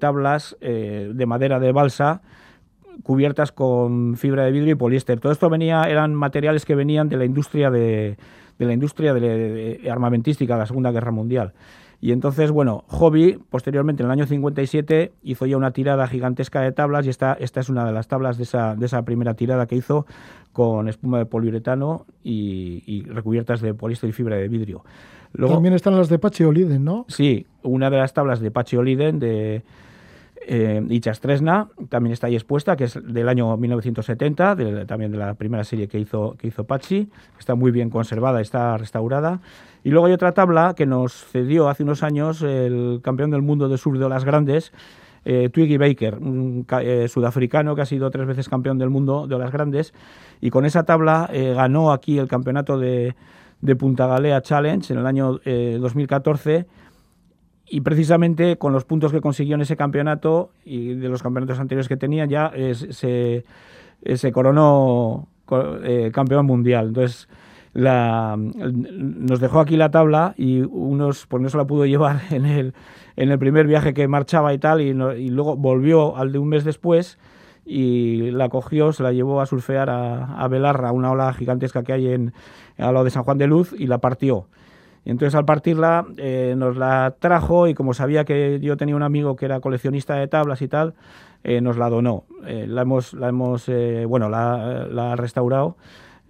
tablas 0.00 0.56
de 0.60 1.24
madera 1.26 1.60
de 1.60 1.72
balsa 1.72 2.20
cubiertas 3.04 3.52
con 3.52 4.16
fibra 4.16 4.44
de 4.44 4.50
vidrio 4.50 4.72
y 4.72 4.74
poliéster. 4.74 5.20
Todo 5.20 5.30
esto 5.30 5.48
venía, 5.48 5.84
eran 5.84 6.14
materiales 6.14 6.64
que 6.64 6.74
venían 6.74 7.08
de 7.08 7.16
la 7.16 7.24
industria 7.24 7.70
de, 7.70 8.16
de 8.58 8.66
la 8.66 8.72
industria 8.72 9.14
de, 9.14 9.88
armamentística 9.90 10.54
de 10.54 10.60
la 10.60 10.66
Segunda 10.66 10.90
Guerra 10.90 11.10
Mundial. 11.10 11.52
Y 12.00 12.12
entonces, 12.12 12.52
bueno, 12.52 12.84
Hobby, 12.86 13.40
posteriormente 13.50 14.02
en 14.02 14.06
el 14.06 14.12
año 14.12 14.26
57, 14.26 15.12
hizo 15.22 15.46
ya 15.46 15.56
una 15.56 15.72
tirada 15.72 16.06
gigantesca 16.06 16.60
de 16.60 16.70
tablas 16.70 17.06
y 17.06 17.10
esta, 17.10 17.36
esta 17.40 17.58
es 17.60 17.68
una 17.68 17.84
de 17.84 17.92
las 17.92 18.06
tablas 18.06 18.36
de 18.36 18.44
esa, 18.44 18.76
de 18.76 18.86
esa 18.86 19.02
primera 19.02 19.34
tirada 19.34 19.66
que 19.66 19.74
hizo 19.74 20.06
con 20.52 20.88
espuma 20.88 21.18
de 21.18 21.26
poliuretano 21.26 22.06
y, 22.22 23.02
recubiertas 23.08 23.60
de 23.60 23.74
poliéster 23.74 24.10
y 24.10 24.12
fibra 24.12 24.36
de 24.36 24.48
vidrio. 24.48 24.84
También 25.36 25.74
están 25.74 25.96
las 25.96 26.08
de 26.08 26.18
Pachi 26.18 26.44
Oliden, 26.44 26.84
¿no? 26.84 27.04
Sí, 27.08 27.46
una 27.62 27.90
de 27.90 27.98
las 27.98 28.14
tablas 28.14 28.40
de 28.40 28.50
Pachi 28.50 28.76
Oliden 28.76 29.18
de 29.18 29.62
eh, 30.50 30.82
y 30.88 31.00
Chastresna 31.00 31.68
también 31.90 32.14
está 32.14 32.26
ahí 32.26 32.34
expuesta, 32.34 32.74
que 32.74 32.84
es 32.84 32.98
del 33.04 33.28
año 33.28 33.54
1970, 33.58 34.86
también 34.86 35.12
de 35.12 35.18
la 35.18 35.34
primera 35.34 35.62
serie 35.62 35.88
que 35.88 35.98
hizo, 35.98 36.36
que 36.38 36.48
hizo 36.48 36.64
Pachi. 36.64 37.10
Está 37.38 37.54
muy 37.54 37.70
bien 37.70 37.90
conservada, 37.90 38.40
está 38.40 38.78
restaurada. 38.78 39.42
Y 39.84 39.90
luego 39.90 40.06
hay 40.06 40.14
otra 40.14 40.32
tabla 40.32 40.72
que 40.74 40.86
nos 40.86 41.12
cedió 41.26 41.68
hace 41.68 41.82
unos 41.82 42.02
años 42.02 42.40
el 42.40 43.00
campeón 43.02 43.30
del 43.30 43.42
mundo 43.42 43.68
de 43.68 43.76
sur 43.76 43.98
de 43.98 44.06
olas 44.06 44.24
grandes, 44.24 44.72
eh, 45.26 45.50
Twiggy 45.50 45.76
Baker, 45.76 46.14
un 46.14 46.66
eh, 46.80 47.08
sudafricano 47.08 47.76
que 47.76 47.82
ha 47.82 47.86
sido 47.86 48.10
tres 48.10 48.26
veces 48.26 48.48
campeón 48.48 48.78
del 48.78 48.88
mundo 48.88 49.26
de 49.26 49.34
olas 49.34 49.52
grandes. 49.52 49.92
Y 50.40 50.48
con 50.48 50.64
esa 50.64 50.84
tabla 50.84 51.28
eh, 51.30 51.52
ganó 51.54 51.92
aquí 51.92 52.16
el 52.18 52.26
campeonato 52.26 52.78
de, 52.78 53.14
de 53.60 53.76
Punta 53.76 54.06
Galea 54.06 54.40
Challenge 54.40 54.90
en 54.90 54.98
el 54.98 55.06
año 55.06 55.40
2014 55.44 56.66
y 57.70 57.80
precisamente 57.80 58.56
con 58.56 58.72
los 58.72 58.84
puntos 58.84 59.12
que 59.12 59.20
consiguió 59.20 59.54
en 59.54 59.62
ese 59.62 59.76
campeonato 59.76 60.50
y 60.64 60.94
de 60.94 61.08
los 61.08 61.22
campeonatos 61.22 61.58
anteriores 61.58 61.88
que 61.88 61.96
tenía 61.96 62.24
ya 62.26 62.52
se, 62.92 63.44
se, 64.14 64.32
coronó 64.32 65.28
eh, 65.82 66.10
campeón 66.12 66.46
mundial. 66.46 66.88
Entonces 66.88 67.28
nos 67.74 69.40
dejó 69.40 69.60
aquí 69.60 69.76
la 69.76 69.90
tabla 69.90 70.34
y 70.36 70.60
unos 70.60 71.26
pues 71.26 71.42
no 71.42 71.48
se 71.48 71.56
la 71.56 71.66
pudo 71.66 71.86
llevar 71.86 72.22
en 72.30 72.46
el, 72.46 72.74
en 73.16 73.30
el 73.30 73.38
primer 73.38 73.66
viaje 73.66 73.94
que 73.94 74.08
marchaba 74.08 74.52
y 74.54 74.58
tal 74.58 74.80
y, 74.80 74.92
luego 74.92 75.56
volvió 75.56 76.16
al 76.16 76.32
de 76.32 76.38
un 76.38 76.48
mes 76.48 76.64
después 76.64 77.18
y 77.64 78.30
la 78.30 78.48
cogió, 78.48 78.92
se 78.92 79.02
la 79.02 79.12
llevó 79.12 79.42
a 79.42 79.46
surfear 79.46 79.90
a, 79.90 80.24
a 80.24 80.92
una 80.92 81.10
ola 81.10 81.32
gigantesca 81.34 81.82
que 81.82 81.92
hay 81.92 82.08
en, 82.08 82.32
al 82.78 82.94
lado 82.94 83.04
de 83.04 83.10
San 83.10 83.24
Juan 83.24 83.36
de 83.36 83.46
Luz 83.46 83.74
y 83.78 83.86
la 83.86 83.98
partió. 83.98 84.46
Entonces 85.08 85.34
al 85.34 85.46
partirla 85.46 86.06
eh, 86.18 86.54
nos 86.56 86.76
la 86.76 87.16
trajo 87.18 87.66
y 87.66 87.72
como 87.72 87.94
sabía 87.94 88.26
que 88.26 88.60
yo 88.60 88.76
tenía 88.76 88.94
un 88.94 89.02
amigo 89.02 89.36
que 89.36 89.46
era 89.46 89.60
coleccionista 89.60 90.14
de 90.16 90.28
tablas 90.28 90.60
y 90.60 90.68
tal, 90.68 90.94
eh, 91.44 91.62
nos 91.62 91.78
la 91.78 91.88
donó. 91.88 92.24
Eh, 92.46 92.66
la 92.68 92.82
hemos, 92.82 93.14
la 93.14 93.30
hemos 93.30 93.70
bueno, 94.06 94.28
la, 94.28 94.86
la, 94.90 95.12
ha 95.12 95.16
restaurado 95.16 95.76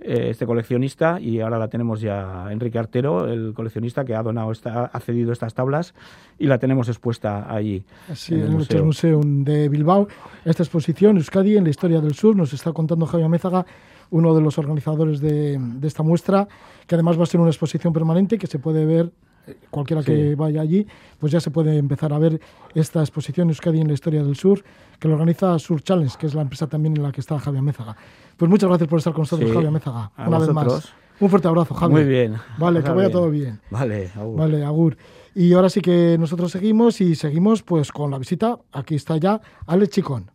este 0.01 0.47
coleccionista 0.47 1.19
y 1.21 1.41
ahora 1.41 1.59
la 1.59 1.67
tenemos 1.67 2.01
ya 2.01 2.47
Enrique 2.53 2.79
Artero, 2.79 3.27
el 3.27 3.53
coleccionista 3.53 4.05
que 4.05 4.15
ha 4.15 4.23
donado, 4.23 4.53
esta, 4.53 4.85
ha 4.85 5.01
cedido 5.01 5.33
estas 5.33 5.55
tablas 5.55 5.93
y 6.39 6.47
la 6.47 6.59
tenemos 6.59 6.89
expuesta 6.89 7.53
allí. 7.53 7.83
Sí, 8.15 8.35
en 8.35 8.43
el, 8.43 8.51
Museo. 8.51 8.85
Museo 8.85 9.21
de 9.25 9.69
Bilbao. 9.69 10.07
Esta 10.45 10.63
exposición, 10.63 11.17
Euskadi 11.17 11.57
en 11.57 11.65
la 11.65 11.71
historia 11.71 12.01
del 12.01 12.15
sur, 12.15 12.37
nos 12.37 12.53
está 12.53 12.73
contando 12.73 13.07
Javier 13.07 13.29
Mézaga 13.29 13.67
uno 14.11 14.35
de 14.35 14.41
los 14.41 14.59
organizadores 14.59 15.21
de, 15.21 15.61
esta 15.83 16.03
muestra, 16.03 16.49
que 16.87 16.95
además 16.95 17.19
va 17.19 17.25
a 17.25 17.27
ser 17.27 17.41
una 17.41 17.51
exposición 17.51 17.93
permanente 17.93 18.39
que 18.39 18.47
se 18.47 18.59
puede 18.59 18.85
ver 18.85 19.13
eh, 19.47 19.57
cualquiera 19.71 20.03
que 20.03 20.35
vaya 20.35 20.61
allí, 20.61 20.87
pues 21.19 21.33
ya 21.33 21.41
se 21.41 21.51
puede 21.51 21.77
empezar 21.77 22.13
a 22.13 22.19
ver 22.19 22.41
esta 22.75 23.01
exposición 23.01 23.49
Euskadi 23.49 23.81
en 23.81 23.89
la 23.89 23.95
historia 23.95 24.23
del 24.23 24.37
sur, 24.37 24.63
que 24.99 25.09
lo 25.09 25.15
organiza 25.15 25.59
Sur 25.59 25.83
Challenge, 25.83 26.15
que 26.19 26.27
es 26.27 26.35
la 26.35 26.43
empresa 26.43 26.67
también 26.67 26.97
en 26.97 27.03
la 27.03 27.13
que 27.13 27.21
está 27.21 27.39
Javier 27.39 27.63
Mézaga. 27.63 27.97
Pues 28.37 28.51
muchas 28.51 28.69
gracias 28.69 28.89
por 28.89 28.99
estar 28.99 29.13
con 29.13 29.23
nosotros, 29.23 29.51
Javier 29.53 29.71
Mézaga, 29.71 30.11
una 30.27 30.39
vez 30.39 30.53
más. 30.53 30.93
Un 31.21 31.29
fuerte 31.29 31.49
abrazo, 31.49 31.75
Javier. 31.75 32.01
Muy 32.01 32.09
bien. 32.09 32.37
Vale, 32.59 32.83
que 32.83 32.91
vaya 32.91 33.11
todo 33.11 33.29
bien. 33.29 33.61
Vale, 33.71 34.11
agur. 34.15 34.37
Vale, 34.37 34.65
agur. 34.65 34.97
Y 35.35 35.53
ahora 35.53 35.69
sí 35.69 35.81
que 35.81 36.17
nosotros 36.19 36.53
seguimos 36.53 37.01
y 37.01 37.15
seguimos 37.15 37.63
pues 37.63 37.91
con 37.91 38.11
la 38.11 38.19
visita. 38.19 38.59
Aquí 38.73 38.95
está 38.95 39.17
ya 39.17 39.41
Ale 39.67 39.89
Chicón. 39.89 40.31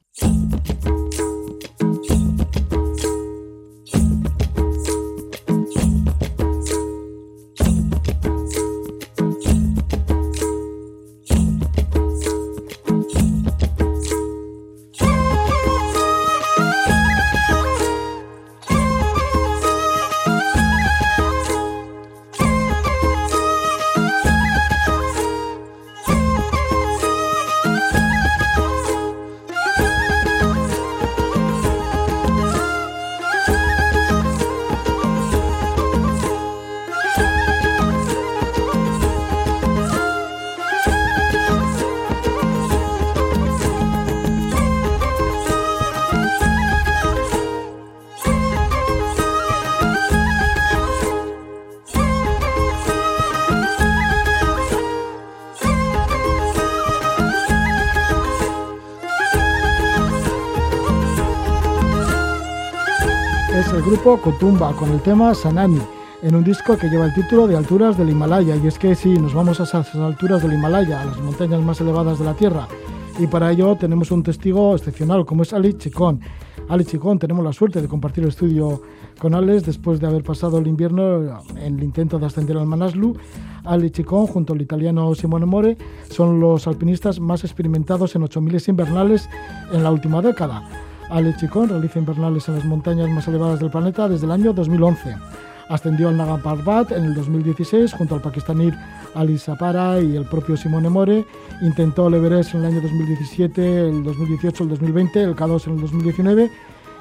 Grupo 64.03 64.21
Kotumba 64.21 64.73
con 64.73 64.91
el 64.91 65.01
tema 65.01 65.33
Sanani, 65.33 65.79
en 66.21 66.35
un 66.35 66.43
disco 66.43 66.75
que 66.75 66.89
lleva 66.89 67.05
el 67.05 67.13
título 67.13 67.47
de 67.47 67.55
Alturas 67.55 67.97
del 67.97 68.09
Himalaya. 68.09 68.57
Y 68.57 68.67
es 68.67 68.77
que 68.77 68.95
si 68.95 69.13
nos 69.13 69.33
vamos 69.33 69.61
a 69.61 69.63
esas 69.63 69.95
alturas 69.95 70.41
del 70.41 70.53
Himalaya, 70.53 71.01
a 71.01 71.05
las 71.05 71.17
montañas 71.21 71.61
más 71.61 71.79
elevadas 71.79 72.19
de 72.19 72.25
la 72.25 72.33
Tierra, 72.33 72.67
y 73.17 73.27
para 73.27 73.49
ello 73.51 73.77
tenemos 73.77 74.11
un 74.11 74.21
testigo 74.21 74.75
excepcional 74.75 75.25
como 75.25 75.43
es 75.43 75.53
Ali 75.53 75.75
Chicón. 75.75 76.19
Ali 76.67 76.83
Chicón, 76.83 77.17
tenemos 77.17 77.45
la 77.45 77.53
suerte 77.53 77.81
de 77.81 77.87
compartir 77.87 78.25
el 78.25 78.31
estudio 78.31 78.81
con 79.19 79.35
Alex 79.35 79.63
después 79.63 80.01
de 80.01 80.07
haber 80.07 80.23
pasado 80.23 80.57
el 80.57 80.67
invierno 80.67 81.41
en 81.55 81.77
el 81.77 81.83
intento 81.83 82.19
de 82.19 82.25
ascender 82.25 82.57
al 82.57 82.65
Manaslu. 82.65 83.15
Ali 83.63 83.89
Chicón, 83.89 84.27
junto 84.27 84.51
al 84.51 84.61
italiano 84.61 85.15
Simone 85.15 85.45
More, 85.45 85.77
son 86.09 86.41
los 86.41 86.67
alpinistas 86.67 87.21
más 87.21 87.45
experimentados 87.45 88.17
en 88.17 88.23
8000 88.23 88.63
invernales 88.67 89.29
en 89.71 89.81
la 89.81 89.91
última 89.91 90.21
década. 90.21 90.67
Ale 91.13 91.35
Chicón 91.35 91.69
realiza 91.69 91.99
invernales 91.99 92.47
en 92.47 92.55
las 92.55 92.65
montañas 92.65 93.07
más 93.07 93.27
elevadas 93.27 93.59
del 93.59 93.69
planeta 93.69 94.09
desde 94.09 94.25
el 94.25 94.31
año 94.31 94.51
2011. 94.51 95.15
Ascendió 95.69 96.09
al 96.09 96.17
Naga 96.17 96.37
Parbat 96.37 96.91
en 96.91 97.05
el 97.05 97.13
2016 97.13 97.93
junto 97.93 98.15
al 98.15 98.21
pakistaní 98.21 98.71
Ali 99.13 99.37
Sapara 99.37 100.01
y 100.01 100.15
el 100.15 100.25
propio 100.25 100.57
Simone 100.57 100.89
More. 100.89 101.23
Intentó 101.61 102.07
el 102.07 102.15
Everest 102.15 102.55
en 102.55 102.61
el 102.61 102.71
año 102.71 102.81
2017, 102.81 103.89
el 103.89 104.03
2018, 104.03 104.63
el 104.63 104.69
2020, 104.69 105.23
el 105.23 105.35
K2 105.35 105.67
en 105.67 105.73
el 105.73 105.81
2019 105.81 106.51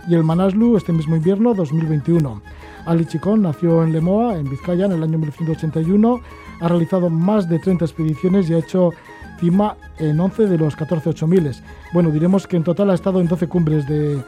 y 0.07 0.14
el 0.14 0.25
Manaslu 0.25 0.77
este 0.77 0.92
mismo 0.92 1.16
invierno 1.16 1.55
2021. 1.55 2.42
Ali 2.85 3.07
Chicón 3.07 3.40
nació 3.40 3.83
en 3.83 3.94
Lemoa, 3.94 4.37
en 4.37 4.51
Vizcaya, 4.51 4.85
en 4.85 4.92
el 4.92 5.03
año 5.05 5.16
1981. 5.16 6.20
Ha 6.61 6.68
realizado 6.68 7.09
más 7.09 7.48
de 7.48 7.59
30 7.59 7.87
expediciones 7.87 8.51
y 8.51 8.55
ha 8.55 8.59
hecho 8.59 8.90
en 9.98 10.20
11 10.20 10.46
de 10.46 10.59
los 10.59 10.77
14 10.77 11.11
8000. 11.11 11.53
Bueno, 11.93 12.11
diremos 12.11 12.47
que 12.47 12.57
en 12.57 12.65
total 12.65 12.91
ha 12.91 12.95
estado 12.95 13.21
en 13.21 13.29
12 13.29 13.49
cumbres 13.49 13.87
de, 13.87 14.23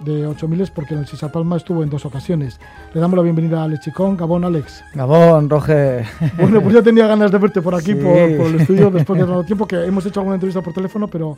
de 0.00 0.26
8000 0.26 0.70
porque 0.74 0.94
en 0.94 1.00
el 1.00 1.06
Sisapalma 1.06 1.56
estuvo 1.56 1.82
en 1.84 1.90
dos 1.90 2.04
ocasiones. 2.04 2.58
Le 2.92 3.00
damos 3.00 3.16
la 3.16 3.22
bienvenida 3.22 3.60
a 3.60 3.64
Alex 3.64 3.84
Chicón. 3.84 4.16
Gabón, 4.16 4.44
Alex. 4.44 4.82
Gabón, 4.94 5.48
Roger. 5.48 6.04
Bueno, 6.36 6.60
pues 6.60 6.74
ya 6.74 6.82
tenía 6.82 7.06
ganas 7.06 7.30
de 7.30 7.38
verte 7.38 7.62
por 7.62 7.74
aquí, 7.74 7.94
por, 7.94 8.16
el 8.16 8.60
estudio, 8.60 8.90
después 8.92 9.20
de 9.20 9.26
tanto 9.26 9.44
tiempo, 9.44 9.66
que 9.66 9.84
hemos 9.84 10.04
hecho 10.06 10.20
alguna 10.20 10.34
entrevista 10.34 10.60
por 10.60 10.72
teléfono, 10.72 11.06
pero 11.06 11.36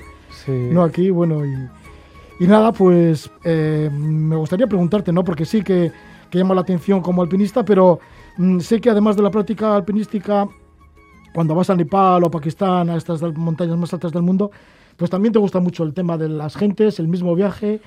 no 0.49 0.83
aquí. 0.83 1.11
Bueno, 1.11 1.45
y, 1.45 1.69
y 2.41 2.47
nada, 2.47 2.73
pues 2.73 3.31
eh, 3.45 3.91
me 3.93 4.37
gustaría 4.37 4.67
preguntarte, 4.67 5.13
¿no? 5.13 5.25
Porque 5.25 5.45
sí 5.45 5.63
que, 5.63 5.93
que 6.31 6.39
llama 6.39 6.55
la 6.55 6.63
atención 6.63 7.03
como 7.03 7.21
alpinista, 7.21 7.67
pero 7.67 8.01
mm, 8.39 8.61
sé 8.61 8.81
que 8.81 8.89
además 8.89 9.17
de 9.17 9.23
la 9.23 9.31
práctica 9.31 9.77
alpinística 9.77 10.49
cuando 11.35 11.55
vas 11.55 11.69
a 11.69 11.77
Nepal 11.77 12.25
o 12.25 12.31
Pakistán, 12.31 12.89
a 12.89 12.97
estas 12.97 13.21
montañas 13.21 13.77
más 13.77 13.93
altas 13.93 14.11
del 14.11 14.23
mundo, 14.23 14.51
pues 14.97 15.11
también 15.11 15.33
te 15.33 15.39
gusta 15.39 15.61
mucho 15.61 15.85
el 15.85 15.95
tema 15.95 16.17
de 16.17 16.29
las 16.29 16.57
gentes, 16.57 16.99
el 16.99 17.09
mismo 17.09 17.35
viaje 17.35 17.81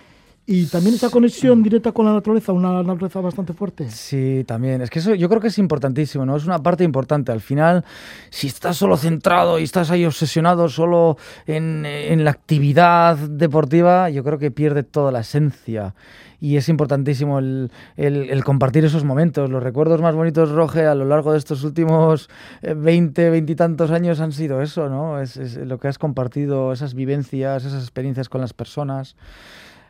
y 0.45 0.65
también 0.65 0.95
esa 0.95 1.09
conexión 1.09 1.61
directa 1.61 1.91
con 1.91 2.05
la 2.05 2.13
naturaleza, 2.13 2.51
una 2.51 2.81
naturaleza 2.83 3.21
bastante 3.21 3.53
fuerte. 3.53 3.89
Sí, 3.89 4.43
también. 4.47 4.81
Es 4.81 4.89
que 4.89 4.99
eso 4.99 5.13
yo 5.13 5.29
creo 5.29 5.41
que 5.41 5.49
es 5.49 5.57
importantísimo, 5.57 6.25
¿no? 6.25 6.35
Es 6.35 6.45
una 6.45 6.59
parte 6.59 6.83
importante. 6.83 7.31
Al 7.31 7.41
final, 7.41 7.85
si 8.29 8.47
estás 8.47 8.77
solo 8.77 8.97
centrado 8.97 9.59
y 9.59 9.63
estás 9.63 9.91
ahí 9.91 10.05
obsesionado 10.05 10.69
solo 10.69 11.17
en, 11.45 11.85
en 11.85 12.23
la 12.23 12.31
actividad 12.31 13.17
deportiva, 13.17 14.09
yo 14.09 14.23
creo 14.23 14.39
que 14.39 14.51
pierde 14.51 14.83
toda 14.83 15.11
la 15.11 15.19
esencia 15.19 15.93
y 16.41 16.57
es 16.57 16.69
importantísimo 16.69 17.39
el, 17.39 17.71
el, 17.97 18.43
compartir 18.43 18.85
esos 18.85 19.03
momentos. 19.03 19.49
Los 19.49 19.61
recuerdos 19.61 20.01
más 20.01 20.15
bonitos, 20.15 20.51
Roge, 20.51 20.85
a 20.85 20.95
lo 20.95 21.05
largo 21.05 21.33
de 21.33 21.37
estos 21.37 21.63
últimos 21.63 22.29
20, 22.61 23.25
eh, 23.25 23.29
20 23.29 23.51
y 23.51 23.55
tantos 23.55 23.91
años 23.91 24.19
han 24.21 24.31
sido 24.31 24.61
eso, 24.61 24.89
¿no? 24.89 25.19
Es, 25.19 25.37
es, 25.37 25.57
lo 25.57 25.79
que 25.79 25.89
has 25.89 25.97
compartido, 25.97 26.71
esas 26.71 26.93
vivencias, 26.93 27.65
esas 27.65 27.83
experiencias 27.83 28.29
con 28.29 28.41
las 28.41 28.53
personas. 28.53 29.15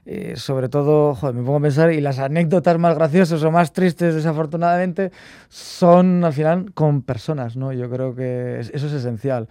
Eh, 0.06 0.36
sobre 0.38 0.70
todo, 0.70 1.14
joder, 1.14 1.36
me 1.36 1.44
pongo 1.44 1.58
a 1.58 1.62
pensar, 1.62 1.92
y 1.92 2.02
las 2.02 2.20
anécdotas 2.20 2.78
más 2.80 2.96
graciosas 2.96 3.44
o 3.44 3.52
más 3.52 3.74
tristes, 3.74 4.16
desafortunadamente, 4.16 5.12
son 5.50 6.24
al 6.24 6.34
final 6.34 6.74
con 6.74 7.02
personas, 7.02 7.56
¿no? 7.56 7.74
Yo 7.74 7.90
creo 7.90 8.16
que 8.16 8.60
eso 8.60 8.88
es 8.88 8.94
esencial. 8.94 9.48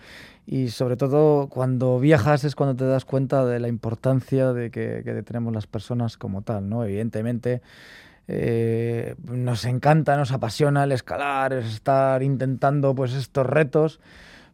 Y 0.47 0.71
sobre 0.71 0.97
todo 0.97 1.49
cuando 1.49 2.01
viajas 2.01 2.45
es 2.45 2.55
cuando 2.55 2.75
te 2.75 2.87
das 2.87 3.05
cuenta 3.05 3.45
de 3.45 3.61
la 3.61 3.69
importancia 3.69 4.55
de 4.55 4.71
que, 4.71 5.23
tenemos 5.27 5.53
las 5.53 5.67
personas 5.67 6.17
como 6.17 6.41
tal, 6.41 6.71
¿no? 6.71 6.85
Evidentemente, 6.85 7.61
eh, 8.29 9.15
nos 9.25 9.67
encanta, 9.67 10.17
nos 10.17 10.33
apasiona 10.33 10.85
el 10.85 10.93
escalar, 10.93 11.53
estar 11.53 12.23
intentando 12.23 12.95
pues 12.95 13.13
estos 13.13 13.47
retos, 13.47 14.01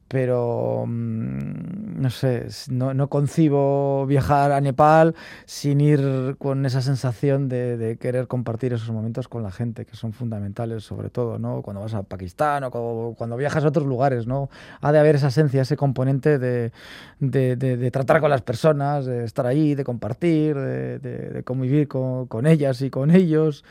pero 0.09 0.85
mm, 0.87 2.01
no 2.01 2.11
sé, 2.11 2.47
no, 2.71 2.95
no, 2.95 3.09
concibo 3.09 4.07
viajar 4.07 4.53
a 4.53 4.61
Nepal 4.61 5.15
sin 5.47 5.81
ir 5.81 6.37
con 6.39 6.67
esa 6.67 6.83
sensación 6.83 7.49
de, 7.49 7.77
de, 7.77 7.97
querer 7.97 8.27
compartir 8.27 8.73
esos 8.73 8.91
momentos 8.91 9.29
con 9.29 9.43
la 9.43 9.51
gente, 9.51 9.87
que 9.87 9.97
son 9.97 10.13
fundamentales 10.13 10.85
sobre 10.85 11.11
todo, 11.11 11.39
¿no? 11.39 11.63
Cuando 11.63 11.81
vas 11.81 11.95
a 11.95 12.03
Pakistán 12.03 12.65
o 12.65 13.15
cuando, 13.17 13.37
viajas 13.37 13.65
a 13.65 13.69
otros 13.69 13.87
lugares, 13.87 14.27
¿no? 14.27 14.51
Ha 14.81 14.93
de 14.93 14.99
haber 14.99 15.17
esa 15.17 15.29
esencia, 15.29 15.63
ese 15.63 15.77
componente 15.77 16.39
de, 16.39 16.73
de, 17.21 17.57
de 17.57 17.91
tratar 17.91 18.21
con 18.21 18.31
las 18.31 18.43
personas, 18.43 19.07
de 19.07 19.25
estar 19.25 19.47
ahí, 19.47 19.75
de 19.75 19.85
compartir, 19.85 20.57
de, 20.57 21.43
convivir 21.45 21.89
con, 21.89 22.27
con 22.27 22.47
ellas 22.47 22.83
y 22.83 22.91
con 22.91 23.11
ellos 23.11 23.65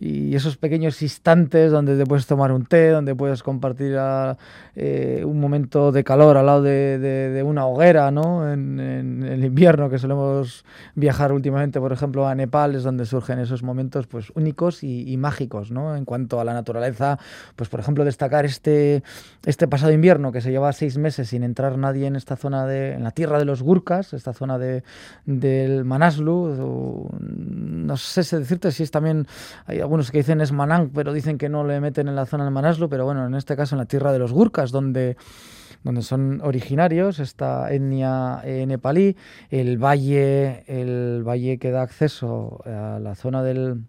y 0.00 0.34
esos 0.36 0.56
pequeños 0.56 1.02
instantes 1.02 1.72
donde 1.72 1.96
te 1.96 2.06
puedes 2.06 2.26
tomar 2.26 2.52
un 2.52 2.64
té, 2.66 2.90
donde 2.90 3.14
puedes 3.14 3.42
compartir 3.42 3.96
a, 3.96 4.36
eh, 4.76 5.22
un 5.24 5.40
momento 5.40 5.77
de 5.92 6.04
calor 6.04 6.36
al 6.36 6.46
lado 6.46 6.62
de, 6.62 6.98
de, 6.98 7.42
una 7.42 7.66
hoguera, 7.66 8.10
¿no? 8.10 8.50
En, 8.50 8.78
en, 8.80 9.22
el 9.22 9.44
invierno 9.44 9.88
que 9.88 9.98
solemos 9.98 10.64
viajar 10.94 11.32
últimamente, 11.32 11.80
por 11.80 11.92
ejemplo, 11.92 12.26
a 12.26 12.34
Nepal, 12.34 12.74
es 12.74 12.82
donde 12.82 13.06
surgen 13.06 13.38
esos 13.38 13.62
momentos 13.62 14.06
pues 14.06 14.30
únicos 14.34 14.82
y, 14.82 15.10
y, 15.10 15.16
mágicos, 15.16 15.70
¿no? 15.70 15.96
En 15.96 16.04
cuanto 16.04 16.40
a 16.40 16.44
la 16.44 16.52
naturaleza, 16.52 17.18
pues 17.56 17.68
por 17.68 17.80
ejemplo 17.80 18.04
destacar 18.04 18.44
este, 18.44 19.02
este 19.44 19.68
pasado 19.68 19.92
invierno 19.92 20.32
que 20.32 20.40
se 20.40 20.50
lleva 20.50 20.72
seis 20.72 20.98
meses 20.98 21.28
sin 21.28 21.42
entrar 21.42 21.78
nadie 21.78 22.06
en 22.06 22.16
esta 22.16 22.36
zona 22.36 22.66
de, 22.66 22.94
en 22.94 23.04
la 23.04 23.10
tierra 23.10 23.38
de 23.38 23.44
los 23.44 23.62
Gurkas, 23.62 24.12
esta 24.12 24.32
zona 24.32 24.58
de, 24.58 24.82
del 25.26 25.84
Manaslu, 25.84 27.08
no 27.20 27.96
sé 27.96 28.24
si 28.24 28.36
decirte 28.36 28.72
si 28.72 28.82
es 28.82 28.90
también 28.90 29.26
hay 29.66 29.80
algunos 29.80 30.10
que 30.10 30.18
dicen 30.18 30.40
es 30.40 30.52
Manang, 30.52 30.90
pero 30.90 31.12
dicen 31.12 31.38
que 31.38 31.48
no 31.48 31.64
le 31.64 31.80
meten 31.80 32.08
en 32.08 32.16
la 32.16 32.26
zona 32.26 32.44
del 32.44 32.52
Manaslu, 32.52 32.88
pero 32.88 33.04
bueno, 33.04 33.26
en 33.26 33.34
este 33.34 33.56
caso 33.56 33.74
en 33.74 33.80
la 33.80 33.86
tierra 33.86 34.12
de 34.12 34.18
los 34.18 34.32
Gurkas, 34.32 34.70
donde 34.70 35.16
donde 35.84 36.02
son 36.02 36.40
originarios, 36.42 37.18
esta 37.18 37.72
etnia 37.72 38.40
eh, 38.44 38.66
nepalí, 38.66 39.16
el 39.50 39.78
valle, 39.78 40.64
el 40.66 41.22
valle 41.26 41.58
que 41.58 41.70
da 41.70 41.82
acceso 41.82 42.62
a 42.64 42.98
la 42.98 43.14
zona 43.14 43.42
del, 43.42 43.84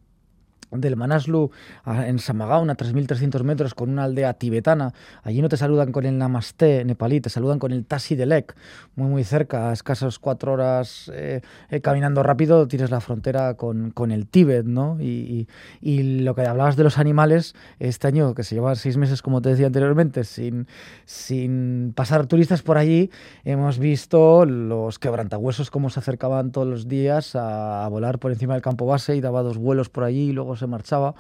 del 0.72 0.96
Manaslu 0.96 1.52
en 1.86 2.20
Samagaon 2.20 2.70
a 2.70 2.78
3.300 2.78 3.44
metros 3.44 3.74
con 3.74 3.90
una 3.90 4.04
aldea 4.04 4.34
tibetana. 4.34 4.94
Allí 5.24 5.42
no 5.42 5.50
te 5.50 5.58
saludan 5.58 5.92
con 5.92 6.06
el 6.06 6.18
Namaste 6.18 6.86
nepalí, 6.86 7.22
te 7.22 7.30
saludan 7.30 7.60
con 7.60 7.72
el 7.72 7.86
Tasi 7.86 8.16
Delek, 8.16 8.56
muy 8.96 9.10
muy 9.10 9.24
cerca, 9.24 9.70
a 9.70 9.74
escasas 9.74 10.20
cuatro 10.20 10.54
horas 10.54 11.12
eh, 11.14 11.42
eh, 11.70 11.82
caminando 11.82 12.24
rápido 12.24 12.68
tienes 12.68 12.92
la 12.92 13.02
frontera 13.02 13.56
con, 13.56 13.92
con 13.92 14.12
el 14.12 14.28
Tíbet, 14.28 14.66
¿no? 14.66 14.98
Y, 15.00 15.48
y, 15.82 16.20
lo 16.20 16.36
que 16.36 16.42
hablabas 16.42 16.76
de 16.76 16.84
los 16.84 16.98
animales, 16.98 17.56
este 17.80 18.08
año 18.08 18.34
que 18.34 18.44
se 18.44 18.56
lleva 18.56 18.76
seis 18.76 18.98
meses, 18.98 19.22
como 19.22 19.42
te 19.42 19.50
decía 19.50 19.68
anteriormente, 19.68 20.24
sin, 20.24 20.68
sin 21.06 21.94
pasar 21.96 22.28
turistas 22.28 22.62
por 22.62 22.78
allí, 22.78 23.10
hemos 23.44 23.80
visto 23.80 24.46
los 24.46 25.00
quebrantahuesos 25.00 25.72
cómo 25.72 25.90
se 25.90 26.00
acercaban 26.00 26.52
todos 26.52 26.68
los 26.68 26.88
días 26.88 27.36
a, 27.36 27.86
a 27.86 27.88
volar 27.90 28.20
por 28.20 28.32
encima 28.32 28.54
del 28.54 28.62
campo 28.62 28.86
base 28.86 29.16
y 29.16 29.22
daba 29.22 29.42
dos 29.44 29.58
vuelos 29.58 29.90
por 29.90 30.04
allí 30.04 30.30
y 30.30 30.34
luego 30.34 30.56
se 30.60 30.68
marchaba, 30.68 31.16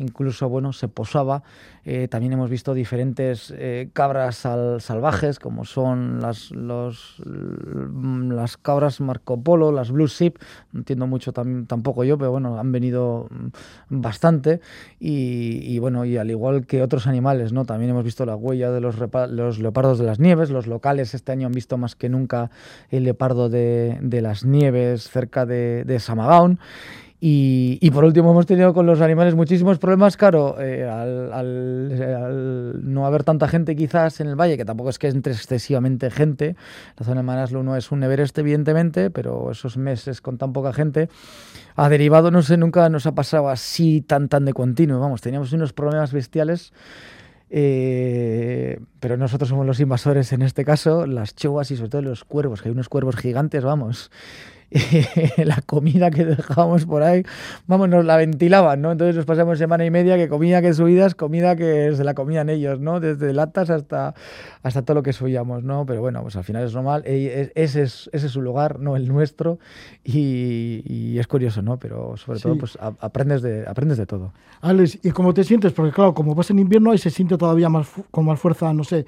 incluso 0.00 0.48
bueno, 0.48 0.72
se 0.72 0.88
posaba. 0.88 1.42
Eh, 1.84 2.08
también 2.08 2.32
hemos 2.32 2.50
visto 2.50 2.74
diferentes 2.74 3.54
eh, 3.56 3.90
cabras 3.92 4.36
salvajes, 4.36 5.38
como 5.38 5.64
son 5.64 6.20
las, 6.20 6.50
los, 6.50 7.22
las 7.24 8.56
cabras 8.56 9.00
Marco 9.00 9.42
Polo, 9.42 9.72
las 9.72 9.90
Blue 9.90 10.06
Ship, 10.06 10.34
no 10.72 10.80
entiendo 10.80 11.06
mucho 11.06 11.32
tampoco 11.32 12.04
yo, 12.04 12.18
pero 12.18 12.32
bueno, 12.32 12.58
han 12.58 12.72
venido 12.72 13.28
mm, 13.30 14.00
bastante. 14.00 14.60
Y, 14.98 15.78
bueno, 15.78 16.04
y 16.04 16.16
al 16.16 16.30
igual 16.30 16.66
que 16.66 16.82
otros 16.82 17.06
animales, 17.06 17.52
¿no? 17.52 17.64
También 17.64 17.90
hemos 17.90 18.04
visto 18.04 18.26
la 18.26 18.36
huella 18.36 18.70
de 18.70 18.80
los, 18.80 18.98
leopardos 19.58 19.98
de 19.98 20.04
las 20.04 20.18
nieves. 20.18 20.50
Los 20.50 20.66
locales 20.66 21.14
este 21.14 21.32
año 21.32 21.46
han 21.46 21.52
visto 21.52 21.78
más 21.78 21.94
que 21.94 22.08
nunca 22.08 22.50
el 22.90 23.04
leopardo 23.04 23.48
de, 23.48 23.98
de 24.02 24.20
las 24.20 24.44
nieves 24.44 25.08
cerca 25.08 25.46
de, 25.46 25.84
de 25.84 26.00
Samagaon. 26.00 26.58
Y, 27.22 27.90
por 27.90 28.04
último 28.04 28.30
hemos 28.30 28.46
tenido 28.46 28.72
con 28.72 28.86
los 28.86 29.02
animales 29.02 29.34
muchísimos 29.34 29.78
problemas, 29.78 30.16
claro, 30.16 30.56
eh, 30.58 30.88
al, 30.88 32.80
no 32.82 33.04
haber 33.04 33.24
tanta 33.24 33.46
gente 33.46 33.76
quizás 33.76 34.20
en 34.20 34.28
el 34.28 34.36
valle, 34.40 34.56
que 34.56 34.64
tampoco 34.64 34.88
es 34.88 34.98
que 34.98 35.08
entre 35.08 35.34
excesivamente 35.34 36.10
gente, 36.10 36.56
la 36.96 37.04
zona 37.04 37.20
de 37.20 37.26
Manaslu 37.26 37.62
no 37.62 37.76
es 37.76 37.92
un 37.92 38.02
Everest 38.02 38.38
evidentemente, 38.38 39.10
pero 39.10 39.50
esos 39.50 39.76
meses 39.76 40.22
con 40.22 40.38
tan 40.38 40.54
poca 40.54 40.72
gente 40.72 41.10
ha 41.76 41.90
derivado, 41.90 42.30
no 42.30 42.40
sé, 42.40 42.56
nunca 42.56 42.88
nos 42.88 43.04
ha 43.04 43.14
pasado 43.14 43.50
así 43.50 44.00
tan 44.00 44.30
tan 44.30 44.46
de 44.46 44.54
continuo, 44.54 44.98
vamos, 44.98 45.20
teníamos 45.20 45.52
unos 45.52 45.74
problemas 45.74 46.14
bestiales. 46.14 46.72
Eh, 47.52 48.78
pero 49.00 49.16
nosotros 49.16 49.48
somos 49.48 49.66
los 49.66 49.80
invasores 49.80 50.32
en 50.32 50.42
este 50.42 50.64
caso, 50.64 51.04
las 51.04 51.34
chivas 51.34 51.72
y 51.72 51.76
sobre 51.76 51.90
todo 51.90 52.02
los 52.02 52.24
cuervos, 52.24 52.62
que 52.62 52.68
hay 52.68 52.72
unos 52.72 52.88
cuervos 52.88 53.16
gigantes, 53.16 53.64
vamos, 53.64 54.12
la 55.36 55.60
comida 55.66 56.10
que 56.10 56.24
dejábamos 56.24 56.86
por 56.86 57.02
ahí, 57.02 57.24
vamos, 57.66 57.88
nos 57.88 58.04
la 58.04 58.16
ventilaban, 58.16 58.80
¿no? 58.80 58.92
Entonces 58.92 59.16
nos 59.16 59.24
pasamos 59.24 59.58
semana 59.58 59.84
y 59.84 59.90
media 59.90 60.16
que 60.16 60.28
comida 60.28 60.62
que 60.62 60.72
subidas, 60.72 61.14
comida 61.14 61.56
que 61.56 61.92
se 61.96 62.04
la 62.04 62.14
comían 62.14 62.48
ellos, 62.48 62.78
¿no? 62.78 63.00
Desde 63.00 63.32
latas 63.32 63.68
hasta, 63.70 64.14
hasta 64.62 64.82
todo 64.82 64.94
lo 64.96 65.02
que 65.02 65.12
subíamos, 65.12 65.64
¿no? 65.64 65.86
Pero 65.86 66.00
bueno, 66.00 66.22
pues 66.22 66.36
al 66.36 66.44
final 66.44 66.64
es 66.64 66.74
normal, 66.74 67.02
ese 67.04 67.82
es, 67.82 68.10
ese 68.12 68.26
es 68.26 68.32
su 68.32 68.42
lugar, 68.42 68.78
no 68.78 68.94
el 68.94 69.08
nuestro, 69.08 69.58
y, 70.04 71.18
es 71.18 71.26
curioso, 71.26 71.62
¿no? 71.62 71.78
Pero 71.78 72.16
sobre 72.16 72.38
todo, 72.38 72.56
pues 72.56 72.78
aprendes 72.80 73.42
de, 73.42 73.66
aprendes 73.66 73.98
de 73.98 74.06
todo. 74.06 74.32
Alex, 74.60 74.98
¿y 75.02 75.10
cómo 75.10 75.34
te 75.34 75.44
sientes? 75.44 75.72
Porque 75.72 75.92
claro, 75.92 76.14
como 76.14 76.34
vas 76.34 76.50
en 76.50 76.58
invierno, 76.58 76.92
ahí 76.92 76.98
se 76.98 77.10
siente 77.10 77.36
todavía 77.36 77.68
más 77.68 77.88
con 78.10 78.24
más 78.24 78.38
fuerza, 78.38 78.72
no 78.72 78.84
sé, 78.84 79.04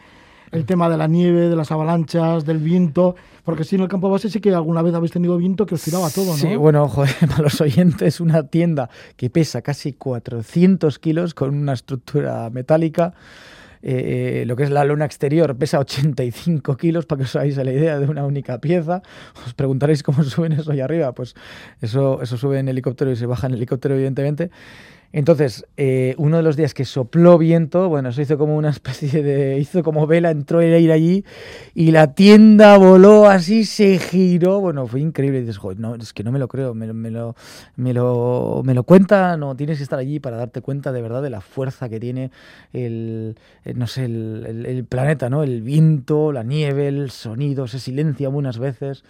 el 0.53 0.67
tema 0.67 0.89
de 0.89 0.99
la 0.99 1.09
nieve, 1.09 1.49
de 1.49 1.57
las 1.57 1.73
avalanchas, 1.73 2.45
del 2.45 2.59
viento, 2.59 3.17
porque 3.45 3.65
si 3.65 3.77
en 3.77 3.83
el 3.83 3.89
campo 3.89 4.11
base 4.11 4.29
sí 4.29 4.41
que 4.41 4.55
alguna 4.55 4.83
vez 4.83 4.95
habéis 4.95 5.13
tenido 5.13 5.37
viento 5.39 5.67
que 5.67 5.75
os 5.75 5.83
tiraba 5.83 6.11
todo, 6.11 6.27
¿no? 6.27 6.37
Sí, 6.37 6.55
bueno, 6.57 6.89
joder, 6.89 7.15
para 7.29 7.43
los 7.43 7.61
oyentes, 7.61 8.21
una 8.21 8.47
tienda 8.47 8.91
que 9.17 9.31
pesa 9.31 9.63
casi 9.63 9.95
400 9.95 10.99
kilos 10.99 11.35
con 11.35 11.55
una 11.55 11.73
estructura 11.73 12.49
metálica. 12.51 13.15
Eh, 13.85 14.45
lo 14.47 14.55
que 14.55 14.63
es 14.63 14.71
la 14.71 14.85
luna 14.85 15.05
exterior 15.05 15.57
pesa 15.57 15.81
85 15.81 16.77
kilos, 16.77 17.07
para 17.07 17.19
que 17.19 17.25
os 17.25 17.35
hagáis 17.35 17.57
la 17.57 17.73
idea 17.73 17.99
de 17.99 18.07
una 18.07 18.25
única 18.25 18.59
pieza. 18.59 19.03
Os 19.45 19.55
preguntaréis 19.55 20.03
cómo 20.05 20.23
suben 20.23 20.53
eso 20.53 20.71
allá 20.71 20.85
arriba. 20.85 21.13
Pues 21.13 21.35
eso, 21.81 22.23
eso 22.23 22.37
sube 22.37 22.59
en 22.59 22.69
helicóptero 22.69 23.11
y 23.11 23.17
se 23.17 23.27
baja 23.27 23.49
en 23.49 23.55
helicóptero, 23.55 23.95
evidentemente. 23.95 24.51
Entonces, 25.13 25.67
eh, 25.77 26.15
uno 26.17 26.39
de 26.39 26.43
los 26.43 26.57
días 26.57 26.73
que 26.73 26.87
sopló 26.87 27.37
viento, 27.37 27.91
bueno, 27.91 28.09
eso 28.09 28.23
hizo 28.23 28.39
como 28.39 28.57
una 28.57 28.71
especie 28.71 29.23
de. 29.23 29.59
hizo 29.59 29.83
como 29.83 30.07
vela, 30.07 30.31
entró 30.31 30.61
el 30.61 30.73
aire 30.73 30.93
allí 30.93 31.25
y 31.75 31.91
la 31.91 32.15
tienda 32.15 32.79
voló 32.79 33.27
así, 33.27 33.65
se 33.65 33.99
giró. 33.99 34.61
Bueno, 34.61 34.87
fue 34.87 35.01
increíble. 35.01 35.39
Y 35.39 35.41
dices, 35.43 35.59
Joder, 35.59 35.79
no, 35.79 35.95
es 35.97 36.13
que 36.15 36.25
no 36.25 36.33
me 36.33 36.39
lo 36.39 36.49
creo, 36.49 36.75
me, 36.75 36.91
me, 36.93 37.11
lo, 37.11 37.37
me, 37.77 37.93
lo, 37.93 38.63
me 38.65 38.73
lo 38.73 38.85
cuenta, 38.85 39.37
no, 39.37 39.55
tienes 39.55 39.79
que 39.79 39.85
estar 39.85 39.99
allí 39.99 40.19
para 40.19 40.39
darte 40.39 40.63
cuenta 40.63 40.93
de 40.93 41.03
verdad 41.03 41.23
de 41.23 41.31
la 41.31 41.43
fuerza 41.43 41.91
que 41.91 42.01
tiene 42.01 42.31
el, 42.73 43.37
no 43.75 43.87
sé, 43.87 44.07
el, 44.07 44.65
el 44.67 44.85
planeta, 44.87 45.29
¿no? 45.29 45.43
El 45.43 45.61
viento, 45.61 46.33
la 46.33 46.43
nieve, 46.43 46.89
el 46.89 47.11
sonido, 47.11 47.69
se 47.69 47.79
silencia 47.79 48.29
algunas 48.29 48.59
veces. 48.59 49.05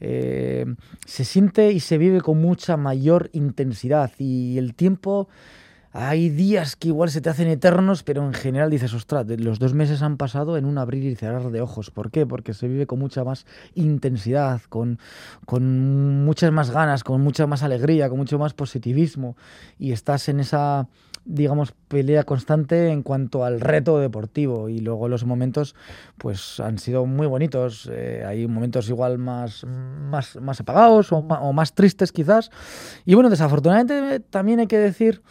Eh, 0.00 0.66
se 1.06 1.24
siente 1.24 1.72
y 1.72 1.80
se 1.80 1.98
vive 1.98 2.20
con 2.20 2.40
mucha 2.40 2.76
mayor 2.76 3.30
intensidad 3.32 4.12
y 4.18 4.58
el 4.58 4.74
tiempo 4.74 5.28
hay 5.98 6.28
días 6.28 6.76
que 6.76 6.88
igual 6.88 7.08
se 7.08 7.22
te 7.22 7.30
hacen 7.30 7.48
eternos, 7.48 8.02
pero 8.02 8.22
en 8.26 8.34
general 8.34 8.68
dices, 8.68 8.92
ostras, 8.92 9.26
los 9.38 9.58
dos 9.58 9.72
meses 9.72 10.02
han 10.02 10.18
pasado 10.18 10.58
en 10.58 10.66
un 10.66 10.76
abrir 10.76 11.04
y 11.04 11.14
cerrar 11.16 11.50
de 11.50 11.62
ojos. 11.62 11.90
¿Por 11.90 12.10
qué? 12.10 12.26
Porque 12.26 12.52
se 12.52 12.68
vive 12.68 12.86
con 12.86 12.98
mucha 12.98 13.24
más 13.24 13.46
intensidad, 13.74 14.60
con, 14.68 14.98
con 15.46 16.22
muchas 16.26 16.52
más 16.52 16.70
ganas, 16.70 17.02
con 17.02 17.22
mucha 17.22 17.46
más 17.46 17.62
alegría, 17.62 18.10
con 18.10 18.18
mucho 18.18 18.38
más 18.38 18.52
positivismo 18.52 19.38
y 19.78 19.92
estás 19.92 20.28
en 20.28 20.40
esa 20.40 20.86
digamos, 21.26 21.72
pelea 21.88 22.22
constante 22.22 22.88
en 22.88 23.02
cuanto 23.02 23.44
al 23.44 23.60
reto 23.60 23.98
deportivo 23.98 24.68
y 24.68 24.78
luego 24.78 25.08
los 25.08 25.24
momentos 25.24 25.74
pues 26.16 26.60
han 26.60 26.78
sido 26.78 27.04
muy 27.04 27.26
bonitos. 27.26 27.90
Eh, 27.92 28.24
hay 28.26 28.46
momentos 28.46 28.88
igual 28.88 29.18
más, 29.18 29.64
más, 29.64 30.36
más 30.36 30.60
apagados 30.60 31.12
o, 31.12 31.18
o, 31.18 31.52
más 31.52 31.74
tristes 31.74 32.12
quizás. 32.12 32.50
Y 33.04 33.14
bueno, 33.14 33.28
desafortunadamente 33.28 34.20
también 34.20 34.60
hay 34.60 34.68
que 34.68 34.78
decir, 34.78 35.22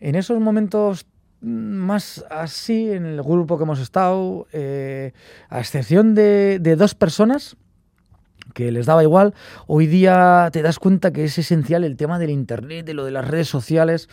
en 0.00 0.14
esos 0.14 0.40
momentos 0.40 1.06
más 1.40 2.24
así, 2.30 2.90
en 2.90 3.04
el 3.04 3.22
grupo 3.22 3.58
que 3.58 3.64
hemos 3.64 3.80
estado, 3.80 4.46
eh, 4.52 5.12
a 5.50 5.60
excepción 5.60 6.14
de, 6.14 6.58
de 6.58 6.74
dos 6.74 6.94
personas, 6.94 7.56
que 8.52 8.70
les 8.70 8.86
daba 8.86 9.02
igual, 9.02 9.34
hoy 9.66 9.86
día 9.86 10.48
te 10.52 10.62
das 10.62 10.78
cuenta 10.78 11.12
que 11.12 11.24
es 11.24 11.38
esencial 11.38 11.84
el 11.84 11.96
tema 11.96 12.18
del 12.18 12.30
Internet, 12.30 12.86
de 12.86 12.94
lo 12.94 13.04
de 13.04 13.10
las 13.10 13.26
redes 13.26 13.48
sociales. 13.48 14.08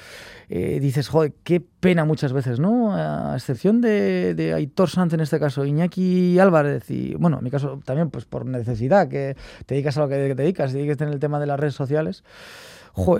Eh, 0.50 0.80
dices, 0.80 1.08
joder, 1.08 1.34
qué 1.44 1.62
pena 1.62 2.06
muchas 2.06 2.34
veces, 2.34 2.60
¿no? 2.60 2.94
A 2.94 3.36
excepción 3.36 3.82
de, 3.82 4.34
de 4.36 4.54
Aitor 4.54 4.90
Sanz 4.90 5.14
en 5.14 5.22
este 5.22 5.40
caso, 5.40 5.66
Iñaki 5.66 6.40
Álvarez 6.40 6.90
y, 6.90 7.16
bueno, 7.16 7.38
en 7.38 7.44
mi 7.44 7.52
caso 7.52 7.80
también 7.86 8.10
pues 8.10 8.26
por 8.26 8.46
necesidad, 8.46 9.08
que 9.08 9.36
te 9.66 9.76
dedicas 9.76 9.98
a 9.98 10.02
lo 10.02 10.10
que 10.10 10.16
te 10.16 10.36
dedicas, 10.36 10.74
dedicas 10.74 11.00
en 11.02 11.10
el 11.10 11.20
tema 11.20 11.40
de 11.40 11.48
las 11.48 11.60
redes 11.60 11.76
sociales. 11.76 12.24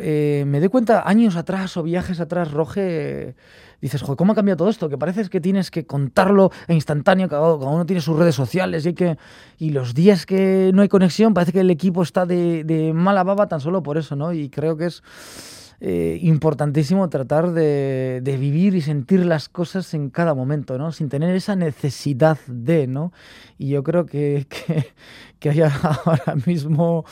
Eh, 0.02 0.44
me 0.48 0.60
doy 0.60 0.70
cuenta 0.70 1.08
años 1.08 1.36
atrás 1.36 1.78
o 1.78 1.84
viajes 1.84 2.20
atrás, 2.20 2.52
Roge, 2.52 3.36
dices, 3.82 4.04
¿cómo 4.04 4.34
ha 4.34 4.36
cambiado 4.36 4.58
todo 4.58 4.70
esto? 4.70 4.90
Que 4.90 4.98
parece 4.98 5.30
que 5.30 5.42
tienes 5.42 5.72
que 5.72 5.86
contarlo 5.86 6.52
instantáneo, 6.68 7.30
cada, 7.30 7.56
uno 7.56 7.86
tiene 7.86 8.02
sus 8.02 8.18
redes 8.18 8.36
sociales 8.36 8.86
y, 8.86 8.94
que, 8.94 9.18
y 9.58 9.70
los 9.70 9.94
días 9.94 10.26
que 10.26 10.72
no 10.74 10.82
hay 10.82 10.90
conexión 10.90 11.34
parece 11.34 11.52
que 11.52 11.62
el 11.62 11.72
equipo 11.72 12.04
está 12.04 12.26
de, 12.26 12.64
de 12.64 12.94
mala 12.94 13.24
baba 13.24 13.48
tan 13.48 13.60
solo 13.60 13.82
por 13.82 13.98
eso, 13.98 14.16
¿no? 14.16 14.34
Y 14.34 14.50
creo 14.50 14.78
que 14.78 14.88
es 14.88 15.04
eh, 15.84 16.20
importantísimo 16.22 17.10
tratar 17.10 17.54
de, 17.54 18.22
vivir 18.40 18.76
y 18.76 18.82
sentir 18.82 19.26
las 19.26 19.50
cosas 19.50 19.96
en 19.96 20.12
cada 20.12 20.36
momento, 20.36 20.78
¿no? 20.78 20.92
Sin 20.92 21.10
tener 21.10 21.36
esa 21.36 21.56
necesidad 21.56 22.38
de, 22.46 22.86
¿no? 22.86 23.12
Y 23.58 23.70
yo 23.70 23.82
creo 23.82 24.06
que, 24.06 24.46
que 25.40 25.50
hay 25.50 25.62
ahora 26.06 26.36
mismo 26.46 27.04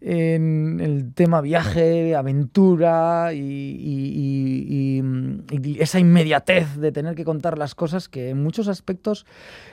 en 0.00 0.78
el 0.80 1.12
tema 1.12 1.40
viaje, 1.40 2.14
aventura 2.14 3.32
y, 3.34 3.38
y, 3.38 5.02
y, 5.02 5.02
y, 5.50 5.80
esa 5.80 5.98
inmediatez 5.98 6.76
de 6.76 6.92
tener 6.92 7.16
que 7.16 7.24
contar 7.24 7.58
las 7.58 7.74
cosas 7.74 8.08
que 8.08 8.30
en 8.30 8.40
muchos 8.40 8.68
aspectos 8.68 9.26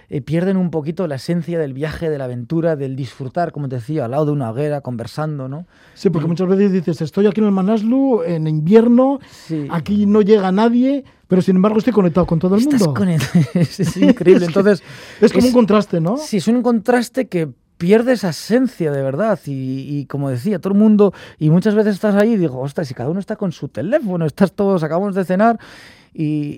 eh, 0.09 0.21
pierden 0.21 0.57
un 0.57 0.71
poquito 0.71 1.05
la 1.07 1.15
esencia 1.15 1.59
del 1.59 1.73
viaje, 1.73 2.09
de 2.09 2.17
la 2.17 2.23
aventura, 2.23 2.75
del 2.75 2.95
disfrutar, 2.95 3.51
como 3.51 3.69
te 3.69 3.75
decía, 3.75 4.05
al 4.05 4.11
lado 4.11 4.25
de 4.25 4.31
una 4.31 4.49
hoguera, 4.49 4.81
conversando, 4.81 5.47
¿no? 5.47 5.67
Sí, 5.93 6.09
porque 6.09 6.27
muchas 6.27 6.47
veces 6.47 6.71
dices, 6.71 7.01
estoy 7.01 7.27
aquí 7.27 7.41
en 7.41 7.47
el 7.47 7.51
Manaslu, 7.51 8.23
en 8.23 8.47
invierno, 8.47 9.19
sí. 9.29 9.67
aquí 9.69 10.07
no 10.07 10.21
llega 10.23 10.51
nadie, 10.51 11.03
pero 11.27 11.43
sin 11.43 11.55
embargo 11.57 11.77
estoy 11.77 11.93
conectado 11.93 12.25
con 12.25 12.39
todo 12.39 12.55
el 12.55 12.61
Estás 12.61 12.81
mundo. 12.81 13.03
es, 13.53 13.79
es, 13.79 13.97
increíble. 13.97 14.45
Entonces, 14.45 14.81
es 15.21 15.31
como 15.31 15.47
un 15.47 15.53
contraste, 15.53 16.01
¿no? 16.01 16.17
Sí, 16.17 16.37
es 16.37 16.47
un 16.47 16.63
contraste 16.63 17.27
que 17.27 17.49
pierde 17.77 18.13
esa 18.13 18.29
esencia 18.29 18.91
de 18.91 19.01
verdad 19.01 19.39
y, 19.45 19.99
y, 19.99 20.05
como 20.05 20.29
decía 20.29 20.59
todo 20.59 20.73
el 20.73 20.79
mundo 20.79 21.13
y 21.37 21.49
muchas 21.49 21.75
veces 21.75 21.95
estás 21.95 22.15
ahí 22.15 22.33
y 22.33 22.37
digo 22.37 22.59
ostras 22.59 22.87
si 22.87 22.93
cada 22.93 23.09
uno 23.09 23.19
está 23.19 23.35
con 23.35 23.51
su 23.51 23.67
teléfono 23.67 24.25
estás 24.25 24.53
todos 24.53 24.83
acabamos 24.83 25.15
de 25.15 25.25
cenar 25.25 25.59
y, 26.13 26.57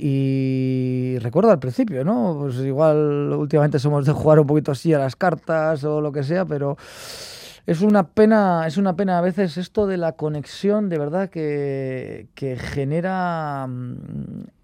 y, 1.15 1.19
recuerdo 1.19 1.51
al 1.51 1.59
principio 1.59 2.03
no 2.03 2.37
pues 2.39 2.57
igual 2.57 3.33
últimamente 3.33 3.79
somos 3.79 4.05
de 4.05 4.11
jugar 4.11 4.39
un 4.39 4.47
poquito 4.47 4.71
así 4.71 4.93
a 4.93 4.99
las 4.99 5.15
cartas 5.15 5.83
o 5.83 6.01
lo 6.01 6.11
que 6.11 6.23
sea 6.23 6.45
pero 6.45 6.77
es 7.65 7.81
una 7.81 8.07
pena 8.07 8.67
es 8.67 8.77
una 8.77 8.95
pena 8.95 9.17
a 9.17 9.21
veces 9.21 9.57
esto 9.57 9.87
de 9.87 9.97
la 9.97 10.11
conexión 10.11 10.89
de 10.89 10.99
verdad 10.99 11.29
que, 11.29 12.27
que 12.35 12.57
genera 12.57 13.67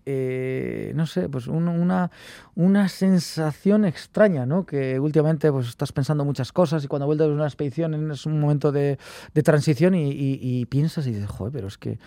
eh, 0.05 0.91
no 0.95 1.05
sé, 1.05 1.29
pues 1.29 1.47
un, 1.47 1.67
una, 1.67 2.11
una 2.55 2.89
sensación 2.89 3.85
extraña, 3.85 4.45
¿no? 4.45 4.65
Que 4.65 4.99
últimamente 4.99 5.51
pues 5.51 5.69
estás 5.69 5.91
pensando 5.91 6.25
muchas 6.25 6.51
cosas 6.51 6.83
y 6.83 6.87
cuando 6.87 7.05
vuelves 7.05 7.27
de 7.27 7.33
una 7.33 7.45
expedición 7.45 8.11
es 8.11 8.25
un 8.25 8.39
momento 8.39 8.71
de, 8.71 8.97
de 9.33 9.43
transición 9.43 9.95
y, 9.95 10.11
y, 10.11 10.39
y, 10.41 10.65
piensas 10.65 11.07
y 11.07 11.11
dices, 11.11 11.29
joder, 11.29 11.53
pero 11.53 11.67
es 11.67 11.77
que, 11.77 11.99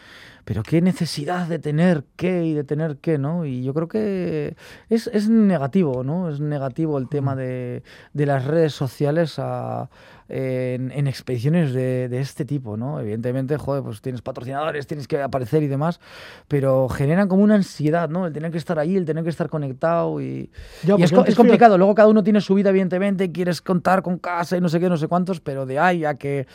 pero 0.47 0.63
qué 0.63 0.81
necesidad 0.81 1.49
de 1.49 1.59
tener 1.59 2.05
qué 2.15 2.45
y 2.45 2.55
de 2.55 2.63
tener 2.63 2.99
qué, 2.99 3.19
¿no? 3.19 3.45
Y 3.45 3.65
yo 3.65 3.75
creo 3.75 3.89
que 3.89 4.55
es, 4.89 5.09
es 5.09 5.29
negativo, 5.29 6.05
¿no? 6.05 6.31
Es 6.31 6.39
negativo 6.39 6.99
el 6.99 7.09
tema 7.09 7.35
de, 7.35 7.83
de 8.13 8.27
las 8.27 8.45
redes 8.45 8.73
sociales 8.73 9.41
a, 9.41 9.91
en, 10.29 10.93
en, 10.93 11.09
expediciones 11.09 11.73
de, 11.73 12.09
de, 12.09 12.21
este 12.21 12.45
tipo, 12.45 12.77
¿no? 12.77 13.01
Evidentemente, 13.01 13.57
joder, 13.57 13.83
pues 13.83 14.01
tienes 14.01 14.23
patrocinadores, 14.23 14.87
tienes 14.87 15.09
que 15.09 15.21
aparecer 15.21 15.65
y 15.65 15.67
demás, 15.67 15.99
pero 16.47 16.89
generan 16.89 17.27
como 17.27 17.43
una 17.43 17.57
ansiedad, 17.57 18.09
¿no? 18.09 18.29
El 18.29 18.33
tener 18.33 18.53
que 18.53 18.59
estar 18.59 18.79
ahí, 18.79 18.97
el 18.97 19.05
tener 19.05 19.25
que 19.25 19.31
estar 19.31 19.49
conectado 19.49 20.21
y, 20.21 20.49
ya, 20.85 20.95
y 20.97 21.03
es, 21.03 21.13
es, 21.13 21.35
complicado. 21.35 21.77
Luego 21.77 21.97
cada 21.97 22.09
uno 22.09 22.23
tiene 22.23 22.41
su 22.41 22.55
vida, 22.55 22.71
evidentemente, 22.71 23.33
quieres 23.33 23.61
contar 23.61 24.01
con 24.03 24.19
casa 24.19 24.57
y 24.57 24.61
no 24.61 24.69
sé 24.69 24.79
qué, 24.79 24.89
no 24.89 24.97
sé 24.97 25.09
cuántos, 25.09 25.41
pero 25.41 25.67
de 25.67 25.81
ahí 25.81 26.05
a 26.05 26.15
que 26.15 26.47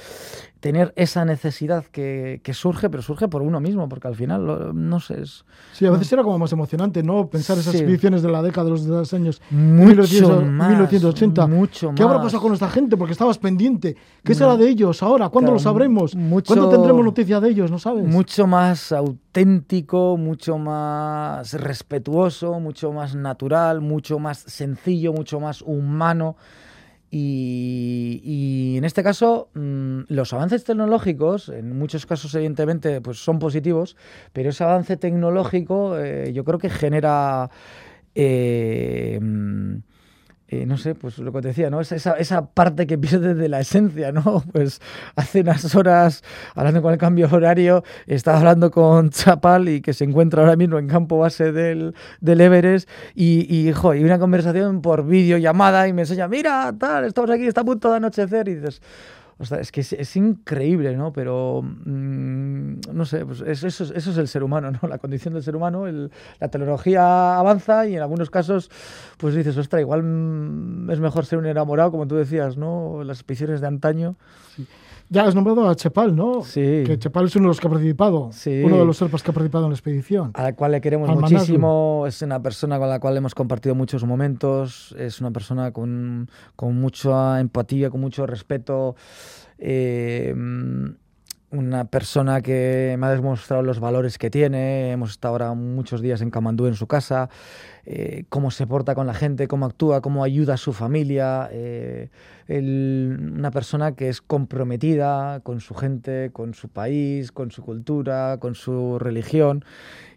tener 0.62 0.94
esa 0.96 1.26
necesidad 1.26 1.84
que, 1.86 2.40
que, 2.44 2.54
surge, 2.54 2.90
pero 2.90 3.02
surge 3.04 3.28
por 3.28 3.42
uno 3.42 3.60
mismo, 3.60 3.90
porque 3.90 4.08
al 4.08 4.16
final, 4.16 4.72
no 4.74 5.00
sé. 5.00 5.22
Es, 5.24 5.44
sí, 5.74 5.86
a 5.88 5.92
veces 5.92 6.10
no. 6.12 6.16
era 6.18 6.24
como 6.24 6.38
más 6.38 6.54
emocionante, 6.54 7.04
¿no? 7.04 7.28
Pensar 7.30 7.58
esas 7.58 7.74
Sí. 7.74 7.80
expediciones 7.80 8.22
de 8.22 8.30
la 8.32 8.42
década 8.44 8.66
de 8.66 8.72
los, 8.72 8.86
de 8.86 8.92
los 8.92 9.14
años 9.14 9.42
Mucho 9.50 9.88
1900, 9.88 10.46
más, 10.46 10.70
1980. 10.70 11.48
mucho 11.48 11.92
¿Qué 11.96 12.04
habrá 12.04 12.18
más. 12.20 12.26
pasado 12.28 12.44
con 12.44 12.54
esta 12.54 12.70
gente? 12.70 12.96
Porque 12.96 13.12
estabas 13.14 13.40
pendiente. 13.40 13.96
¿Qué 14.24 14.34
No. 14.34 14.38
será 14.40 14.56
de 14.56 14.70
ellos 14.70 15.02
ahora? 15.04 15.30
¿Cuándo 15.30 15.48
Claro, 15.48 15.54
lo 15.56 15.60
sabremos? 15.60 16.16
mucho- 16.16 16.54
¿Cuándo 16.54 16.70
tendremos 16.70 17.04
noticia 17.04 17.40
de 17.40 17.50
ellos? 17.50 17.72
¿No 17.72 17.80
sabes? 17.80 18.06
mucho 18.06 18.46
más 18.46 18.92
auténtico, 18.92 20.16
mucho 20.18 20.58
más 20.60 21.54
respetuoso, 21.54 22.60
mucho 22.60 22.92
más 22.94 23.16
natural, 23.16 23.82
mucho 23.82 24.20
más 24.20 24.38
sencillo, 24.38 25.12
mucho 25.12 25.40
más 25.40 25.64
humano. 25.64 26.36
Y, 27.14 28.22
y 28.24 28.78
en 28.78 28.86
este 28.86 29.04
caso, 29.04 29.50
mmm, 29.54 30.04
los 30.08 30.32
avances 30.32 30.64
tecnológicos, 30.64 31.50
en 31.50 31.78
muchos 31.78 32.06
casos 32.06 32.34
evidentemente, 32.36 33.02
pues 33.02 33.22
son 33.22 33.38
positivos, 33.38 33.98
pero 34.32 34.50
ese 34.50 34.64
avance 34.64 34.96
tecnológico 34.96 35.98
eh, 36.00 36.32
yo 36.34 36.44
creo 36.46 36.58
que 36.58 36.70
genera... 36.70 37.50
Eh, 38.16 39.20
mm, 39.22 39.76
eh, 40.54 40.66
no 40.66 40.78
sé, 40.78 40.96
pues 40.96 41.18
lo 41.18 41.32
que 41.32 41.42
te 41.42 41.48
decía, 41.48 41.70
¿no? 41.70 41.80
Esa, 41.80 42.12
esa, 42.18 42.46
parte 42.46 42.86
que 42.86 42.98
pierde 42.98 43.36
de 43.36 43.48
la 43.48 43.62
esencia, 43.62 44.12
¿no? 44.12 44.44
Pues 44.52 44.82
hace 45.16 45.42
unas 45.42 45.74
horas, 45.76 46.26
hablando 46.56 46.82
con 46.82 46.92
el 46.92 47.00
cambio 47.00 47.30
horario, 47.32 47.86
estaba 48.06 48.40
hablando 48.40 48.70
con 48.70 49.12
Chapal 49.12 49.70
y 49.70 49.82
que 49.82 49.94
se 49.94 50.04
encuentra 50.04 50.42
ahora 50.42 50.58
mismo 50.58 50.78
en 50.78 50.90
campo 50.90 51.20
base 51.20 51.54
del, 51.54 51.96
del 52.20 52.42
Everest 52.42 52.90
y, 53.16 53.48
y, 53.50 53.72
jo, 53.72 53.96
y 53.96 54.04
una 54.04 54.20
conversación 54.20 54.82
por 54.82 55.08
videollamada 55.08 55.88
y 55.88 55.94
me 55.94 56.02
enseña, 56.02 56.28
mira, 56.28 56.74
tal, 56.78 57.06
estamos 57.06 57.32
aquí, 57.32 57.48
está 57.48 57.62
a 57.62 57.66
punto 57.66 57.90
de 57.90 57.96
anochecer 57.96 58.50
y 58.50 58.56
dices... 58.56 58.82
Es 59.42 59.72
que 59.72 59.82
es, 59.82 59.94
es, 59.94 60.16
increíble, 60.16 60.96
¿no? 60.96 61.12
Pero, 61.14 61.62
mmm, 61.64 62.74
no 62.94 63.06
sé, 63.06 63.26
pues 63.26 63.42
eso, 63.42 63.68
eso, 63.68 63.84
eso, 63.94 64.12
es 64.12 64.18
el 64.18 64.28
ser 64.28 64.44
humano, 64.44 64.72
¿no? 64.72 64.88
La 64.88 64.98
condición 64.98 65.34
del 65.34 65.44
ser 65.44 65.56
humano, 65.56 65.88
el, 65.88 66.12
la 66.40 66.50
tecnología 66.50 67.38
avanza 67.38 67.88
y 67.88 67.96
en 67.96 68.02
algunos 68.02 68.30
casos, 68.30 68.70
pues 69.18 69.34
dices, 69.34 69.58
ostras, 69.58 69.82
igual 69.82 70.04
mm, 70.04 70.92
es 70.92 71.00
mejor 71.00 71.26
ser 71.26 71.40
un 71.40 71.48
enamorado, 71.48 71.92
como 71.92 72.08
tú 72.08 72.16
decías, 72.16 72.58
¿no? 72.58 73.04
Las 73.04 73.18
expediciones 73.18 73.62
de 73.62 73.68
antaño. 73.68 74.16
Sí. 74.56 74.68
Ya 75.14 75.26
has 75.26 75.36
nombrado 75.36 75.68
a 75.68 75.76
Chepal, 75.76 76.16
¿no? 76.16 76.42
Sí. 76.42 76.84
Que 76.86 76.98
Chepal 76.98 77.26
es 77.26 77.36
uno 77.36 77.44
de 77.44 77.48
los 77.50 77.60
que 77.60 77.68
ha 77.68 77.70
participado. 77.70 78.30
Sí. 78.32 78.62
Uno 78.64 78.78
de 78.78 78.86
los 78.86 78.96
serpas 78.96 79.22
que 79.22 79.32
ha 79.32 79.34
participado 79.34 79.66
en 79.66 79.72
la 79.72 79.76
expedición. 79.76 80.32
A 80.36 80.44
la 80.44 80.56
cual 80.56 80.72
le 80.72 80.80
queremos 80.80 81.10
Al 81.10 81.18
muchísimo. 81.18 82.00
Manaslu. 82.04 82.08
Es 82.08 82.22
una 82.22 82.42
persona 82.42 82.80
con 82.80 82.88
la 82.88 83.02
cual 83.02 83.18
hemos 83.18 83.36
compartido 83.36 83.76
muchos 83.76 84.06
momentos. 84.06 84.96
Es 84.98 85.20
una 85.20 85.32
persona 85.32 85.74
con, 85.74 86.30
con 86.56 86.80
mucha 86.80 87.42
empatía, 87.42 87.90
con 87.90 88.00
mucho 88.00 88.26
respeto. 88.26 88.96
Eh, 89.58 90.34
una 91.52 91.84
persona 91.86 92.42
que 92.42 92.96
me 92.98 93.08
ha 93.08 93.10
demostrado 93.12 93.62
los 93.64 93.82
valores 93.82 94.18
que 94.18 94.30
tiene. 94.30 94.92
Hemos 94.92 95.12
estado 95.12 95.34
ahora 95.34 95.54
muchos 95.54 96.02
días 96.02 96.22
en 96.22 96.32
Camandú, 96.32 96.68
en 96.68 96.76
su 96.76 96.88
casa. 96.88 97.30
Eh, 97.86 98.26
cómo 98.30 98.52
se 98.52 98.68
porta 98.68 98.96
con 98.96 99.08
la 99.08 99.14
gente, 99.14 99.48
cómo 99.48 99.66
actúa, 99.66 100.02
cómo 100.02 100.24
ayuda 100.24 100.56
a 100.56 100.58
su 100.58 100.74
familia. 100.74 101.50
Eh, 101.52 102.10
una 102.50 103.52
persona 103.52 103.94
que 103.94 104.10
es 104.10 104.22
comprometida 104.22 105.40
con 105.40 105.62
su 105.62 105.74
gente, 105.74 106.32
con 106.34 106.54
su 106.54 106.68
país, 106.68 107.32
con 107.32 107.52
su 107.52 107.64
cultura, 107.64 108.38
con 108.40 108.56
su 108.56 109.00
religión 109.00 109.64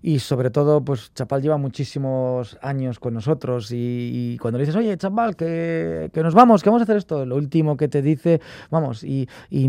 y 0.06 0.18
sobre 0.18 0.50
todo, 0.50 0.84
pues 0.84 1.14
Chapal 1.14 1.40
lleva 1.40 1.56
muchísimos 1.56 2.58
años 2.60 2.98
con 2.98 3.14
nosotros 3.14 3.70
y, 3.72 4.36
cuando 4.38 4.58
le 4.58 4.66
dices, 4.66 4.76
oye, 4.76 4.94
Chapal, 4.98 5.34
que, 5.34 6.10
que, 6.12 6.22
nos 6.22 6.34
vamos, 6.34 6.62
que 6.62 6.68
vamos 6.68 6.82
a 6.82 6.84
hacer 6.84 6.98
esto, 6.98 7.24
lo 7.24 7.36
último 7.36 7.78
que 7.78 7.88
te 7.88 8.02
dice, 8.02 8.42
vamos, 8.70 9.02
y, 9.02 9.26
y, 9.48 9.66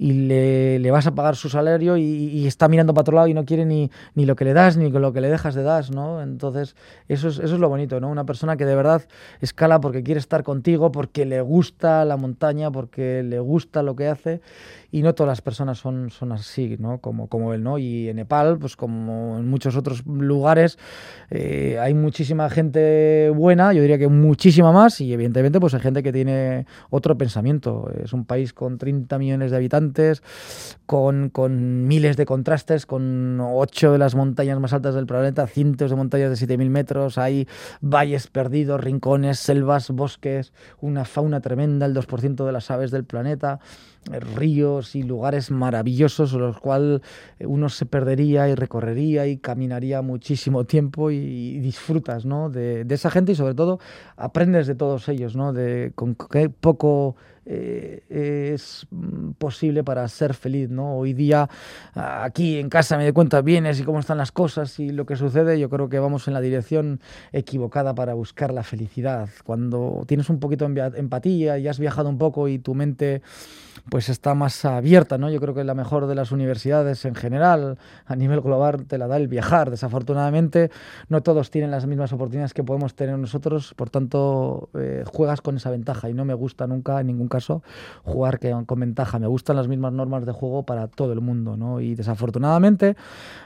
le, 0.00 0.80
le, 0.80 0.90
vas 0.90 1.06
a 1.06 1.14
pagar 1.14 1.36
su 1.36 1.48
salario 1.48 1.96
y, 1.96 2.44
está 2.48 2.66
mirando 2.66 2.92
para 2.92 3.02
otro 3.02 3.14
lado 3.14 3.28
y 3.28 3.34
no 3.34 3.44
quiere 3.44 3.64
ni, 3.66 3.88
ni 4.16 4.26
lo 4.26 4.34
que 4.34 4.44
le 4.44 4.52
das 4.52 4.76
ni 4.76 4.90
lo 4.90 5.12
que 5.12 5.20
le 5.20 5.28
dejas 5.28 5.54
de 5.54 5.62
dar, 5.62 5.88
¿no? 5.92 6.22
Entonces, 6.22 6.74
eso 7.06 7.27
es, 7.28 7.38
eso 7.38 7.54
es 7.54 7.60
lo 7.60 7.68
bonito, 7.68 8.00
¿no? 8.00 8.08
Una 8.08 8.24
persona 8.24 8.56
que 8.56 8.64
de 8.64 8.74
verdad 8.74 9.06
escala 9.40 9.80
porque 9.80 10.02
quiere 10.02 10.20
estar 10.20 10.42
contigo, 10.42 10.92
porque 10.92 11.24
le 11.24 11.40
gusta 11.40 12.04
la 12.04 12.16
montaña, 12.16 12.70
porque 12.70 13.22
le 13.22 13.38
gusta 13.40 13.82
lo 13.82 13.96
que 13.96 14.08
hace 14.08 14.40
y 14.90 15.02
no 15.02 15.14
todas 15.14 15.28
las 15.28 15.42
personas 15.42 15.78
son, 15.78 16.10
son 16.10 16.32
así, 16.32 16.76
¿no? 16.78 16.98
Como, 17.00 17.28
como 17.28 17.52
él, 17.52 17.62
¿no? 17.62 17.76
Y 17.78 18.08
en 18.08 18.16
Nepal, 18.16 18.58
pues 18.58 18.74
como 18.74 19.36
en 19.38 19.48
muchos 19.48 19.76
otros 19.76 20.06
lugares, 20.06 20.78
eh, 21.30 21.78
hay 21.80 21.92
muchísima 21.92 22.48
gente 22.48 23.30
buena, 23.34 23.74
yo 23.74 23.82
diría 23.82 23.98
que 23.98 24.08
muchísima 24.08 24.72
más, 24.72 25.00
y 25.02 25.12
evidentemente 25.12 25.60
pues 25.60 25.74
hay 25.74 25.80
gente 25.80 26.02
que 26.02 26.12
tiene 26.12 26.66
otro 26.88 27.18
pensamiento. 27.18 27.90
Es 28.02 28.14
un 28.14 28.24
país 28.24 28.54
con 28.54 28.78
30 28.78 29.18
millones 29.18 29.50
de 29.50 29.58
habitantes, 29.58 30.22
con, 30.86 31.28
con 31.28 31.86
miles 31.86 32.16
de 32.16 32.24
contrastes, 32.24 32.86
con 32.86 33.38
ocho 33.40 33.92
de 33.92 33.98
las 33.98 34.14
montañas 34.14 34.58
más 34.58 34.72
altas 34.72 34.94
del 34.94 35.06
planeta, 35.06 35.46
cientos 35.46 35.90
de 35.90 35.96
montañas 35.96 36.30
de 36.30 36.46
7.000 36.46 36.70
metros, 36.70 37.18
hay 37.18 37.46
valles 37.82 38.26
perdidos, 38.26 38.80
rincones, 38.80 39.38
selvas, 39.38 39.90
bosques, 39.90 40.54
una 40.80 41.04
fauna 41.04 41.40
tremenda, 41.40 41.84
el 41.84 41.94
2% 41.94 42.46
de 42.46 42.52
las 42.52 42.70
aves 42.70 42.90
del 42.90 43.04
planeta 43.04 43.60
ríos 44.08 44.94
y 44.94 45.02
lugares 45.02 45.50
maravillosos 45.50 46.32
los 46.32 46.58
cuales 46.60 47.00
uno 47.40 47.68
se 47.68 47.86
perdería 47.86 48.48
y 48.48 48.54
recorrería 48.54 49.26
y 49.26 49.38
caminaría 49.38 50.02
muchísimo 50.02 50.64
tiempo 50.64 51.10
y, 51.10 51.58
disfrutas 51.58 52.24
¿no? 52.24 52.50
de, 52.50 52.84
de, 52.84 52.94
esa 52.94 53.10
gente 53.10 53.32
y 53.32 53.34
sobre 53.34 53.54
todo 53.54 53.78
aprendes 54.16 54.66
de 54.66 54.74
todos 54.74 55.08
ellos, 55.08 55.36
¿no? 55.36 55.52
de 55.52 55.92
con 55.94 56.14
qué 56.14 56.48
poco 56.48 57.16
eh, 57.50 58.02
es 58.54 58.86
posible 59.38 59.82
para 59.82 60.06
ser 60.08 60.34
feliz, 60.34 60.68
¿no? 60.68 60.96
Hoy 60.96 61.14
día 61.14 61.48
aquí 61.94 62.58
en 62.58 62.68
casa 62.68 62.98
me 62.98 63.04
doy 63.04 63.12
cuenta 63.12 63.40
vienes 63.40 63.80
y 63.80 63.84
cómo 63.84 64.00
están 64.00 64.18
las 64.18 64.32
cosas 64.32 64.78
y 64.78 64.90
lo 64.90 65.06
que 65.06 65.16
sucede, 65.16 65.58
yo 65.58 65.70
creo 65.70 65.88
que 65.88 65.98
vamos 65.98 66.28
en 66.28 66.34
la 66.34 66.42
dirección 66.42 67.00
equivocada 67.32 67.94
para 67.94 68.12
buscar 68.12 68.52
la 68.52 68.62
felicidad. 68.62 69.30
Cuando 69.44 70.04
tienes 70.06 70.28
un 70.28 70.40
poquito 70.40 70.68
de 70.68 70.92
empatía 70.96 71.58
y 71.58 71.68
has 71.68 71.78
viajado 71.78 72.10
un 72.10 72.18
poco 72.18 72.48
y 72.48 72.58
tu 72.58 72.74
mente 72.74 73.22
pues 73.88 74.10
está 74.10 74.34
más 74.34 74.66
abierta, 74.66 75.16
¿no? 75.16 75.30
Yo 75.30 75.40
creo 75.40 75.54
que 75.54 75.64
la 75.64 75.74
mejor 75.74 76.06
de 76.06 76.14
las 76.14 76.30
universidades 76.30 77.06
en 77.06 77.14
general, 77.14 77.78
a 78.04 78.16
nivel 78.16 78.42
global, 78.42 78.84
te 78.84 78.98
la 78.98 79.06
da 79.06 79.16
el 79.16 79.28
viajar. 79.28 79.70
Desafortunadamente, 79.70 80.70
no 81.08 81.22
todos 81.22 81.50
tienen 81.50 81.70
las 81.70 81.86
mismas 81.86 82.12
oportunidades 82.12 82.52
que 82.52 82.64
podemos 82.64 82.94
tener 82.94 83.18
nosotros, 83.18 83.72
por 83.74 83.88
tanto, 83.88 84.68
eh, 84.74 85.04
juegas 85.06 85.40
con 85.40 85.56
esa 85.56 85.70
ventaja 85.70 86.10
y 86.10 86.14
no 86.14 86.26
me 86.26 86.34
gusta 86.34 86.66
nunca 86.66 87.00
en 87.00 87.06
ningún 87.06 87.28
caso 87.28 87.37
jugar 88.04 88.38
que, 88.38 88.54
con 88.66 88.80
ventaja. 88.80 89.18
Me 89.18 89.26
gustan 89.26 89.56
las 89.56 89.68
mismas 89.68 89.92
normas 89.92 90.26
de 90.26 90.32
juego 90.32 90.64
para 90.64 90.88
todo 90.88 91.12
el 91.12 91.20
mundo, 91.20 91.56
¿no? 91.56 91.80
Y 91.80 91.94
desafortunadamente 91.94 92.96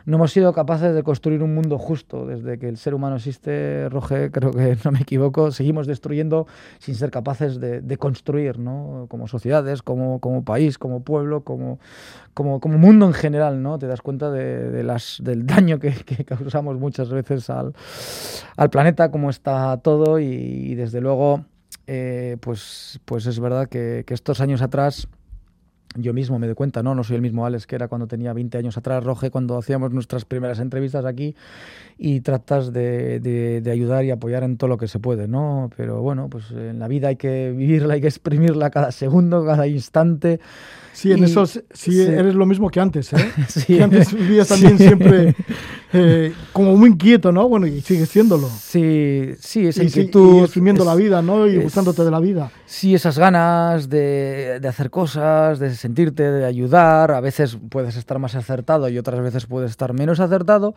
no 0.04 0.16
hemos 0.16 0.32
sido 0.32 0.52
capaces 0.52 0.94
de 0.94 1.02
construir 1.02 1.42
un 1.42 1.54
mundo 1.54 1.78
justo. 1.78 2.26
Desde 2.26 2.58
que 2.58 2.68
el 2.68 2.76
ser 2.76 2.94
humano 2.94 3.16
existe, 3.16 3.88
Roge, 3.88 4.30
creo 4.30 4.52
que 4.52 4.76
no 4.84 4.92
me 4.92 5.00
equivoco, 5.00 5.50
seguimos 5.50 5.86
destruyendo 5.86 6.46
sin 6.78 6.94
ser 6.94 7.10
capaces 7.10 7.60
de, 7.60 7.96
construir, 7.98 8.58
¿no? 8.58 9.06
Como 9.08 9.28
sociedades, 9.28 9.82
como, 9.82 10.18
país, 10.44 10.78
como 10.78 11.02
pueblo, 11.02 11.42
como, 11.44 11.78
mundo 12.34 13.06
en 13.06 13.12
general, 13.12 13.62
¿no? 13.62 13.78
Te 13.78 13.86
das 13.86 14.00
cuenta 14.00 14.30
de, 14.30 14.70
del 14.70 15.46
daño 15.46 15.78
que, 15.78 15.92
causamos 16.26 16.78
muchas 16.78 17.10
veces 17.10 17.50
al, 17.50 17.74
al 18.56 18.70
planeta, 18.70 19.10
cómo 19.10 19.30
está 19.30 19.76
todo 19.78 20.18
y 20.18 20.74
desde 20.74 21.00
luego 21.00 21.44
eh, 21.94 22.38
pues, 22.40 23.00
pues 23.04 23.26
es 23.26 23.38
verdad 23.38 23.68
que, 23.68 24.02
estos 24.08 24.40
años 24.40 24.62
atrás 24.62 25.08
yo 25.94 26.14
mismo 26.14 26.38
me 26.38 26.46
doy 26.46 26.54
cuenta, 26.54 26.82
¿no? 26.82 26.94
No 26.94 27.04
soy 27.04 27.16
el 27.16 27.22
mismo 27.22 27.44
Alex 27.44 27.66
que 27.66 27.76
era 27.76 27.86
cuando 27.86 28.06
tenía 28.06 28.32
20 28.32 28.56
años 28.56 28.78
atrás, 28.78 29.04
Roge, 29.04 29.30
cuando 29.30 29.58
hacíamos 29.58 29.92
nuestras 29.92 30.24
primeras 30.24 30.58
entrevistas 30.58 31.04
aquí 31.04 31.36
y 31.98 32.22
tratas 32.22 32.72
de, 32.72 33.20
de, 33.20 33.70
ayudar 33.70 34.06
y 34.06 34.10
apoyar 34.10 34.42
en 34.42 34.56
todo 34.56 34.68
lo 34.68 34.78
que 34.78 34.88
se 34.88 35.00
puede, 35.00 35.28
¿no? 35.28 35.68
Pero 35.76 36.00
bueno, 36.00 36.30
pues 36.30 36.50
en 36.50 36.78
la 36.78 36.88
vida 36.88 37.08
hay 37.08 37.16
que 37.16 37.52
vivirla, 37.54 37.92
hay 37.92 38.00
que 38.00 38.06
exprimirla 38.06 38.70
cada 38.70 38.90
segundo, 38.90 39.44
cada 39.44 39.66
instante. 39.66 40.40
Sí, 40.94 41.12
en 41.12 41.24
eso 41.24 41.44
sí, 41.44 42.00
eres 42.00 42.34
lo 42.34 42.46
mismo 42.46 42.70
que 42.70 42.80
antes, 42.80 43.12
¿eh? 43.12 43.30
sí. 43.48 43.76
Que 43.76 43.82
antes 43.82 44.14
vivías 44.14 44.48
también 44.48 44.78
siempre 44.78 45.34
eh, 45.92 46.32
como 46.52 46.76
muy 46.76 46.90
inquieto, 46.90 47.32
¿no? 47.32 47.48
Bueno, 47.48 47.66
y 47.66 47.80
sigues 47.80 48.08
siéndolo. 48.08 48.48
Sí, 48.48 49.34
sí, 49.38 49.66
esa 49.66 49.84
inquietud. 49.84 50.36
Y, 50.36 50.40
exprimiendo 50.40 50.84
la 50.84 50.94
vida, 50.94 51.22
¿no? 51.22 51.46
Y 51.46 51.58
gustándote 51.58 52.04
de 52.04 52.10
la 52.10 52.20
vida. 52.20 52.50
Sí, 52.66 52.94
esas 52.94 53.18
ganas 53.18 53.88
de, 53.88 54.58
de, 54.60 54.68
hacer 54.68 54.90
cosas, 54.90 55.58
de 55.58 55.74
sentirte, 55.74 56.22
de 56.30 56.44
ayudar. 56.44 57.10
A 57.10 57.20
veces 57.20 57.58
puedes 57.68 57.96
estar 57.96 58.18
más 58.18 58.34
acertado 58.34 58.88
y 58.88 58.98
otras 58.98 59.20
veces 59.20 59.46
puedes 59.46 59.70
estar 59.70 59.92
menos 59.92 60.20
acertado. 60.20 60.74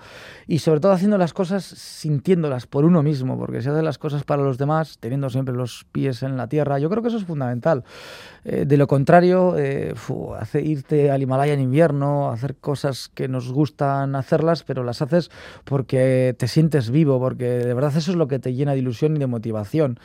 Y 0.48 0.60
sobre 0.60 0.80
todo 0.80 0.92
haciendo 0.92 1.18
las 1.18 1.34
cosas 1.34 1.64
sintiéndolas 1.64 2.68
por 2.68 2.86
uno 2.86 3.02
mismo, 3.02 3.38
porque 3.38 3.62
si 3.62 3.70
haces 3.70 3.84
las 3.84 3.98
cosas 3.98 4.24
para 4.24 4.44
los 4.44 4.58
demás, 4.58 4.98
teniendo 5.00 5.30
siempre 5.30 5.56
los 5.56 5.86
pies 5.92 6.24
en 6.24 6.38
la 6.38 6.48
tierra, 6.48 6.80
yo 6.80 6.90
creo 6.90 7.02
que 7.02 7.10
eso 7.10 7.18
es 7.18 7.26
fundamental. 7.26 7.84
Eh, 8.48 8.66
de 8.68 8.78
lo 8.78 8.86
contrario, 8.86 9.56
eh, 9.58 9.96
irte 10.62 11.10
al 11.10 11.24
Himalaya 11.24 11.54
en 11.54 11.62
invierno, 11.62 12.30
hacer 12.30 12.56
cosas 12.56 13.10
que 13.12 13.28
nos 13.28 13.52
gustan 13.52 14.16
hacerlas, 14.16 14.64
pero 14.64 14.84
las 14.84 15.02
haces 15.02 15.32
porque 15.64 16.36
te 16.38 16.48
sientes 16.48 16.92
vivo, 16.92 17.20
porque 17.20 17.46
de 17.46 17.74
verdad 17.74 17.98
eso 17.98 18.12
es 18.12 18.18
lo 18.18 18.28
que 18.28 18.38
te 18.38 18.54
llena 18.54 18.74
de 18.74 18.80
ilusión 18.80 19.16
y 19.16 19.20
de 19.20 19.26
motivación. 19.26 20.00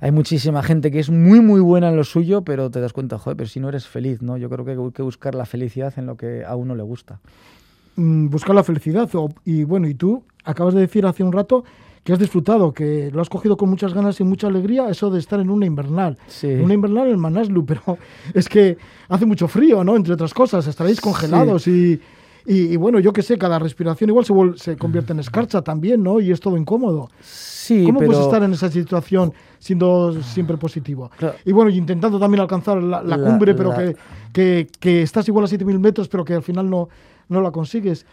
Hay 0.00 0.12
muchísima 0.12 0.62
gente 0.62 0.90
que 0.90 0.98
es 0.98 1.10
muy, 1.10 1.40
muy 1.40 1.60
buena 1.60 1.90
en 1.90 1.96
lo 1.96 2.04
suyo, 2.04 2.42
pero 2.42 2.70
te 2.70 2.80
das 2.80 2.94
cuenta, 2.94 3.18
joder, 3.18 3.36
pero 3.36 3.48
si 3.48 3.60
no 3.60 3.68
eres 3.68 3.86
feliz, 3.86 4.22
¿no? 4.22 4.38
Yo 4.38 4.48
creo 4.48 4.64
que 4.64 4.70
hay 4.72 4.92
que 4.92 5.02
buscar 5.02 5.34
la 5.34 5.44
felicidad 5.44 5.92
en 5.98 6.06
lo 6.06 6.16
que 6.16 6.42
a 6.42 6.56
uno 6.56 6.74
le 6.74 6.82
gusta. 6.82 7.20
Mm, 7.96 8.28
buscar 8.28 8.54
la 8.54 8.64
felicidad. 8.64 9.10
y 9.44 9.64
bueno, 9.64 9.88
y 9.88 9.94
tú 9.94 10.24
acabas 10.42 10.72
de 10.72 10.80
decir 10.80 11.04
hace 11.04 11.22
un 11.22 11.32
rato 11.32 11.64
que 12.04 12.12
has 12.12 12.18
disfrutado, 12.18 12.72
que 12.72 13.10
lo 13.10 13.22
has 13.22 13.30
cogido 13.30 13.56
con 13.56 13.70
muchas 13.70 13.94
ganas 13.94 14.20
y 14.20 14.24
mucha 14.24 14.46
alegría, 14.46 14.88
eso 14.90 15.10
de 15.10 15.18
estar 15.18 15.40
en 15.40 15.48
una 15.48 15.64
invernal. 15.64 16.18
Sí. 16.26 16.48
Una 16.48 16.74
invernal 16.74 17.08
en 17.08 17.18
Manaslu, 17.18 17.64
pero 17.66 17.98
es 18.34 18.48
que 18.48 18.76
hace 19.08 19.24
mucho 19.24 19.48
frío, 19.48 19.82
¿no? 19.82 19.96
Entre 19.96 20.12
otras 20.12 20.34
cosas, 20.34 20.66
estaréis 20.66 21.00
congelados 21.00 21.66
y, 21.66 21.98
y, 22.46 22.76
bueno, 22.76 23.00
yo 23.00 23.14
qué 23.14 23.22
sé, 23.22 23.38
cada 23.38 23.58
respiración 23.58 24.10
igual 24.10 24.26
se, 24.26 24.34
se 24.62 24.76
convierte 24.76 25.14
en 25.14 25.20
escarcha 25.20 25.62
también, 25.62 26.02
¿no? 26.02 26.20
Y 26.20 26.30
es 26.30 26.40
todo 26.40 26.58
incómodo. 26.58 27.08
Sí, 27.22 27.84
¿Cómo 27.86 28.00
puedes 28.00 28.22
estar 28.22 28.42
en 28.42 28.52
esa 28.52 28.70
situación 28.70 29.32
siendo 29.58 30.12
siempre 30.22 30.58
positivo? 30.58 31.10
Y 31.46 31.52
bueno, 31.52 31.70
intentando 31.70 32.20
también 32.20 32.42
alcanzar 32.42 32.82
la, 32.82 33.16
cumbre, 33.16 33.54
pero 33.54 33.74
que, 33.74 33.96
que, 34.30 34.68
que, 34.78 35.00
estás 35.00 35.26
igual 35.28 35.46
a 35.46 35.48
7.000 35.48 35.78
metros, 35.78 36.08
pero 36.08 36.22
que 36.22 36.34
al 36.34 36.42
final 36.42 36.68
no, 36.68 36.90
no 37.30 37.40
la 37.40 37.50
consigues. 37.50 38.04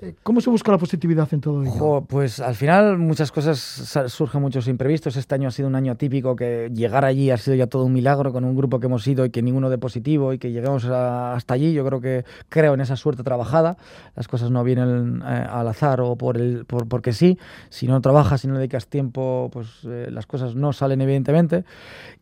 Eh, 0.00 0.14
¿Cómo 0.22 0.40
se 0.40 0.48
busca 0.48 0.70
la 0.70 0.78
positividad 0.78 1.28
en 1.32 1.40
todo 1.40 1.64
ello? 1.64 2.04
pues 2.08 2.38
al 2.38 2.54
final 2.54 2.98
muchas 2.98 3.32
cosas 3.32 3.58
surgen 4.06 4.40
muchos 4.40 4.68
imprevistos. 4.68 5.16
Este 5.16 5.34
año 5.34 5.48
ha 5.48 5.50
sido 5.50 5.66
un 5.66 5.74
año 5.74 5.96
típico 5.96 6.36
que 6.36 6.70
llegar 6.72 7.04
allí 7.04 7.32
ha 7.32 7.36
sido 7.36 7.56
ya 7.56 7.66
todo 7.66 7.84
un 7.84 7.92
milagro 7.92 8.32
con 8.32 8.44
un 8.44 8.54
grupo 8.54 8.78
que 8.78 8.86
hemos 8.86 9.04
ido 9.08 9.24
y 9.24 9.30
que 9.30 9.42
ninguno 9.42 9.70
de 9.70 9.78
positivo 9.78 10.32
y 10.32 10.38
que 10.38 10.52
llegamos 10.52 10.84
hasta 10.84 11.54
allí. 11.54 11.72
Yo 11.72 11.84
creo 11.84 12.00
que 12.00 12.24
creo 12.48 12.74
en 12.74 12.80
esa 12.80 12.94
suerte 12.94 13.24
trabajada. 13.24 13.76
Las 14.14 14.28
cosas 14.28 14.52
no 14.52 14.62
vienen 14.62 15.20
eh, 15.26 15.46
al 15.50 15.66
azar 15.66 16.00
o 16.00 16.14
por 16.14 16.36
el 16.36 16.64
por, 16.64 16.86
porque 16.86 17.12
sí. 17.12 17.36
Si 17.68 17.88
no 17.88 18.00
trabajas, 18.00 18.42
si 18.42 18.46
no 18.46 18.56
dedicas 18.56 18.86
tiempo, 18.86 19.50
pues 19.52 19.80
eh, 19.84 20.08
las 20.12 20.26
cosas 20.26 20.54
no 20.54 20.72
salen 20.72 21.00
evidentemente. 21.00 21.64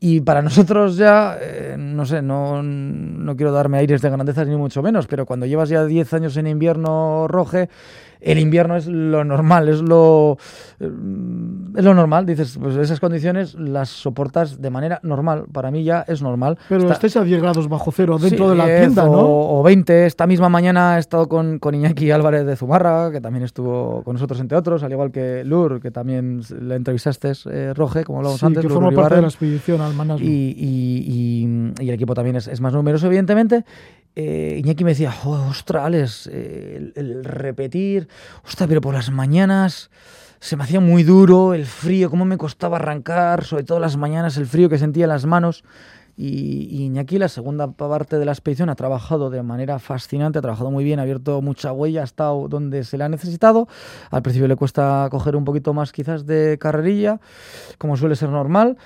Y 0.00 0.22
para 0.22 0.40
nosotros 0.40 0.96
ya, 0.96 1.36
no 1.76 2.06
sé, 2.06 2.22
no, 2.22 2.62
no 2.62 3.36
quiero 3.36 3.52
darme 3.52 3.78
aires 3.78 4.00
de 4.00 4.08
grandeza 4.08 4.46
ni 4.46 4.56
mucho 4.56 4.82
menos, 4.82 5.06
pero 5.06 5.26
cuando 5.26 5.44
llevas 5.44 5.68
ya 5.68 5.84
10 5.84 6.14
años 6.14 6.36
en 6.38 6.46
invierno 6.46 7.28
roje, 7.28 7.65
el 8.20 8.38
invierno 8.38 8.76
es 8.76 8.86
lo 8.86 9.24
normal, 9.24 9.68
es 9.68 9.80
lo, 9.80 10.38
es 10.80 11.84
lo 11.84 11.94
normal. 11.94 12.26
Dices, 12.26 12.58
pues 12.60 12.76
esas 12.76 12.98
condiciones 12.98 13.54
las 13.54 13.88
soportas 13.88 14.60
de 14.60 14.70
manera 14.70 15.00
normal. 15.02 15.44
Para 15.52 15.70
mí 15.70 15.84
ya 15.84 16.04
es 16.08 16.22
normal. 16.22 16.58
Pero 16.68 16.90
estáis 16.90 17.16
a 17.16 17.24
10 17.24 17.40
grados 17.40 17.68
bajo 17.68 17.92
cero 17.92 18.18
dentro 18.18 18.50
de 18.50 18.56
la 18.56 18.66
tienda, 18.66 19.04
¿no? 19.04 19.20
O, 19.20 19.62
20. 19.62 20.06
Esta 20.06 20.26
misma 20.26 20.48
mañana 20.48 20.96
he 20.96 21.00
estado 21.00 21.28
con, 21.28 21.58
con, 21.58 21.74
Iñaki 21.74 22.10
Álvarez 22.10 22.46
de 22.46 22.56
Zumarra, 22.56 23.10
que 23.12 23.20
también 23.20 23.44
estuvo 23.44 24.02
con 24.02 24.14
nosotros, 24.14 24.40
entre 24.40 24.56
otros, 24.56 24.82
al 24.82 24.92
igual 24.92 25.12
que 25.12 25.44
Lur, 25.44 25.80
que 25.80 25.90
también 25.90 26.40
le 26.60 26.76
entrevistaste, 26.76 27.32
eh, 27.50 27.74
Roge, 27.74 28.04
como 28.04 28.18
hablábamos 28.18 28.42
antes. 28.42 28.62
que 28.62 28.68
forma 28.68 28.90
parte 28.90 29.16
de 29.16 29.22
la 29.22 29.28
expedición 29.28 29.80
al 29.80 30.20
y, 30.20 30.24
y, 30.24 31.72
y, 31.78 31.88
el 31.88 31.94
equipo 31.94 32.14
también 32.14 32.36
es, 32.36 32.48
es 32.48 32.60
más 32.60 32.72
numeroso, 32.72 33.06
evidentemente 33.06 33.64
eh, 34.16 34.56
Iñaki 34.64 34.82
me 34.82 34.92
decía, 34.92 35.12
ostras, 35.24 35.84
Alex, 35.84 36.30
eh, 36.32 36.90
el, 36.94 37.22
repetir, 37.22 38.08
ostras, 38.46 38.66
pero 38.66 38.80
por 38.80 38.94
las 38.94 39.10
mañanas 39.10 39.90
se 40.40 40.56
me 40.56 40.64
hacía 40.64 40.80
muy 40.80 41.02
duro, 41.02 41.52
el 41.52 41.66
frío, 41.66 42.08
cómo 42.08 42.24
me 42.24 42.38
costaba 42.38 42.78
arrancar, 42.78 43.44
sobre 43.44 43.64
todo 43.64 43.78
las 43.78 43.98
mañanas, 43.98 44.38
el 44.38 44.46
frío 44.46 44.70
que 44.70 44.78
sentía 44.78 45.04
en 45.04 45.10
las 45.10 45.26
manos. 45.26 45.64
Y, 46.16 46.66
y 46.70 46.84
Iñaki, 46.84 47.18
la 47.18 47.28
segunda 47.28 47.72
parte 47.72 48.18
de 48.18 48.24
la 48.24 48.32
expedición, 48.32 48.70
ha 48.70 48.74
trabajado 48.74 49.28
de 49.28 49.42
manera 49.42 49.78
fascinante, 49.78 50.38
ha 50.38 50.42
trabajado 50.42 50.70
muy 50.70 50.82
bien, 50.82 50.98
ha 50.98 51.02
abierto 51.02 51.42
mucha 51.42 51.72
huella, 51.72 52.00
ha 52.00 52.04
estado 52.04 52.48
donde 52.48 52.84
se 52.84 52.96
le 52.96 53.04
ha 53.04 53.10
necesitado. 53.10 53.68
Al 54.10 54.22
principio 54.22 54.48
le 54.48 54.56
cuesta 54.56 55.08
coger 55.10 55.36
un 55.36 55.44
poquito 55.44 55.74
más 55.74 55.92
quizás 55.92 56.24
de 56.24 56.56
carrerilla, 56.58 57.20
como 57.76 57.98
suele 57.98 58.16
ser 58.16 58.30
normal, 58.30 58.78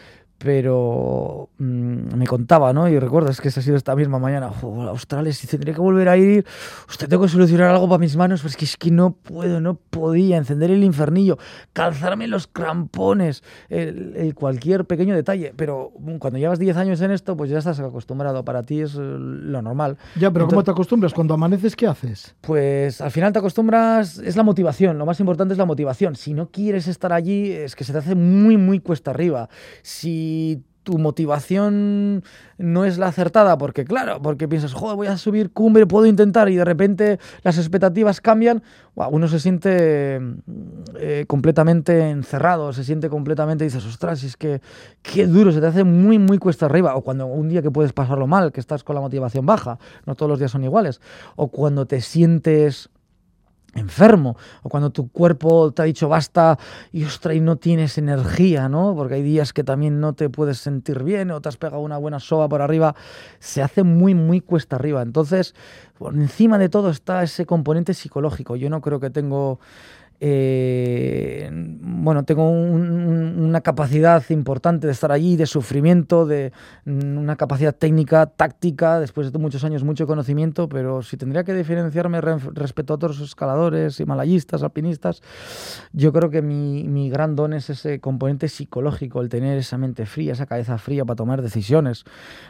pero 0.43 1.51
mm, 1.59 2.16
me 2.16 2.26
contaba, 2.26 2.72
¿no? 2.72 2.88
Y 2.88 2.99
recuerdas 2.99 3.41
que 3.41 3.49
esa 3.49 3.61
ha 3.61 3.62
sido 3.62 3.76
esta 3.76 3.95
misma 3.95 4.18
mañana, 4.18 4.49
"Jo, 4.51 4.82
Australia, 4.88 5.32
si 5.34 5.47
tendría 5.47 5.74
que 5.74 5.80
volver 5.82 6.09
a 6.09 6.16
ir, 6.16 6.47
usted 6.88 7.09
tengo 7.09 7.24
que 7.24 7.28
solucionar 7.28 7.68
algo 7.70 7.86
para 7.88 7.99
mis 7.99 8.16
manos, 8.16 8.41
pues 8.41 8.57
que 8.57 8.64
es 8.64 8.76
que 8.78 8.91
no 8.91 9.12
puedo, 9.12 9.61
no 9.61 9.74
podía 9.74 10.38
encender 10.38 10.70
el 10.70 10.82
infernillo, 10.82 11.38
calzarme 11.74 12.26
los 12.26 12.47
crampones, 12.47 13.43
el, 13.68 14.14
el 14.16 14.34
cualquier 14.34 14.86
pequeño 14.86 15.14
detalle, 15.14 15.53
pero 15.55 15.93
mm, 15.99 16.16
cuando 16.16 16.38
llevas 16.38 16.59
10 16.59 16.74
años 16.78 17.01
en 17.03 17.11
esto, 17.11 17.36
pues 17.36 17.51
ya 17.51 17.59
estás 17.59 17.78
acostumbrado, 17.78 18.43
para 18.45 18.62
ti 18.64 18.80
es 18.80 18.95
eh, 18.95 18.99
lo 18.99 19.61
normal. 19.61 19.99
Ya, 20.16 20.30
pero 20.30 20.47
¿cómo 20.47 20.61
Entonces- 20.61 20.64
te 20.64 20.70
acostumbras? 20.70 21.12
Cuando 21.12 21.34
amaneces, 21.34 21.76
¿qué 21.76 21.86
haces? 21.86 22.34
Pues 22.41 23.03
al 23.03 23.11
final 23.11 23.32
te 23.34 23.38
acostumbras, 23.41 24.18
es 24.18 24.36
la 24.36 24.43
motivación, 24.43 24.97
lo 24.97 25.05
más 25.05 25.20
importante 25.20 25.53
es 25.53 25.59
la 25.59 25.66
motivación. 25.66 26.16
Si 26.16 26.32
no 26.32 26.49
quieres 26.51 26.88
estar 26.88 27.12
allí, 27.12 27.53
es 27.53 27.76
que 27.76 27.84
se 27.84 27.93
te 27.93 27.99
hace 27.99 28.14
muy, 28.14 28.57
muy 28.57 28.80
cuesta 28.80 29.11
arriba. 29.11 29.49
Si 29.82 30.30
tu 30.83 30.99
motivación 30.99 32.24
no 32.59 32.85
es 32.85 32.99
la 32.99 33.09
acertada, 33.09 33.59
porque 33.59 33.85
claro, 33.85 34.20
porque 34.22 34.49
piensas, 34.49 34.72
joder, 34.72 34.97
voy 34.97 35.07
a 35.09 35.16
subir 35.18 35.53
cumbre, 35.53 35.87
puedo 35.87 36.07
intentar, 36.07 36.49
y 36.49 36.57
de 36.57 36.64
repente 36.64 37.18
las 37.43 37.59
expectativas 37.59 38.20
cambian, 38.20 38.62
uno 38.95 39.28
se 39.28 39.41
siente 39.41 40.20
mm, 40.20 40.33
eh, 40.99 41.24
completamente 41.26 42.11
encerrado, 42.11 42.72
se 42.72 42.85
siente 42.85 43.09
completamente, 43.09 43.64
dices, 43.64 43.85
ostras, 43.85 44.22
es 44.24 44.37
que 44.37 44.61
qué 45.03 45.26
duro, 45.26 45.53
se 45.53 45.61
te 45.61 45.66
hace 45.66 45.85
muy, 45.85 46.18
muy 46.18 46.39
cuesta 46.39 46.66
arriba. 46.66 46.97
O 46.97 47.03
cuando 47.03 47.26
un 47.26 47.49
día 47.49 47.62
que 47.62 47.70
puedes 47.70 47.93
pasarlo 47.93 48.26
mal, 48.26 48.53
que 48.53 48.61
estás 48.61 48.85
con 48.85 48.95
la 48.95 49.01
motivación 49.01 49.47
baja, 49.47 49.78
no 50.07 50.14
todos 50.14 50.28
los 50.28 50.39
días 50.39 50.51
son 50.51 50.64
iguales. 50.64 51.01
O 51.37 51.49
cuando 51.49 51.87
te 51.87 52.01
sientes 52.01 52.91
enfermo 53.75 54.37
o 54.62 54.68
cuando 54.68 54.91
tu 54.91 55.11
cuerpo 55.11 55.73
te 55.73 55.83
ha 55.83 55.85
dicho 55.85 56.09
basta 56.09 56.59
y 56.93 57.05
ostras 57.05 57.37
y 57.37 57.41
no 57.41 57.57
tienes 57.57 57.99
energía, 57.99 58.68
¿no? 58.68 58.95
Porque 58.95 59.14
hay 59.14 59.23
días 59.23 59.53
que 59.53 59.64
también 59.64 60.01
no 60.01 60.12
te 60.14 60.29
puedes 60.29 60.59
sentir 60.59 61.03
bien 61.05 61.31
o 61.31 61.41
te 61.41 61.49
has 61.49 61.57
pegado 61.57 61.83
una 61.83 61.99
buena 61.99 62.21
soba 62.21 62.49
por 62.49 62.62
arriba, 62.62 62.95
se 63.39 63.62
hace 63.62 63.83
muy 63.83 64.14
muy 64.14 64.41
cuesta 64.41 64.77
arriba. 64.77 65.03
Entonces, 65.03 65.55
por 65.99 66.14
encima 66.14 66.59
de 66.59 66.68
todo 66.68 66.91
está 66.91 67.23
ese 67.23 67.47
componente 67.47 67.95
psicológico. 67.95 68.57
Yo 68.57 68.71
no 68.71 68.81
creo 68.81 69.01
que 69.01 69.11
tengo 69.11 69.61
eh, 70.21 71.51
bueno, 71.53 72.25
tengo 72.25 72.49
un- 72.51 72.81
un- 73.07 73.41
una 73.41 73.61
capacidad 73.61 74.23
importante 74.31 74.87
de 74.87 74.93
estar 74.93 75.12
allí, 75.12 75.37
de 75.37 75.47
sufrimiento, 75.47 76.27
de 76.27 76.53
mm, 76.85 77.18
una 77.18 77.37
capacidad 77.37 77.75
técnica, 77.75 78.27
táctica, 78.27 79.01
después 79.01 79.33
de 79.33 79.39
muchos 79.39 79.64
años, 79.64 79.85
mucho 79.85 80.07
conocimiento, 80.07 80.68
pero 80.68 81.03
si 81.03 81.16
tendría 81.16 81.45
que 81.45 81.55
diferenciarme 81.55 82.21
re- 82.21 82.37
respecto 82.55 82.93
a 82.93 82.97
otros 82.97 83.21
escaladores, 83.21 83.99
himalayistas, 84.01 84.62
alpinistas, 84.62 85.23
yo 85.93 86.12
creo 86.12 86.31
que 86.31 86.43
mi, 86.43 86.85
mi 86.85 87.11
gran 87.11 87.37
don 87.37 87.53
es 87.53 87.71
ese 87.71 88.01
componente 88.01 88.49
psicológico, 88.49 89.21
el 89.21 89.29
tener 89.29 89.59
esa 89.59 89.79
mente 89.79 90.07
fría, 90.07 90.33
esa 90.33 90.47
cabeza 90.47 90.79
fría 90.79 91.05
para 91.05 91.16
tomar 91.16 91.43
decisiones, 91.43 92.05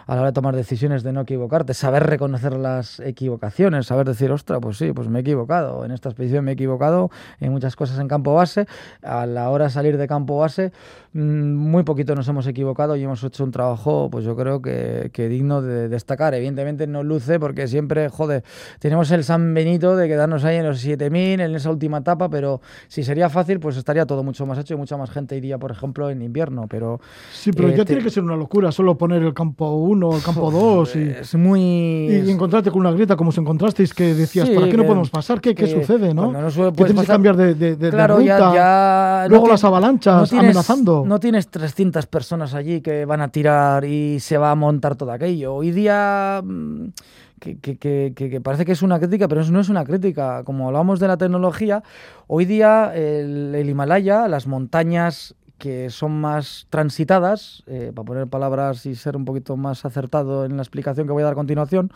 a 0.07 0.15
la 0.15 0.21
hora 0.23 0.31
de 0.31 0.35
tomar 0.35 0.57
decisiones 0.57 1.03
de 1.03 1.13
no 1.13 1.21
equivocarte, 1.23 1.75
saber 1.75 2.05
reconocer 2.05 2.55
las 2.57 3.01
equivocaciones, 3.01 3.87
saber 3.87 4.07
decir, 4.07 4.31
ostra, 4.33 4.61
pues 4.61 4.77
sí, 4.77 4.93
pues 4.93 5.09
me 5.09 5.21
he 5.21 5.23
equivocado, 5.23 5.85
en 5.85 5.91
esta 5.93 6.09
expedición 6.09 6.45
me 6.45 6.53
he 6.53 6.55
equivocado, 6.55 7.11
en 7.41 7.53
muchas 7.61 7.77
cosas 7.77 7.99
en 7.99 8.09
campo 8.09 8.33
base, 8.33 8.67
a 9.03 9.27
la 9.27 9.51
hora 9.51 9.67
de 9.67 9.71
salir 9.71 9.99
de 9.99 10.09
campo 10.09 10.39
base, 10.39 10.73
muy 11.13 11.83
poquito 11.83 12.15
nos 12.15 12.29
hemos 12.29 12.47
equivocado 12.47 12.95
y 12.95 13.03
hemos 13.03 13.23
hecho 13.25 13.43
un 13.43 13.51
trabajo, 13.51 14.09
pues 14.13 14.25
yo 14.25 14.37
creo 14.37 14.63
que, 14.63 15.11
que 15.13 15.29
digno 15.29 15.61
de 15.61 15.89
destacar. 15.89 16.35
Evidentemente 16.35 16.87
no 16.87 17.03
luce 17.03 17.41
porque 17.41 17.67
siempre, 17.67 18.09
joder, 18.09 18.45
tenemos 18.79 19.11
el 19.11 19.25
San 19.25 19.53
Benito 19.53 19.97
de 19.97 20.07
quedarnos 20.07 20.45
ahí 20.45 20.57
en 20.57 20.67
los 20.67 20.79
7000, 20.81 21.41
en 21.41 21.55
esa 21.55 21.71
última 21.71 21.99
etapa, 21.99 22.29
pero 22.29 22.61
si 22.87 23.03
sería 23.03 23.29
fácil, 23.29 23.59
pues 23.59 23.77
estaría 23.77 24.07
todo 24.07 24.23
mucho 24.23 24.47
más 24.47 24.59
hecho 24.59 24.75
y 24.75 24.77
mucha 24.77 24.97
más 24.97 25.11
gente 25.11 25.37
iría, 25.37 25.59
por 25.59 25.73
ejemplo, 25.73 26.11
en 26.11 26.23
invierno, 26.23 26.67
pero 26.69 27.01
Sí, 27.33 27.51
pero 27.53 27.69
Eh, 27.69 27.73
ya 27.73 27.79
te- 27.79 27.87
tiene 27.87 28.03
que 28.05 28.11
ser 28.11 28.23
una 28.23 28.37
locura 28.37 28.71
solo 28.71 28.97
poner 28.97 29.23
el 29.23 29.35
campo 29.35 29.71
1 29.77 30.09
o 30.09 30.17
el 30.17 30.23
campo 30.23 30.51
2 30.51 30.95
y, 30.97 31.03
es 31.21 31.35
muy... 31.35 31.61
y, 31.61 32.31
encontrarte 32.31 32.71
con 32.71 32.81
una 32.81 32.93
grieta 32.93 33.17
como 33.17 33.31
os 33.31 33.39
encontrasteis 33.39 33.93
que 33.95 34.15
decías, 34.15 34.47
Sí, 34.49 34.55
¿para 34.55 34.69
qué 34.69 34.77
no 34.77 34.83
que- 34.85 34.87
podemos 34.89 35.11
pasar? 35.11 35.41
¿Qué, 35.41 35.55
qué 35.57 35.65
que 35.65 35.71
sucede, 35.73 36.15
no? 36.15 36.31
no 36.31 36.39
que 36.49 36.53
tienes 36.53 36.75
que 36.77 36.95
pasar- 36.95 37.07
cambiar 37.07 37.37
de, 37.37 37.55
de- 37.55 37.71
de- 37.71 37.77
de 37.77 37.91
Claro, 37.91 38.19
ruta. 38.19 38.27
ya, 38.27 38.55
ya 38.55 39.27
Luego 39.29 39.47
no 39.47 39.53
las 39.53 39.65
avalanchas 39.65 40.31
tienes- 40.31 40.45
amenazando. 40.45 41.00
No 41.07 41.21
tienes 41.21 41.49
300 41.49 42.07
personas 42.07 42.55
allí 42.55 42.81
que 42.81 43.05
van 43.05 43.21
a 43.21 43.29
tirar 43.29 43.85
y 43.85 44.21
se 44.21 44.39
va 44.39 44.51
a 44.51 44.55
montar 44.55 44.97
todo 44.97 45.13
aquello. 45.13 45.55
Hoy 45.55 45.71
día 45.71 46.43
mm, 46.45 46.89
que, 47.41 48.41
parece 48.43 48.65
que 48.65 48.73
es 48.73 48.83
una 48.83 48.99
crítica, 48.99 49.29
pero 49.29 49.41
eso 49.41 49.53
no 49.53 49.61
es 49.61 49.69
una 49.69 49.85
crítica. 49.85 50.45
Como 50.45 50.69
hablamos 50.69 51.01
de 51.01 51.09
la 51.09 51.17
tecnología, 51.17 51.83
hoy 52.27 52.45
día 52.45 52.93
el, 52.95 53.55
el 53.55 53.69
Himalaya, 53.69 54.29
las 54.29 54.47
montañas 54.47 55.35
que 55.61 55.91
son 55.91 56.21
más 56.21 56.67
transitadas, 56.71 57.63
eh, 57.67 57.93
para 57.95 58.07
poner 58.07 58.27
palabras 58.27 58.87
y 58.87 58.97
ser 58.97 59.17
un 59.17 59.27
poquito 59.27 59.57
más 59.57 59.85
acertado 59.85 60.47
en 60.47 60.57
la 60.57 60.63
explicación 60.63 61.07
que 61.07 61.13
voy 61.13 61.23
a 61.23 61.27
dar 61.27 61.35
a 61.35 61.37
continuación, 61.37 61.93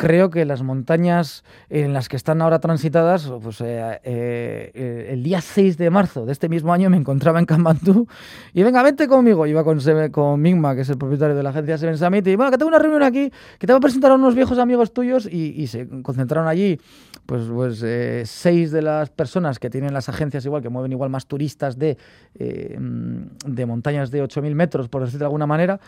creo 0.00 0.30
que 0.30 0.46
las 0.46 0.62
montañas 0.62 1.44
en 1.68 1.92
las 1.92 2.08
que 2.08 2.16
están 2.16 2.40
ahora 2.40 2.58
transitadas, 2.58 3.30
pues 3.42 3.60
eh, 3.60 4.00
eh, 4.02 5.08
el 5.10 5.22
día 5.22 5.42
6 5.42 5.76
de 5.76 5.90
marzo 5.90 6.24
de 6.24 6.32
este 6.32 6.48
mismo 6.48 6.72
año 6.72 6.88
me 6.88 6.96
encontraba 6.96 7.38
en 7.38 7.44
Kanmandú 7.44 8.08
y 8.54 8.62
venga, 8.62 8.82
vente 8.82 9.06
conmigo. 9.06 9.46
Iba 9.46 9.62
con, 9.62 9.78
con 10.10 10.40
Migma, 10.40 10.74
que 10.74 10.80
es 10.80 10.88
el 10.88 10.96
propietario 10.96 11.36
de 11.36 11.42
la 11.42 11.50
agencia 11.50 11.76
Seven 11.76 11.98
Summit, 11.98 12.26
y 12.28 12.34
bueno, 12.34 12.50
que 12.50 12.56
tengo 12.56 12.70
una 12.70 12.78
reunión 12.78 13.02
aquí, 13.02 13.30
que 13.58 13.66
te 13.66 13.74
voy 13.74 13.76
a 13.76 13.80
presentar 13.80 14.10
a 14.12 14.14
unos 14.14 14.34
viejos 14.34 14.58
amigos 14.58 14.94
tuyos 14.94 15.28
y, 15.30 15.52
y 15.60 15.66
se 15.66 15.86
concentraron 16.02 16.48
allí, 16.48 16.80
pues, 17.26 17.42
pues 17.52 17.82
eh, 17.84 18.22
seis 18.24 18.70
de 18.70 18.80
las 18.80 19.10
personas 19.10 19.58
que 19.58 19.68
tienen 19.68 19.92
las 19.92 20.08
agencias 20.08 20.46
igual, 20.46 20.62
que 20.62 20.70
mueven 20.70 20.92
igual 20.92 21.10
más 21.10 21.26
turistas 21.26 21.78
de, 21.78 21.98
eh, 22.38 22.78
de 22.80 23.66
montañas 23.66 24.10
de 24.10 24.24
8.000 24.24 24.54
metros, 24.54 24.88
por 24.88 25.04
decir 25.04 25.18
de 25.18 25.26
alguna 25.26 25.46
manera, 25.46 25.78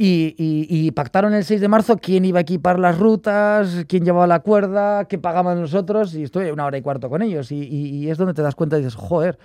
y, 0.00 0.36
y- 0.38 0.66
y 0.86 0.90
pactaron 0.92 1.34
el 1.34 1.44
6 1.44 1.60
de 1.60 1.66
marzo 1.66 1.96
quién 1.98 2.24
iba 2.24 2.38
a 2.38 2.42
equipar 2.42 2.78
las 2.78 2.96
rutas, 2.98 3.84
quién 3.88 4.04
llevaba 4.04 4.28
la 4.28 4.38
cuerda, 4.40 5.06
qué 5.06 5.18
pagaban 5.18 5.60
nosotros, 5.60 6.14
y 6.14 6.22
estuve 6.22 6.52
una 6.52 6.64
hora 6.66 6.78
y 6.78 6.82
cuarto 6.82 7.10
con 7.10 7.20
ellos. 7.20 7.50
Y, 7.50 7.64
y- 7.64 8.08
es 8.08 8.16
donde 8.16 8.32
te 8.32 8.42
das 8.42 8.54
cuenta 8.54 8.76
y 8.78 8.82
dices, 8.82 8.94
joder, 8.94 9.38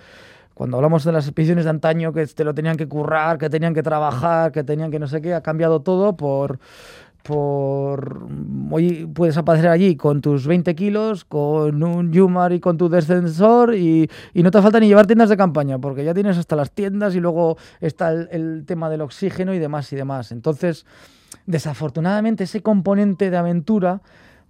cuando 0.54 0.76
hablamos 0.76 1.02
de 1.04 1.10
las 1.10 1.26
expediciones 1.26 1.64
de 1.64 1.70
antaño, 1.70 2.12
que 2.12 2.24
te 2.28 2.44
lo 2.44 2.54
tenían 2.54 2.76
que 2.76 2.86
currar, 2.86 3.36
que 3.38 3.50
tenían 3.50 3.74
que 3.74 3.82
trabajar, 3.82 4.52
que 4.52 4.62
tenían 4.62 4.92
que 4.92 5.00
no 5.00 5.08
sé 5.08 5.20
qué, 5.20 5.34
ha 5.34 5.42
cambiado 5.42 5.80
todo 5.82 6.16
por... 6.16 6.60
por 7.24 8.28
hoy 8.70 9.06
puedes 9.06 9.38
aparecer 9.38 9.70
allí 9.70 9.96
con 9.96 10.20
tus 10.20 10.46
20 10.46 10.74
kilos, 10.74 11.24
con 11.24 11.82
un 11.82 12.12
Yumar 12.12 12.52
y 12.52 12.60
con 12.60 12.76
tu 12.76 12.90
descensor 12.90 13.74
y, 13.74 14.10
y 14.34 14.42
no 14.42 14.50
te 14.50 14.60
falta 14.60 14.78
ni 14.78 14.88
llevar 14.88 15.06
tiendas 15.06 15.30
de 15.30 15.36
campaña, 15.38 15.78
porque 15.78 16.04
ya 16.04 16.12
tienes 16.12 16.36
hasta 16.36 16.54
las 16.54 16.70
tiendas 16.70 17.14
y 17.14 17.20
luego 17.20 17.56
está 17.80 18.10
el, 18.10 18.28
el 18.30 18.64
tema 18.66 18.90
del 18.90 19.00
oxígeno 19.00 19.54
y 19.54 19.58
demás 19.58 19.90
y 19.94 19.96
demás. 19.96 20.32
Entonces, 20.32 20.84
desafortunadamente 21.46 22.44
ese 22.44 22.60
componente 22.60 23.30
de 23.30 23.36
aventura 23.38 24.02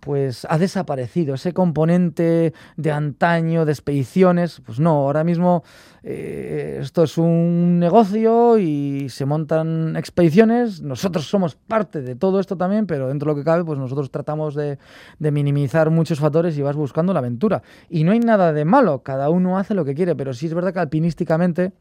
pues 0.04 0.46
ha 0.50 0.58
desaparecido 0.58 1.34
ese 1.34 1.54
componente 1.54 2.52
de 2.76 2.92
antaño, 2.92 3.64
de 3.64 3.72
expediciones, 3.72 4.60
pues 4.64 4.78
no, 4.78 4.90
ahora 4.90 5.24
mismo 5.24 5.64
eh, 6.02 6.80
esto 6.82 7.04
es 7.04 7.16
un 7.16 7.78
negocio 7.78 8.58
y 8.58 9.08
se 9.08 9.24
montan 9.24 9.96
expediciones, 9.96 10.82
nosotros 10.82 11.26
somos 11.26 11.54
parte 11.54 12.02
de 12.02 12.16
todo 12.16 12.38
esto 12.38 12.58
también, 12.58 12.86
pero 12.86 13.08
dentro 13.08 13.30
de 13.30 13.32
lo 13.32 13.40
que 13.40 13.46
cabe, 13.46 13.64
pues 13.64 13.78
nosotros 13.78 14.10
tratamos 14.10 14.54
de, 14.54 14.78
minimizar 15.18 15.88
muchos 15.88 16.20
factores 16.20 16.58
y 16.58 16.62
vas 16.62 16.76
buscando 16.76 17.14
la 17.14 17.20
aventura. 17.20 17.62
Y 17.88 18.04
no 18.04 18.12
hay 18.12 18.20
nada 18.20 18.52
de 18.52 18.66
malo, 18.66 19.02
cada 19.02 19.30
uno 19.30 19.56
hace 19.56 19.72
lo 19.72 19.86
que 19.86 19.94
quiere, 19.94 20.14
pero 20.14 20.34
sí 20.34 20.46
es 20.46 20.54
verdad 20.54 20.74
que 20.74 20.80
alpinísticamente 20.80 21.72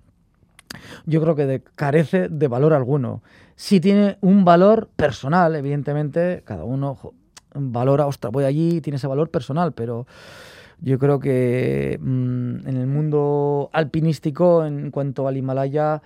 yo 1.05 1.21
creo 1.21 1.35
que 1.35 1.61
carece 1.75 2.29
de 2.29 2.47
valor 2.47 2.73
alguno. 2.73 3.21
Sí 3.57 3.81
tiene 3.81 4.17
un 4.21 4.45
valor 4.45 4.87
personal, 4.95 5.57
evidentemente, 5.57 6.41
cada 6.45 6.63
uno 6.63 6.97
valora, 7.55 8.05
ostras, 8.07 8.31
voy 8.31 8.43
allí, 8.45 8.81
tiene 8.81 8.97
ese 8.97 9.07
valor 9.07 9.29
personal, 9.29 9.71
pero 9.73 10.05
yo 10.81 10.99
creo 10.99 11.17
que 11.19 11.97
mm, 12.01 12.67
en 12.67 12.75
el 12.77 12.87
mundo 12.87 13.69
alpinístico, 13.71 14.65
en 14.65 14.91
cuanto 14.91 15.27
al 15.27 15.37
Himalaya, 15.37 16.01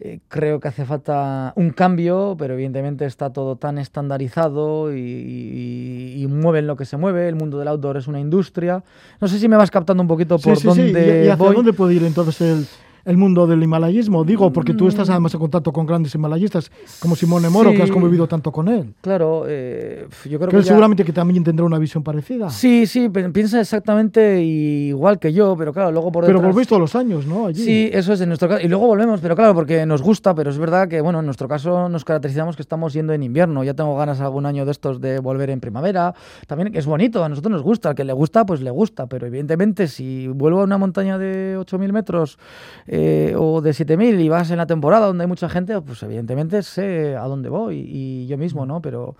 eh, 0.00 0.18
creo 0.28 0.58
que 0.58 0.68
hace 0.68 0.84
falta 0.84 1.52
un 1.56 1.70
cambio, 1.70 2.34
pero 2.38 2.54
evidentemente 2.54 3.04
está 3.06 3.32
todo 3.32 3.56
tan 3.56 3.78
estandarizado 3.78 4.92
y, 4.94 4.98
y- 5.00 6.22
y 6.22 6.26
mueven 6.26 6.66
lo 6.66 6.76
que 6.76 6.84
se 6.84 6.96
mueve. 6.96 7.28
El 7.28 7.36
mundo 7.36 7.58
del 7.58 7.68
outdoor 7.68 7.96
es 7.98 8.08
una 8.08 8.18
industria. 8.20 8.82
No 9.20 9.28
sé 9.28 9.38
si 9.38 9.48
me 9.48 9.56
vas 9.56 9.70
captando 9.70 10.02
un 10.02 10.08
poquito 10.08 10.38
Sí, 10.38 10.44
por 10.48 10.56
sí, 10.56 10.62
sí. 10.62 10.66
dónde 10.82 11.22
¿Y, 11.22 11.26
y 11.26 11.28
hacia 11.28 11.36
voy. 11.46 11.54
dónde 11.56 11.72
puede 11.72 11.94
ir 11.94 12.02
entonces 12.02 12.40
el, 12.40 12.66
el 13.06 13.16
mundo 13.16 13.46
del 13.46 13.62
himalayismo? 13.62 14.24
Digo, 14.24 14.52
porque 14.52 14.74
tú 14.74 14.88
estás 14.88 15.08
además 15.08 15.32
en 15.34 15.40
contacto 15.40 15.72
con 15.72 15.86
grandes 15.86 16.14
himalayistas, 16.14 16.70
como 17.00 17.16
Simone 17.16 17.48
Moro, 17.48 17.72
que 17.72 17.82
has 17.82 17.90
convivido 17.90 18.26
tanto 18.26 18.52
con 18.52 18.68
él. 18.68 18.94
Claro, 19.00 19.44
eh, 19.48 20.06
yo 20.28 20.38
creo 20.38 20.48
Que 20.48 20.48
que 20.48 20.56
él 20.58 20.62
ya- 20.64 20.68
seguramente 20.68 21.04
que 21.04 21.12
también 21.12 21.42
tendrá 21.44 21.64
una 21.64 21.78
visión 21.78 22.02
parecida. 22.02 22.50
Sí, 22.50 22.86
sí, 22.86 23.08
piensa 23.08 23.60
exactamente 23.60 24.42
igual 24.42 25.18
que 25.18 25.32
yo, 25.32 25.56
pero 25.56 25.72
claro, 25.72 25.92
luego 25.92 26.10
por 26.12 26.24
Pero 26.24 26.38
detrás... 26.38 26.52
volvéis 26.52 26.68
todos 26.68 26.80
los 26.80 26.94
años, 26.96 27.26
¿no? 27.26 27.46
Allí. 27.46 27.62
Sí, 27.62 27.90
eso 27.92 28.12
es 28.12 28.20
en 28.20 28.28
nuestro 28.28 28.48
caso. 28.48 28.64
Y 28.64 28.68
luego 28.68 28.86
volvemos, 28.86 29.20
pero 29.20 29.36
claro, 29.36 29.54
porque 29.54 29.86
nos 29.86 30.02
gusta, 30.02 30.34
pero 30.34 30.50
es 30.50 30.58
verdad 30.58 30.88
que, 30.88 31.00
bueno, 31.00 31.20
en 31.20 31.24
nuestro 31.26 31.48
caso 31.48 31.88
nos 31.88 32.04
caracterizamos 32.04 32.56
que 32.56 32.62
estamos 32.62 32.92
yendo 32.92 33.12
en 33.12 33.22
invierno. 33.22 33.62
Ya 33.64 33.74
tengo 33.74 33.96
ganas 33.96 34.20
algún 34.20 34.46
año 34.46 34.64
de 34.64 34.72
estos 34.72 35.00
de 35.00 35.20
volver 35.20 35.50
en 35.50 35.60
primavera. 35.60 36.14
También 36.46 36.74
es 36.74 36.86
bonito, 36.86 37.22
a 37.24 37.28
nosotros 37.28 37.52
nos 37.52 37.62
gusta. 37.62 37.90
Al 37.90 37.94
que 37.94 38.04
le 38.04 38.12
gusta, 38.12 38.44
pues 38.44 38.60
le 38.60 38.70
gusta. 38.70 39.06
Pero 39.06 39.26
evidentemente, 39.26 39.86
si 39.86 40.26
vuelvo 40.28 40.60
a 40.60 40.64
una 40.64 40.78
montaña 40.78 41.18
de 41.18 41.56
8.000 41.58 41.92
metros 41.92 42.38
eh, 42.86 42.95
o 43.36 43.60
de 43.60 43.70
7.000 43.70 44.20
y 44.20 44.28
vas 44.28 44.50
en 44.50 44.58
la 44.58 44.66
temporada 44.66 45.06
donde 45.06 45.24
hay 45.24 45.28
mucha 45.28 45.48
gente, 45.48 45.80
pues 45.80 46.02
evidentemente 46.02 46.62
sé 46.62 47.16
a 47.16 47.24
dónde 47.24 47.48
voy 47.48 47.78
y 47.78 48.26
yo 48.26 48.38
mismo, 48.38 48.66
¿no? 48.66 48.80
Pero 48.80 49.16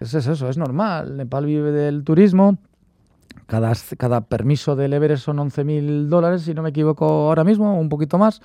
es 0.00 0.14
eso, 0.14 0.48
es 0.48 0.58
normal. 0.58 1.16
Nepal 1.16 1.46
vive 1.46 1.72
del 1.72 2.04
turismo. 2.04 2.58
Cada, 3.46 3.72
cada 3.98 4.20
permiso 4.22 4.76
del 4.76 4.92
Everest 4.92 5.24
son 5.24 5.38
11.000 5.38 6.06
dólares, 6.06 6.42
si 6.42 6.54
no 6.54 6.62
me 6.62 6.70
equivoco 6.70 7.04
ahora 7.04 7.44
mismo, 7.44 7.78
un 7.78 7.88
poquito 7.88 8.18
más. 8.18 8.40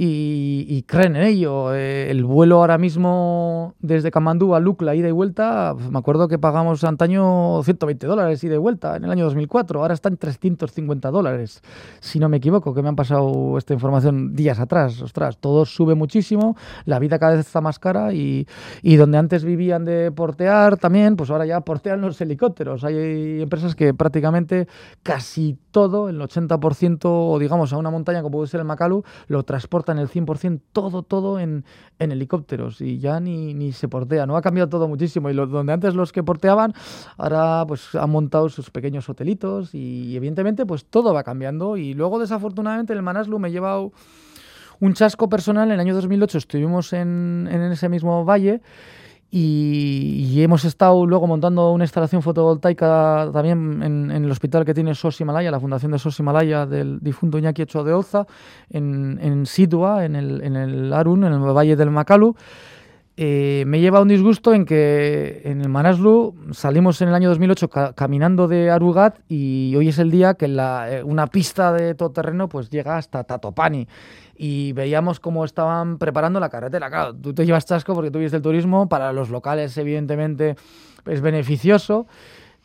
Y, 0.00 0.64
y 0.68 0.84
creen 0.84 1.16
en 1.16 1.24
ello. 1.24 1.74
Eh, 1.74 2.08
el 2.08 2.22
vuelo 2.22 2.58
ahora 2.58 2.78
mismo 2.78 3.74
desde 3.80 4.12
Kamandú 4.12 4.54
a 4.54 4.60
Lukla, 4.60 4.94
ida 4.94 5.08
y 5.08 5.10
vuelta, 5.10 5.74
me 5.90 5.98
acuerdo 5.98 6.28
que 6.28 6.38
pagamos 6.38 6.84
antaño 6.84 7.60
120 7.64 8.06
dólares 8.06 8.44
ida 8.44 8.54
y 8.54 8.58
vuelta 8.58 8.94
en 8.94 9.02
el 9.02 9.10
año 9.10 9.24
2004. 9.24 9.80
Ahora 9.80 9.94
están 9.94 10.16
350 10.16 11.10
dólares, 11.10 11.62
si 11.98 12.20
no 12.20 12.28
me 12.28 12.36
equivoco, 12.36 12.74
que 12.74 12.82
me 12.82 12.90
han 12.90 12.94
pasado 12.94 13.58
esta 13.58 13.74
información 13.74 14.36
días 14.36 14.60
atrás. 14.60 15.02
Ostras, 15.02 15.38
todo 15.38 15.64
sube 15.64 15.96
muchísimo, 15.96 16.56
la 16.84 17.00
vida 17.00 17.18
cada 17.18 17.32
vez 17.32 17.44
está 17.44 17.60
más 17.60 17.80
cara 17.80 18.12
y, 18.12 18.46
y 18.82 18.94
donde 18.94 19.18
antes 19.18 19.42
vivían 19.42 19.84
de 19.84 20.12
portear 20.12 20.76
también, 20.76 21.16
pues 21.16 21.28
ahora 21.30 21.44
ya 21.44 21.60
portean 21.62 22.02
los 22.02 22.20
helicópteros. 22.20 22.84
Hay 22.84 23.42
empresas 23.42 23.74
que 23.74 23.92
prácticamente 23.94 24.68
casi 25.02 25.58
todo, 25.72 26.08
el 26.08 26.20
80% 26.20 27.00
o 27.04 27.36
digamos 27.40 27.72
a 27.72 27.78
una 27.78 27.90
montaña 27.90 28.22
como 28.22 28.38
puede 28.38 28.46
ser 28.46 28.60
el 28.60 28.66
Makalu, 28.66 29.02
lo 29.26 29.42
transportan 29.42 29.87
el 29.96 30.08
100% 30.08 30.60
todo, 30.72 31.02
todo 31.02 31.40
en, 31.40 31.64
en 31.98 32.12
helicópteros 32.12 32.82
y 32.82 32.98
ya 32.98 33.20
ni, 33.20 33.54
ni 33.54 33.72
se 33.72 33.88
portea. 33.88 34.26
No 34.26 34.36
ha 34.36 34.42
cambiado 34.42 34.68
todo 34.68 34.86
muchísimo 34.88 35.30
y 35.30 35.32
lo- 35.32 35.46
donde 35.46 35.72
antes 35.72 35.94
los 35.94 36.12
que 36.12 36.22
porteaban, 36.22 36.74
ahora 37.16 37.64
pues 37.66 37.94
han 37.94 38.10
montado 38.10 38.50
sus 38.50 38.70
pequeños 38.70 39.08
hotelitos 39.08 39.74
y, 39.74 40.14
evidentemente 40.14 40.66
pues 40.66 40.84
todo 40.84 41.14
va 41.14 41.22
cambiando 41.22 41.78
y 41.78 41.94
luego 41.94 42.18
desafortunadamente 42.18 42.92
en 42.92 42.98
el 42.98 43.02
Manaslu 43.02 43.38
me 43.38 43.48
he 43.48 43.52
llevado 43.52 43.92
un 44.80 44.92
chasco 44.92 45.30
personal. 45.30 45.68
En 45.68 45.74
el 45.74 45.80
año 45.80 45.94
2008 45.94 46.36
estuvimos 46.38 46.92
en, 46.92 47.48
en 47.50 47.62
ese 47.72 47.88
mismo 47.88 48.24
valle 48.24 48.60
y, 49.30 50.42
hemos 50.42 50.64
estado 50.64 51.04
luego 51.04 51.26
montando 51.26 51.72
una 51.72 51.84
instalación 51.84 52.22
fotovoltaica 52.22 53.28
también 53.32 53.82
en, 53.82 54.10
el 54.10 54.30
hospital 54.30 54.64
que 54.64 54.72
tiene 54.72 54.94
SOS 54.94 55.20
Himalaya, 55.20 55.50
la 55.50 55.60
fundación 55.60 55.92
de 55.92 55.98
SOS 55.98 56.20
Himalaya 56.20 56.64
del 56.64 56.98
difunto 57.00 57.38
Iñaki 57.38 57.62
Ochoa 57.62 57.84
de 57.84 57.92
Oza, 57.92 58.26
en, 58.70 59.18
en 59.20 59.44
Situa, 59.44 60.06
en 60.06 60.16
el, 60.16 60.42
en 60.42 60.56
el 60.56 60.92
Arun, 60.92 61.24
en 61.24 61.32
el 61.34 61.40
valle 61.40 61.76
del 61.76 61.90
Makalu. 61.90 62.34
Eh, 63.20 63.64
me 63.66 63.80
lleva 63.80 64.00
un 64.00 64.06
disgusto 64.06 64.54
en 64.54 64.64
que 64.64 65.40
en 65.44 65.60
el 65.60 65.68
Manaslu 65.68 66.36
salimos 66.52 67.02
en 67.02 67.08
el 67.08 67.14
año 67.16 67.28
2008 67.30 67.68
ca- 67.68 67.92
caminando 67.92 68.46
de 68.46 68.70
Arugat 68.70 69.18
y 69.28 69.74
hoy 69.76 69.88
es 69.88 69.98
el 69.98 70.12
día 70.12 70.34
que 70.34 70.46
eh, 70.88 71.02
una 71.02 71.26
pista 71.26 71.72
de 71.72 71.96
todoterreno 71.96 72.48
pues 72.48 72.70
llega 72.70 72.96
hasta 72.96 73.24
Tatopani 73.24 73.88
y 74.36 74.72
veíamos 74.72 75.18
cómo 75.18 75.44
estaban 75.44 75.98
preparando 75.98 76.38
la 76.38 76.48
carretera. 76.48 76.88
Claro, 76.90 77.12
tú 77.12 77.34
te 77.34 77.44
llevas 77.44 77.66
chasco 77.66 77.92
porque 77.92 78.12
tú 78.12 78.20
del 78.30 78.40
turismo, 78.40 78.88
para 78.88 79.12
los 79.12 79.30
locales 79.30 79.76
evidentemente 79.78 80.54
es 81.04 81.20
beneficioso. 81.20 82.06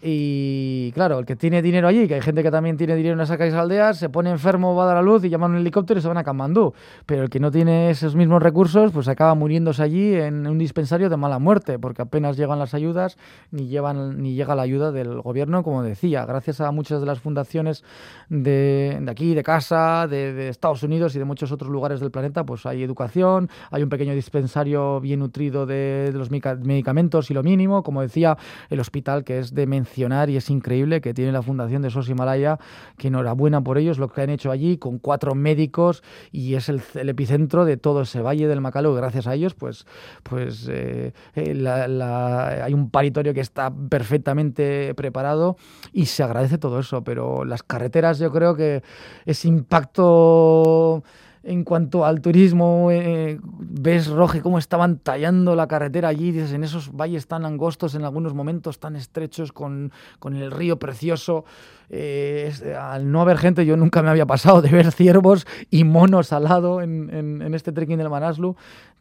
Y 0.05 0.91
claro, 0.91 1.17
el 1.19 1.25
que 1.25 1.37
tiene 1.37 1.61
dinero 1.61 1.87
allí, 1.87 2.09
que 2.09 2.15
hay 2.15 2.21
gente 2.21 2.43
que 2.43 2.51
también 2.51 2.75
tiene 2.75 2.93
dinero 2.93 3.15
en 3.15 3.21
esas 3.21 3.37
calles 3.37 3.53
aldeas, 3.53 3.97
se 3.97 4.09
pone 4.09 4.31
enfermo, 4.31 4.75
va 4.75 4.83
a 4.83 4.87
dar 4.87 4.97
a 4.97 5.01
luz 5.01 5.23
y 5.23 5.29
llaman 5.29 5.51
un 5.51 5.57
helicóptero 5.57 5.97
y 5.97 6.01
se 6.01 6.09
van 6.09 6.17
a 6.17 6.25
Kamandú. 6.25 6.73
Pero 7.05 7.23
el 7.23 7.29
que 7.29 7.39
no 7.39 7.51
tiene 7.51 7.89
esos 7.89 8.13
mismos 8.13 8.43
recursos, 8.43 8.91
pues 8.91 9.07
acaba 9.07 9.33
muriéndose 9.33 9.81
allí 9.81 10.13
en 10.15 10.45
un 10.45 10.57
dispensario 10.57 11.09
de 11.09 11.15
mala 11.15 11.39
muerte, 11.39 11.79
porque 11.79 12.01
apenas 12.01 12.35
llegan 12.35 12.59
las 12.59 12.73
ayudas, 12.73 13.17
ni, 13.51 13.67
llevan, 13.67 14.21
ni 14.21 14.35
llega 14.35 14.55
la 14.55 14.63
ayuda 14.63 14.91
del 14.91 15.21
gobierno, 15.21 15.63
como 15.63 15.83
decía. 15.83 16.25
Gracias 16.25 16.59
a 16.59 16.69
muchas 16.71 16.99
de 16.99 17.05
las 17.05 17.19
fundaciones 17.19 17.85
de, 18.27 19.01
aquí, 19.07 19.33
de 19.33 19.43
casa, 19.43 20.07
de, 20.09 20.49
Estados 20.49 20.83
Unidos 20.83 21.15
y 21.15 21.19
de 21.19 21.25
muchos 21.25 21.53
otros 21.53 21.71
lugares 21.71 22.01
del 22.01 22.11
planeta, 22.11 22.43
pues 22.43 22.65
hay 22.65 22.83
educación, 22.83 23.49
hay 23.71 23.83
un 23.83 23.89
pequeño 23.89 24.13
dispensario 24.13 24.99
bien 24.99 25.19
nutrido 25.19 25.65
de, 25.65 26.09
de 26.11 26.17
los 26.17 26.29
medicamentos 26.29 27.31
y 27.31 27.33
lo 27.33 27.41
mínimo, 27.41 27.83
como 27.83 28.01
decía, 28.01 28.37
el 28.69 28.81
hospital 28.81 29.23
que 29.23 29.39
es 29.39 29.55
de 29.55 29.65
y 29.97 30.37
es 30.37 30.49
increíble 30.49 31.01
que 31.01 31.13
tiene 31.13 31.31
la 31.31 31.41
fundación 31.41 31.81
de 31.81 31.89
SOS 31.89 32.09
Himalaya, 32.09 32.59
que 32.97 33.07
enhorabuena 33.07 33.61
por 33.61 33.77
ellos, 33.77 33.97
lo 33.99 34.09
que 34.09 34.21
han 34.21 34.29
hecho 34.29 34.51
allí 34.51 34.77
con 34.77 34.99
cuatro 34.99 35.35
médicos 35.35 36.03
y 36.31 36.55
es 36.55 36.69
el, 36.69 36.81
epicentro 36.95 37.65
de 37.65 37.77
todo 37.77 38.01
ese 38.01 38.21
valle 38.21 38.47
del 38.47 38.61
Macalo. 38.61 38.93
Gracias 38.93 39.27
a 39.27 39.35
ellos, 39.35 39.53
pues, 39.53 39.85
pues 40.23 40.67
eh, 40.69 41.13
eh, 41.35 41.67
hay 41.67 42.73
un 42.73 42.89
paritorio 42.89 43.33
que 43.33 43.41
está 43.41 43.71
perfectamente 43.89 44.93
preparado 44.95 45.57
y 45.91 46.05
se 46.05 46.23
agradece 46.23 46.57
todo 46.57 46.79
eso, 46.79 47.03
pero 47.03 47.45
las 47.45 47.63
carreteras 47.63 48.19
yo 48.19 48.31
creo 48.31 48.55
que 48.55 48.83
ese 49.25 49.47
impacto 49.47 51.03
en 51.43 51.63
cuanto 51.65 52.05
al 52.05 52.21
turismo, 52.21 52.89
eh, 52.89 53.37
ves, 53.59 54.07
Roge, 54.07 54.41
cómo 54.41 54.57
estaban 54.57 54.97
tallando 54.99 55.55
la 55.55 55.67
carretera 55.67 56.07
allí, 56.07 56.31
dices, 56.31 56.53
en 56.53 56.63
esos 56.63 56.91
valles 56.95 57.27
tan 57.27 57.45
angostos, 57.45 57.95
en 57.95 58.05
algunos 58.05 58.33
momentos 58.33 58.79
tan 58.79 58.95
estrechos, 58.95 59.51
con, 59.51 59.91
con 60.19 60.35
el 60.35 60.51
río 60.51 60.79
precioso. 60.79 61.43
eh, 61.89 62.51
al 62.79 63.11
no 63.11 63.21
haber 63.21 63.37
gente, 63.37 63.65
yo 63.65 63.75
nunca 63.77 64.01
me 64.01 64.09
había 64.09 64.25
pasado 64.25 64.61
de 64.61 64.69
ver 64.69 64.91
ciervos 64.91 65.45
y 65.69 65.83
monos 65.83 66.31
al 66.33 66.45
lado 66.45 66.81
en, 66.81 67.09
en- 67.13 67.41
en 67.41 67.53
este 67.53 67.71
trekking 67.71 67.97
del 67.97 68.09
Manaslu, 68.09 68.55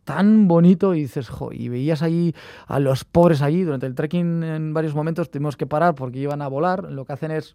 tan 0.05 0.49
bonito, 0.49 0.95
y 0.95 1.03
dices, 1.03 1.29
jo, 1.29 1.53
y 1.53 1.69
veías 1.69 2.03
allí 2.03 2.35
a 2.67 2.81
los 2.81 3.05
pobres 3.05 3.41
allí, 3.41 3.63
durante 3.63 3.87
el 3.87 3.95
trekking 3.95 4.43
en 4.43 4.75
varios 4.75 4.95
momentos 4.97 5.31
tuvimos 5.31 5.57
que 5.57 5.67
parar 5.67 5.95
porque 5.95 6.19
iban 6.19 6.43
a 6.43 6.49
volar, 6.49 6.91
lo 6.91 7.05
que 7.05 7.13
hacen 7.13 7.31
es 7.31 7.55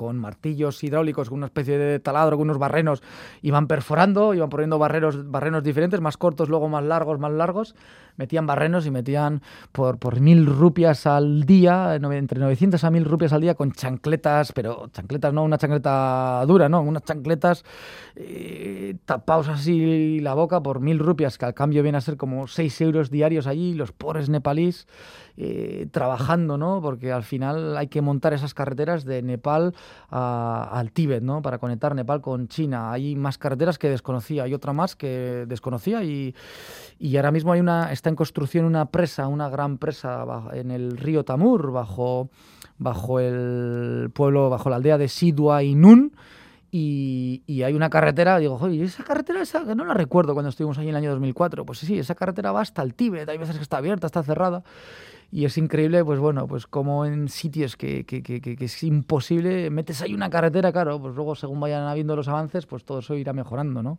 con 0.00 0.16
martillos 0.16 0.82
hidráulicos, 0.82 1.28
con 1.28 1.36
una 1.36 1.46
especie 1.48 1.76
de 1.76 2.00
taladro, 2.00 2.38
con 2.38 2.44
unos 2.44 2.56
barrenos, 2.56 3.02
iban 3.42 3.66
perforando, 3.66 4.32
iban 4.32 4.48
poniendo 4.48 4.78
barreros, 4.78 5.30
barrenos 5.30 5.62
diferentes, 5.62 6.00
más 6.00 6.16
cortos, 6.16 6.48
luego 6.48 6.70
más 6.70 6.82
largos, 6.82 7.18
más 7.18 7.30
largos, 7.30 7.74
metían 8.16 8.46
barrenos 8.46 8.86
y 8.86 8.90
metían 8.90 9.42
por, 9.72 10.20
mil 10.22 10.46
rupias 10.46 11.06
al 11.06 11.44
día, 11.44 11.96
entre 11.96 12.40
900 12.40 12.82
a 12.82 12.90
mil 12.90 13.04
rupias 13.04 13.34
al 13.34 13.42
día, 13.42 13.54
con 13.54 13.72
chancletas, 13.72 14.52
pero 14.52 14.88
chancletas 14.90 15.34
no 15.34 15.44
una 15.44 15.58
chancleta 15.58 16.42
dura, 16.46 16.70
no, 16.70 16.80
unas 16.80 17.04
chancletas 17.04 17.62
eh, 18.16 18.96
tapados 19.04 19.48
así 19.48 20.20
la 20.20 20.32
boca 20.32 20.62
por 20.62 20.80
mil 20.80 20.98
rupias, 20.98 21.36
que 21.36 21.44
al 21.44 21.52
cambio 21.52 21.82
viene 21.82 21.98
a 21.98 22.00
ser 22.00 22.16
como 22.16 22.48
6 22.48 22.80
euros 22.80 23.10
diarios 23.10 23.46
allí, 23.46 23.74
los 23.74 23.92
pobres 23.92 24.30
nepalíes 24.30 24.86
eh, 25.36 25.88
trabajando, 25.90 26.58
¿no? 26.58 26.80
Porque 26.80 27.12
al 27.12 27.22
final 27.22 27.76
hay 27.76 27.88
que 27.88 28.00
montar 28.02 28.32
esas 28.32 28.54
carreteras 28.54 29.04
de 29.04 29.22
Nepal 29.22 29.74
al 30.10 30.92
Tíbet, 30.92 31.22
¿no? 31.22 31.42
Para 31.42 31.58
conectar 31.58 31.94
Nepal 31.94 32.20
con 32.20 32.48
China. 32.48 32.92
Hay 32.92 33.16
más 33.16 33.38
carreteras 33.38 33.78
que 33.78 33.88
desconocía, 33.88 34.44
hay 34.44 34.54
otra 34.54 34.72
más 34.72 34.96
que 34.96 35.44
desconocía 35.46 36.02
y, 36.04 36.34
y 36.98 37.16
ahora 37.16 37.30
mismo 37.30 37.52
hay 37.52 37.60
una, 37.60 37.92
está 37.92 38.10
en 38.10 38.16
construcción 38.16 38.64
una 38.64 38.86
presa, 38.86 39.26
una 39.28 39.48
gran 39.48 39.78
presa 39.78 40.24
en 40.52 40.70
el 40.70 40.96
río 40.96 41.24
Tamur, 41.24 41.72
bajo, 41.72 42.30
bajo 42.78 43.20
el 43.20 44.10
pueblo, 44.12 44.50
bajo 44.50 44.70
la 44.70 44.76
aldea 44.76 44.98
de 44.98 45.08
Sidua 45.08 45.62
y 45.62 45.74
Nun. 45.74 46.12
Y, 46.72 47.42
y 47.46 47.64
hay 47.64 47.74
una 47.74 47.90
carretera, 47.90 48.38
digo, 48.38 48.56
oye, 48.60 48.84
esa 48.84 49.02
carretera 49.02 49.42
esa, 49.42 49.64
que 49.64 49.74
no 49.74 49.84
la 49.84 49.92
recuerdo 49.92 50.34
cuando 50.34 50.50
estuvimos 50.50 50.78
allí 50.78 50.88
en 50.88 50.94
el 50.94 51.02
año 51.02 51.10
2004. 51.10 51.66
Pues 51.66 51.80
sí, 51.80 51.98
esa 51.98 52.14
carretera 52.14 52.52
va 52.52 52.60
hasta 52.60 52.82
el 52.82 52.94
Tíbet, 52.94 53.28
hay 53.28 53.38
veces 53.38 53.56
que 53.56 53.62
está 53.62 53.78
abierta, 53.78 54.06
está 54.06 54.22
cerrada. 54.22 54.62
Y 55.32 55.44
es 55.44 55.56
increíble, 55.58 56.04
pues 56.04 56.18
bueno, 56.18 56.48
pues 56.48 56.66
como 56.66 57.04
en 57.06 57.28
sitios 57.28 57.76
que, 57.76 58.04
que, 58.04 58.20
que, 58.22 58.40
que- 58.40 58.56
es 58.64 58.82
imposible, 58.82 59.70
metes 59.70 60.02
ahí 60.02 60.12
una 60.12 60.28
carretera, 60.28 60.72
claro, 60.72 61.00
pues 61.00 61.14
luego 61.14 61.36
según 61.36 61.60
vayan 61.60 61.84
habiendo 61.86 62.16
los 62.16 62.26
avances, 62.26 62.66
pues 62.66 62.84
todo 62.84 62.98
eso 62.98 63.14
irá 63.14 63.32
mejorando, 63.32 63.80
¿no? 63.82 63.98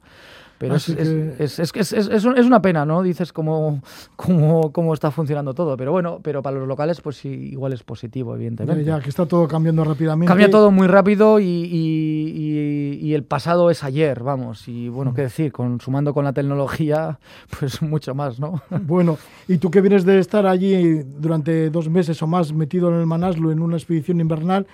Pero 0.57 0.75
es, 0.75 0.89
Así 0.89 0.99
es, 0.99 1.07
es, 1.39 1.59
es, 1.59 1.71
es, 1.75 1.93
es- 1.93 2.07
es 2.09 2.25
un- 2.25 2.37
es 2.37 2.45
una 2.45 2.61
pena, 2.61 2.85
¿no? 2.85 3.01
Dices 3.01 3.31
cómo, 3.33 3.81
cómo, 4.15 4.71
cómo 4.73 4.93
está 4.93 5.09
funcionando 5.09 5.53
todo, 5.53 5.77
pero 5.77 5.91
bueno, 5.91 6.19
pero 6.21 6.41
para 6.43 6.57
los 6.59 6.67
locales 6.67 6.99
pues 7.01 7.15
sí, 7.15 7.29
igual 7.29 7.71
es 7.73 7.81
positivo, 7.83 8.35
evidentemente. 8.35 8.83
Ya 8.83 8.99
que 8.99 9.09
está 9.09 9.25
todo 9.25 9.47
cambiando 9.47 9.83
rápidamente. 9.85 10.27
Cambia 10.27 10.51
todo 10.51 10.69
muy 10.69 10.87
rápido 10.87 11.39
y, 11.39 11.45
y- 11.45 12.27
y- 12.35 12.99
y 13.01 13.13
el 13.15 13.23
pasado 13.23 13.71
es 13.71 13.83
ayer, 13.83 14.21
vamos. 14.21 14.67
Y 14.67 14.89
bueno, 14.89 15.13
qué 15.13 15.23
decir, 15.23 15.51
con, 15.51 15.79
sumando 15.81 16.13
con 16.13 16.25
la 16.25 16.33
tecnología, 16.33 17.19
pues 17.59 17.81
mucho 17.81 18.13
más, 18.13 18.39
¿no? 18.39 18.61
Bueno, 18.81 19.17
y 19.47 19.57
tú 19.57 19.71
que 19.71 19.81
vienes 19.81 20.05
de 20.05 20.19
estar 20.19 20.45
allí 20.45 21.03
durante 21.21 21.69
dos 21.69 21.89
meses 21.89 22.21
o 22.21 22.27
más 22.27 22.51
metido 22.51 22.89
en 22.89 22.99
el 22.99 23.05
Manaslu 23.05 23.51
en 23.51 23.61
una 23.61 23.77
expedición 23.77 24.19
invernal, 24.19 24.67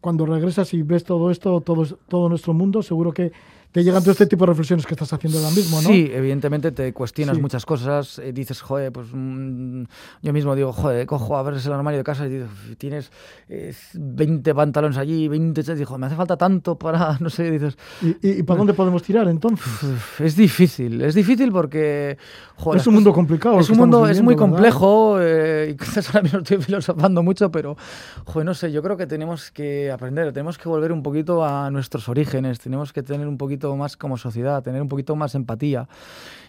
cuando 0.00 0.26
regresas 0.26 0.74
y 0.74 0.82
ves 0.82 1.02
todo 1.04 1.30
esto, 1.30 1.60
todo, 1.62 1.84
todo 2.08 2.28
nuestro 2.28 2.52
mundo, 2.52 2.82
seguro 2.82 3.12
que 3.12 3.32
te 3.74 3.82
llegan 3.82 4.02
todo 4.04 4.12
este 4.12 4.26
tipo 4.26 4.44
de 4.44 4.50
reflexiones 4.52 4.86
que 4.86 4.94
estás 4.94 5.12
haciendo 5.12 5.36
ahora 5.40 5.50
mismo, 5.50 5.82
¿no? 5.82 5.88
Sí, 5.88 6.08
evidentemente 6.14 6.70
te 6.70 6.92
cuestionas 6.92 7.34
Sí. 7.34 7.42
muchas 7.42 7.66
cosas, 7.66 8.20
eh, 8.20 8.32
dices, 8.32 8.60
joder, 8.62 8.92
pues 8.92 9.08
mm, 9.12 9.82
yo 10.22 10.32
mismo 10.32 10.54
digo, 10.54 10.72
joder, 10.72 11.04
cojo 11.06 11.36
a 11.36 11.42
ver 11.42 11.54
el 11.54 11.72
armario 11.72 11.98
de 11.98 12.04
casa 12.04 12.24
y 12.24 12.28
digo, 12.30 12.46
tienes 12.78 13.10
eh, 13.48 13.74
20 13.94 14.54
pantalones 14.54 14.96
allí, 14.96 15.26
20 15.26 15.64
chas", 15.64 15.76
digo, 15.76 15.98
me 15.98 16.06
hace 16.06 16.14
falta 16.14 16.36
tanto 16.36 16.78
para, 16.78 17.18
no 17.20 17.28
sé, 17.30 17.50
dices, 17.50 17.76
¿Y, 18.00 18.10
y- 18.28 18.38
y 18.38 18.42
para 18.44 18.58
dónde 18.58 18.74
podemos 18.74 19.02
tirar 19.02 19.26
entonces? 19.26 19.66
"Uf, 19.82 20.20
es 20.20 20.36
difícil, 20.36 21.00
es 21.02 21.16
difícil 21.16 21.50
porque, 21.50 22.16
joder, 22.54 22.80
es 22.80 22.86
un 22.86 22.94
mundo 22.94 23.12
complicado. 23.12 23.58
Es 23.58 23.68
un 23.70 23.78
mundo, 23.78 23.96
estamos 24.06 24.16
es 24.16 24.22
muy 24.22 24.34
viviendo, 24.36 24.54
complejo 24.56 25.16
eh, 25.20 25.70
y 25.72 25.76
quizás 25.84 26.06
ahora 26.10 26.22
mismo 26.22 26.38
estoy 26.38 26.58
filosofando 26.58 27.24
mucho, 27.24 27.50
pero, 27.50 27.76
joder, 28.24 28.46
no 28.46 28.54
sé, 28.54 28.70
yo 28.70 28.84
creo 28.84 28.96
que 28.96 29.08
tenemos 29.08 29.50
que 29.50 29.90
aprender, 29.90 30.32
tenemos 30.32 30.58
que 30.58 30.68
volver 30.68 30.92
un 30.92 31.02
poquito 31.02 31.44
a 31.44 31.72
nuestros 31.72 32.08
orígenes, 32.08 32.60
tenemos 32.60 32.92
que 32.92 33.02
tener 33.02 33.26
un 33.26 33.36
poquito 33.36 33.63
más 33.76 33.96
como 33.96 34.16
sociedad, 34.16 34.62
tener 34.62 34.82
un 34.82 34.88
poquito 34.88 35.16
más 35.16 35.34
empatía. 35.34 35.88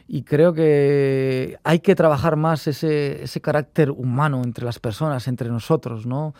Y 0.07 0.23
creo 0.23 0.53
que 0.53 1.57
hay 1.63 1.79
que 1.79 1.95
trabajar 1.95 2.35
más 2.35 2.67
ese, 2.67 3.23
ese 3.23 3.41
carácter 3.41 3.89
humano 3.89 4.41
entre 4.43 4.65
las 4.65 4.79
personas, 4.79 5.27
entre 5.27 5.49
nosotros, 5.49 6.05
¿no? 6.05 6.33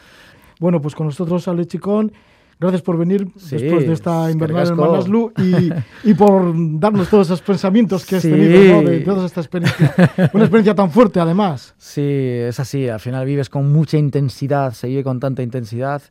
Bueno, 0.60 0.82
pues 0.82 0.96
con 0.96 1.08
nosotros, 1.08 1.48
Ale 1.48 1.66
Chicón, 1.66 2.12
gracias 2.60 2.82
por 2.82 2.98
venir 2.98 3.28
Sí, 3.38 3.58
después 3.58 3.86
de 3.86 3.94
esta 3.94 4.32
invernal 4.32 4.68
en. 4.70 4.76
Manaslu 4.76 5.32
y, 5.38 6.10
y 6.10 6.14
por 6.14 6.54
darnos 6.80 7.10
todos 7.10 7.28
esos 7.28 7.42
pensamientos 7.42 8.06
que 8.06 8.16
has 8.18 8.22
Sí. 8.22 8.30
tenido, 8.32 8.82
¿no? 8.82 8.90
De 8.90 9.00
toda 9.02 9.26
esta 9.26 9.42
experiencia. 9.42 9.94
Una 10.34 10.44
experiencia 10.46 10.74
tan 10.76 10.90
fuerte, 10.92 11.20
además. 11.20 11.76
Sí, 11.78 12.02
es 12.02 12.60
así. 12.60 12.88
Al 12.88 13.00
final 13.00 13.26
vives 13.26 13.50
con 13.50 13.72
mucha 13.72 13.98
intensidad, 13.98 14.72
se 14.74 14.88
vive 14.88 15.04
con 15.04 15.20
tanta 15.20 15.44
intensidad 15.44 16.02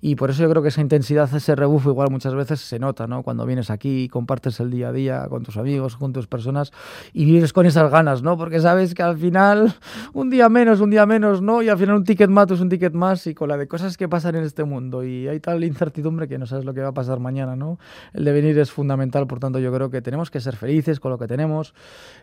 y 0.00 0.16
por 0.16 0.30
eso 0.30 0.42
yo 0.42 0.50
creo 0.50 0.62
que 0.62 0.68
esa 0.68 0.80
intensidad, 0.80 1.32
ese 1.34 1.54
rebufo 1.54 1.90
igual 1.90 2.10
muchas 2.10 2.34
veces 2.34 2.60
se 2.60 2.78
nota, 2.78 3.06
¿no? 3.06 3.22
Cuando 3.22 3.46
vienes 3.46 3.70
aquí 3.70 4.04
y 4.04 4.08
compartes 4.08 4.58
el 4.60 4.70
día 4.70 4.88
a 4.88 4.92
día 4.92 5.26
con 5.28 5.42
tus 5.44 5.56
amigos, 5.56 5.96
con 5.96 6.12
tus 6.12 6.26
personas 6.26 6.72
y 7.12 7.24
vives 7.24 7.52
con 7.52 7.64
esas 7.66 7.90
ganas, 7.90 8.22
¿no? 8.22 8.36
Porque 8.36 8.58
sabes 8.60 8.94
que 8.94 9.02
al 9.02 9.16
final 9.18 9.74
un 10.12 10.30
día 10.30 10.48
menos, 10.48 10.80
un 10.80 10.90
día 10.90 11.06
menos, 11.06 11.40
¿no? 11.42 11.62
Y 11.62 11.68
al 11.68 11.78
final 11.78 11.94
un 11.96 12.04
ticket 12.04 12.28
más 12.28 12.50
es 12.50 12.60
un 12.60 12.68
ticket 12.68 12.92
más 12.92 13.26
y 13.28 13.34
con 13.34 13.48
la 13.48 13.56
de 13.56 13.68
cosas 13.68 13.96
que 13.96 14.08
pasan 14.08 14.34
en 14.34 14.42
este 14.44 14.64
mundo 14.64 15.04
y 15.04 15.28
hay 15.28 15.38
tal 15.38 15.62
incertidumbre 15.62 15.91
que 16.28 16.38
no 16.38 16.46
sabes 16.46 16.64
lo 16.64 16.74
que 16.74 16.80
va 16.80 16.88
a 16.88 16.92
pasar 16.94 17.20
mañana, 17.20 17.56
¿no? 17.56 17.78
El 18.12 18.24
devenir 18.24 18.58
es 18.58 18.70
fundamental, 18.70 19.26
por 19.26 19.38
tanto 19.38 19.58
yo 19.58 19.72
creo 19.72 19.90
que 19.90 20.02
tenemos 20.02 20.30
que 20.30 20.40
ser 20.40 20.56
felices 20.56 21.00
con 21.00 21.10
lo 21.10 21.18
que 21.18 21.26
tenemos, 21.26 21.74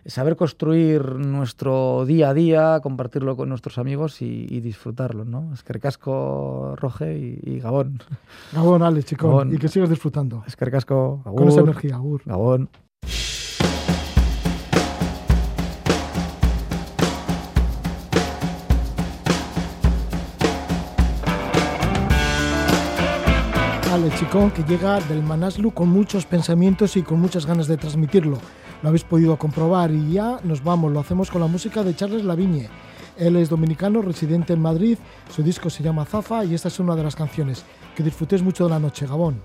saber 0.05 0.35
construir 0.35 1.15
nuestro 1.15 2.05
día 2.05 2.29
a 2.29 2.33
día, 2.33 2.79
compartirlo 2.81 3.35
con 3.35 3.49
nuestros 3.49 3.77
amigos 3.77 4.21
y, 4.21 4.47
y 4.49 4.61
disfrutarlo, 4.61 5.25
¿no? 5.25 5.51
Es 5.53 5.63
que 5.63 5.73
Roge 6.75 7.17
y, 7.17 7.39
y 7.43 7.59
Gabón. 7.59 7.99
Gabón, 8.53 8.83
Ale 8.83 9.03
Chicón, 9.03 9.29
Gabón. 9.29 9.53
y 9.53 9.57
que 9.57 9.67
sigas 9.67 9.89
disfrutando. 9.89 10.43
Es 10.47 10.55
que 10.55 10.65
Con 11.23 11.47
esa 11.47 11.61
energía, 11.61 11.95
Agur. 11.95 12.21
Gabón. 12.25 12.69
Ale 24.09 24.17
Chicón, 24.17 24.49
que 24.51 24.63
llega 24.63 24.99
del 25.01 25.21
Manaslu 25.21 25.71
con 25.71 25.89
muchos 25.89 26.25
pensamientos 26.25 26.97
y 26.97 27.03
con 27.03 27.19
muchas 27.19 27.45
ganas 27.45 27.67
de 27.67 27.77
transmitirlo. 27.77 28.39
Lo 28.81 28.89
habéis 28.89 29.03
podido 29.03 29.37
comprobar 29.37 29.91
y 29.91 30.13
ya 30.13 30.39
nos 30.43 30.63
vamos, 30.63 30.91
lo 30.91 30.99
hacemos 30.99 31.29
con 31.29 31.41
la 31.41 31.47
música 31.47 31.83
de 31.83 31.95
Charles 31.95 32.23
Lavigne. 32.23 32.69
Él 33.17 33.35
es 33.35 33.49
dominicano, 33.49 34.01
residente 34.01 34.53
en 34.53 34.61
Madrid, 34.61 34.97
su 35.29 35.43
disco 35.43 35.69
se 35.69 35.83
llama 35.83 36.05
Zafa 36.05 36.43
y 36.43 36.55
esta 36.55 36.69
es 36.69 36.79
una 36.79 36.95
de 36.95 37.03
las 37.03 37.15
canciones. 37.15 37.63
Que 37.95 38.01
disfrutéis 38.01 38.41
mucho 38.41 38.63
de 38.63 38.71
la 38.71 38.79
noche, 38.79 39.05
Gabón. 39.05 39.41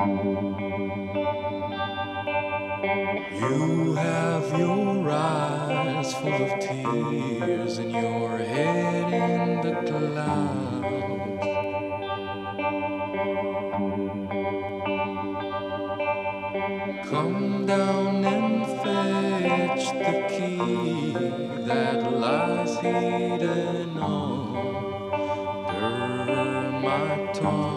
You 0.00 0.08
have 3.96 4.58
your 4.58 5.10
eyes 5.10 6.14
full 6.14 6.32
of 6.32 6.58
tears 6.58 7.76
and 7.76 7.92
your 7.92 8.38
head 8.38 9.12
in 9.12 9.60
the 9.60 9.74
clouds. 9.90 10.80
Come 17.10 17.66
down 17.66 18.24
and 18.24 18.66
fetch 18.80 19.84
the 19.98 20.14
key 20.30 21.12
that 21.66 22.10
lies 22.10 22.78
hidden 22.78 23.98
under 23.98 25.50
my 26.80 27.32
tongue. 27.34 27.69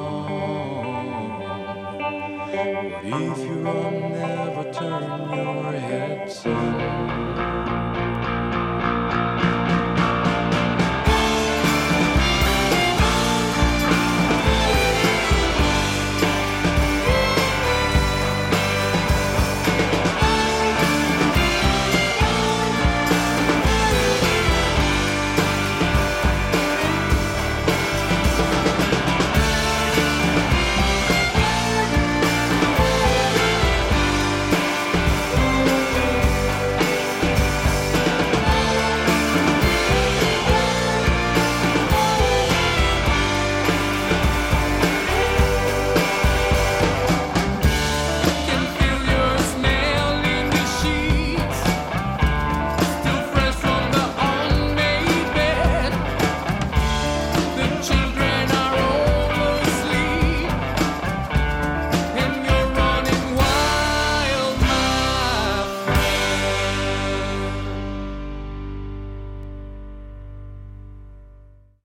If 3.05 3.37
you 3.39 3.55
will 3.57 3.91
never 3.91 4.71
turn 4.71 5.33
your 5.33 5.71
head, 5.73 6.31
son? 6.31 7.22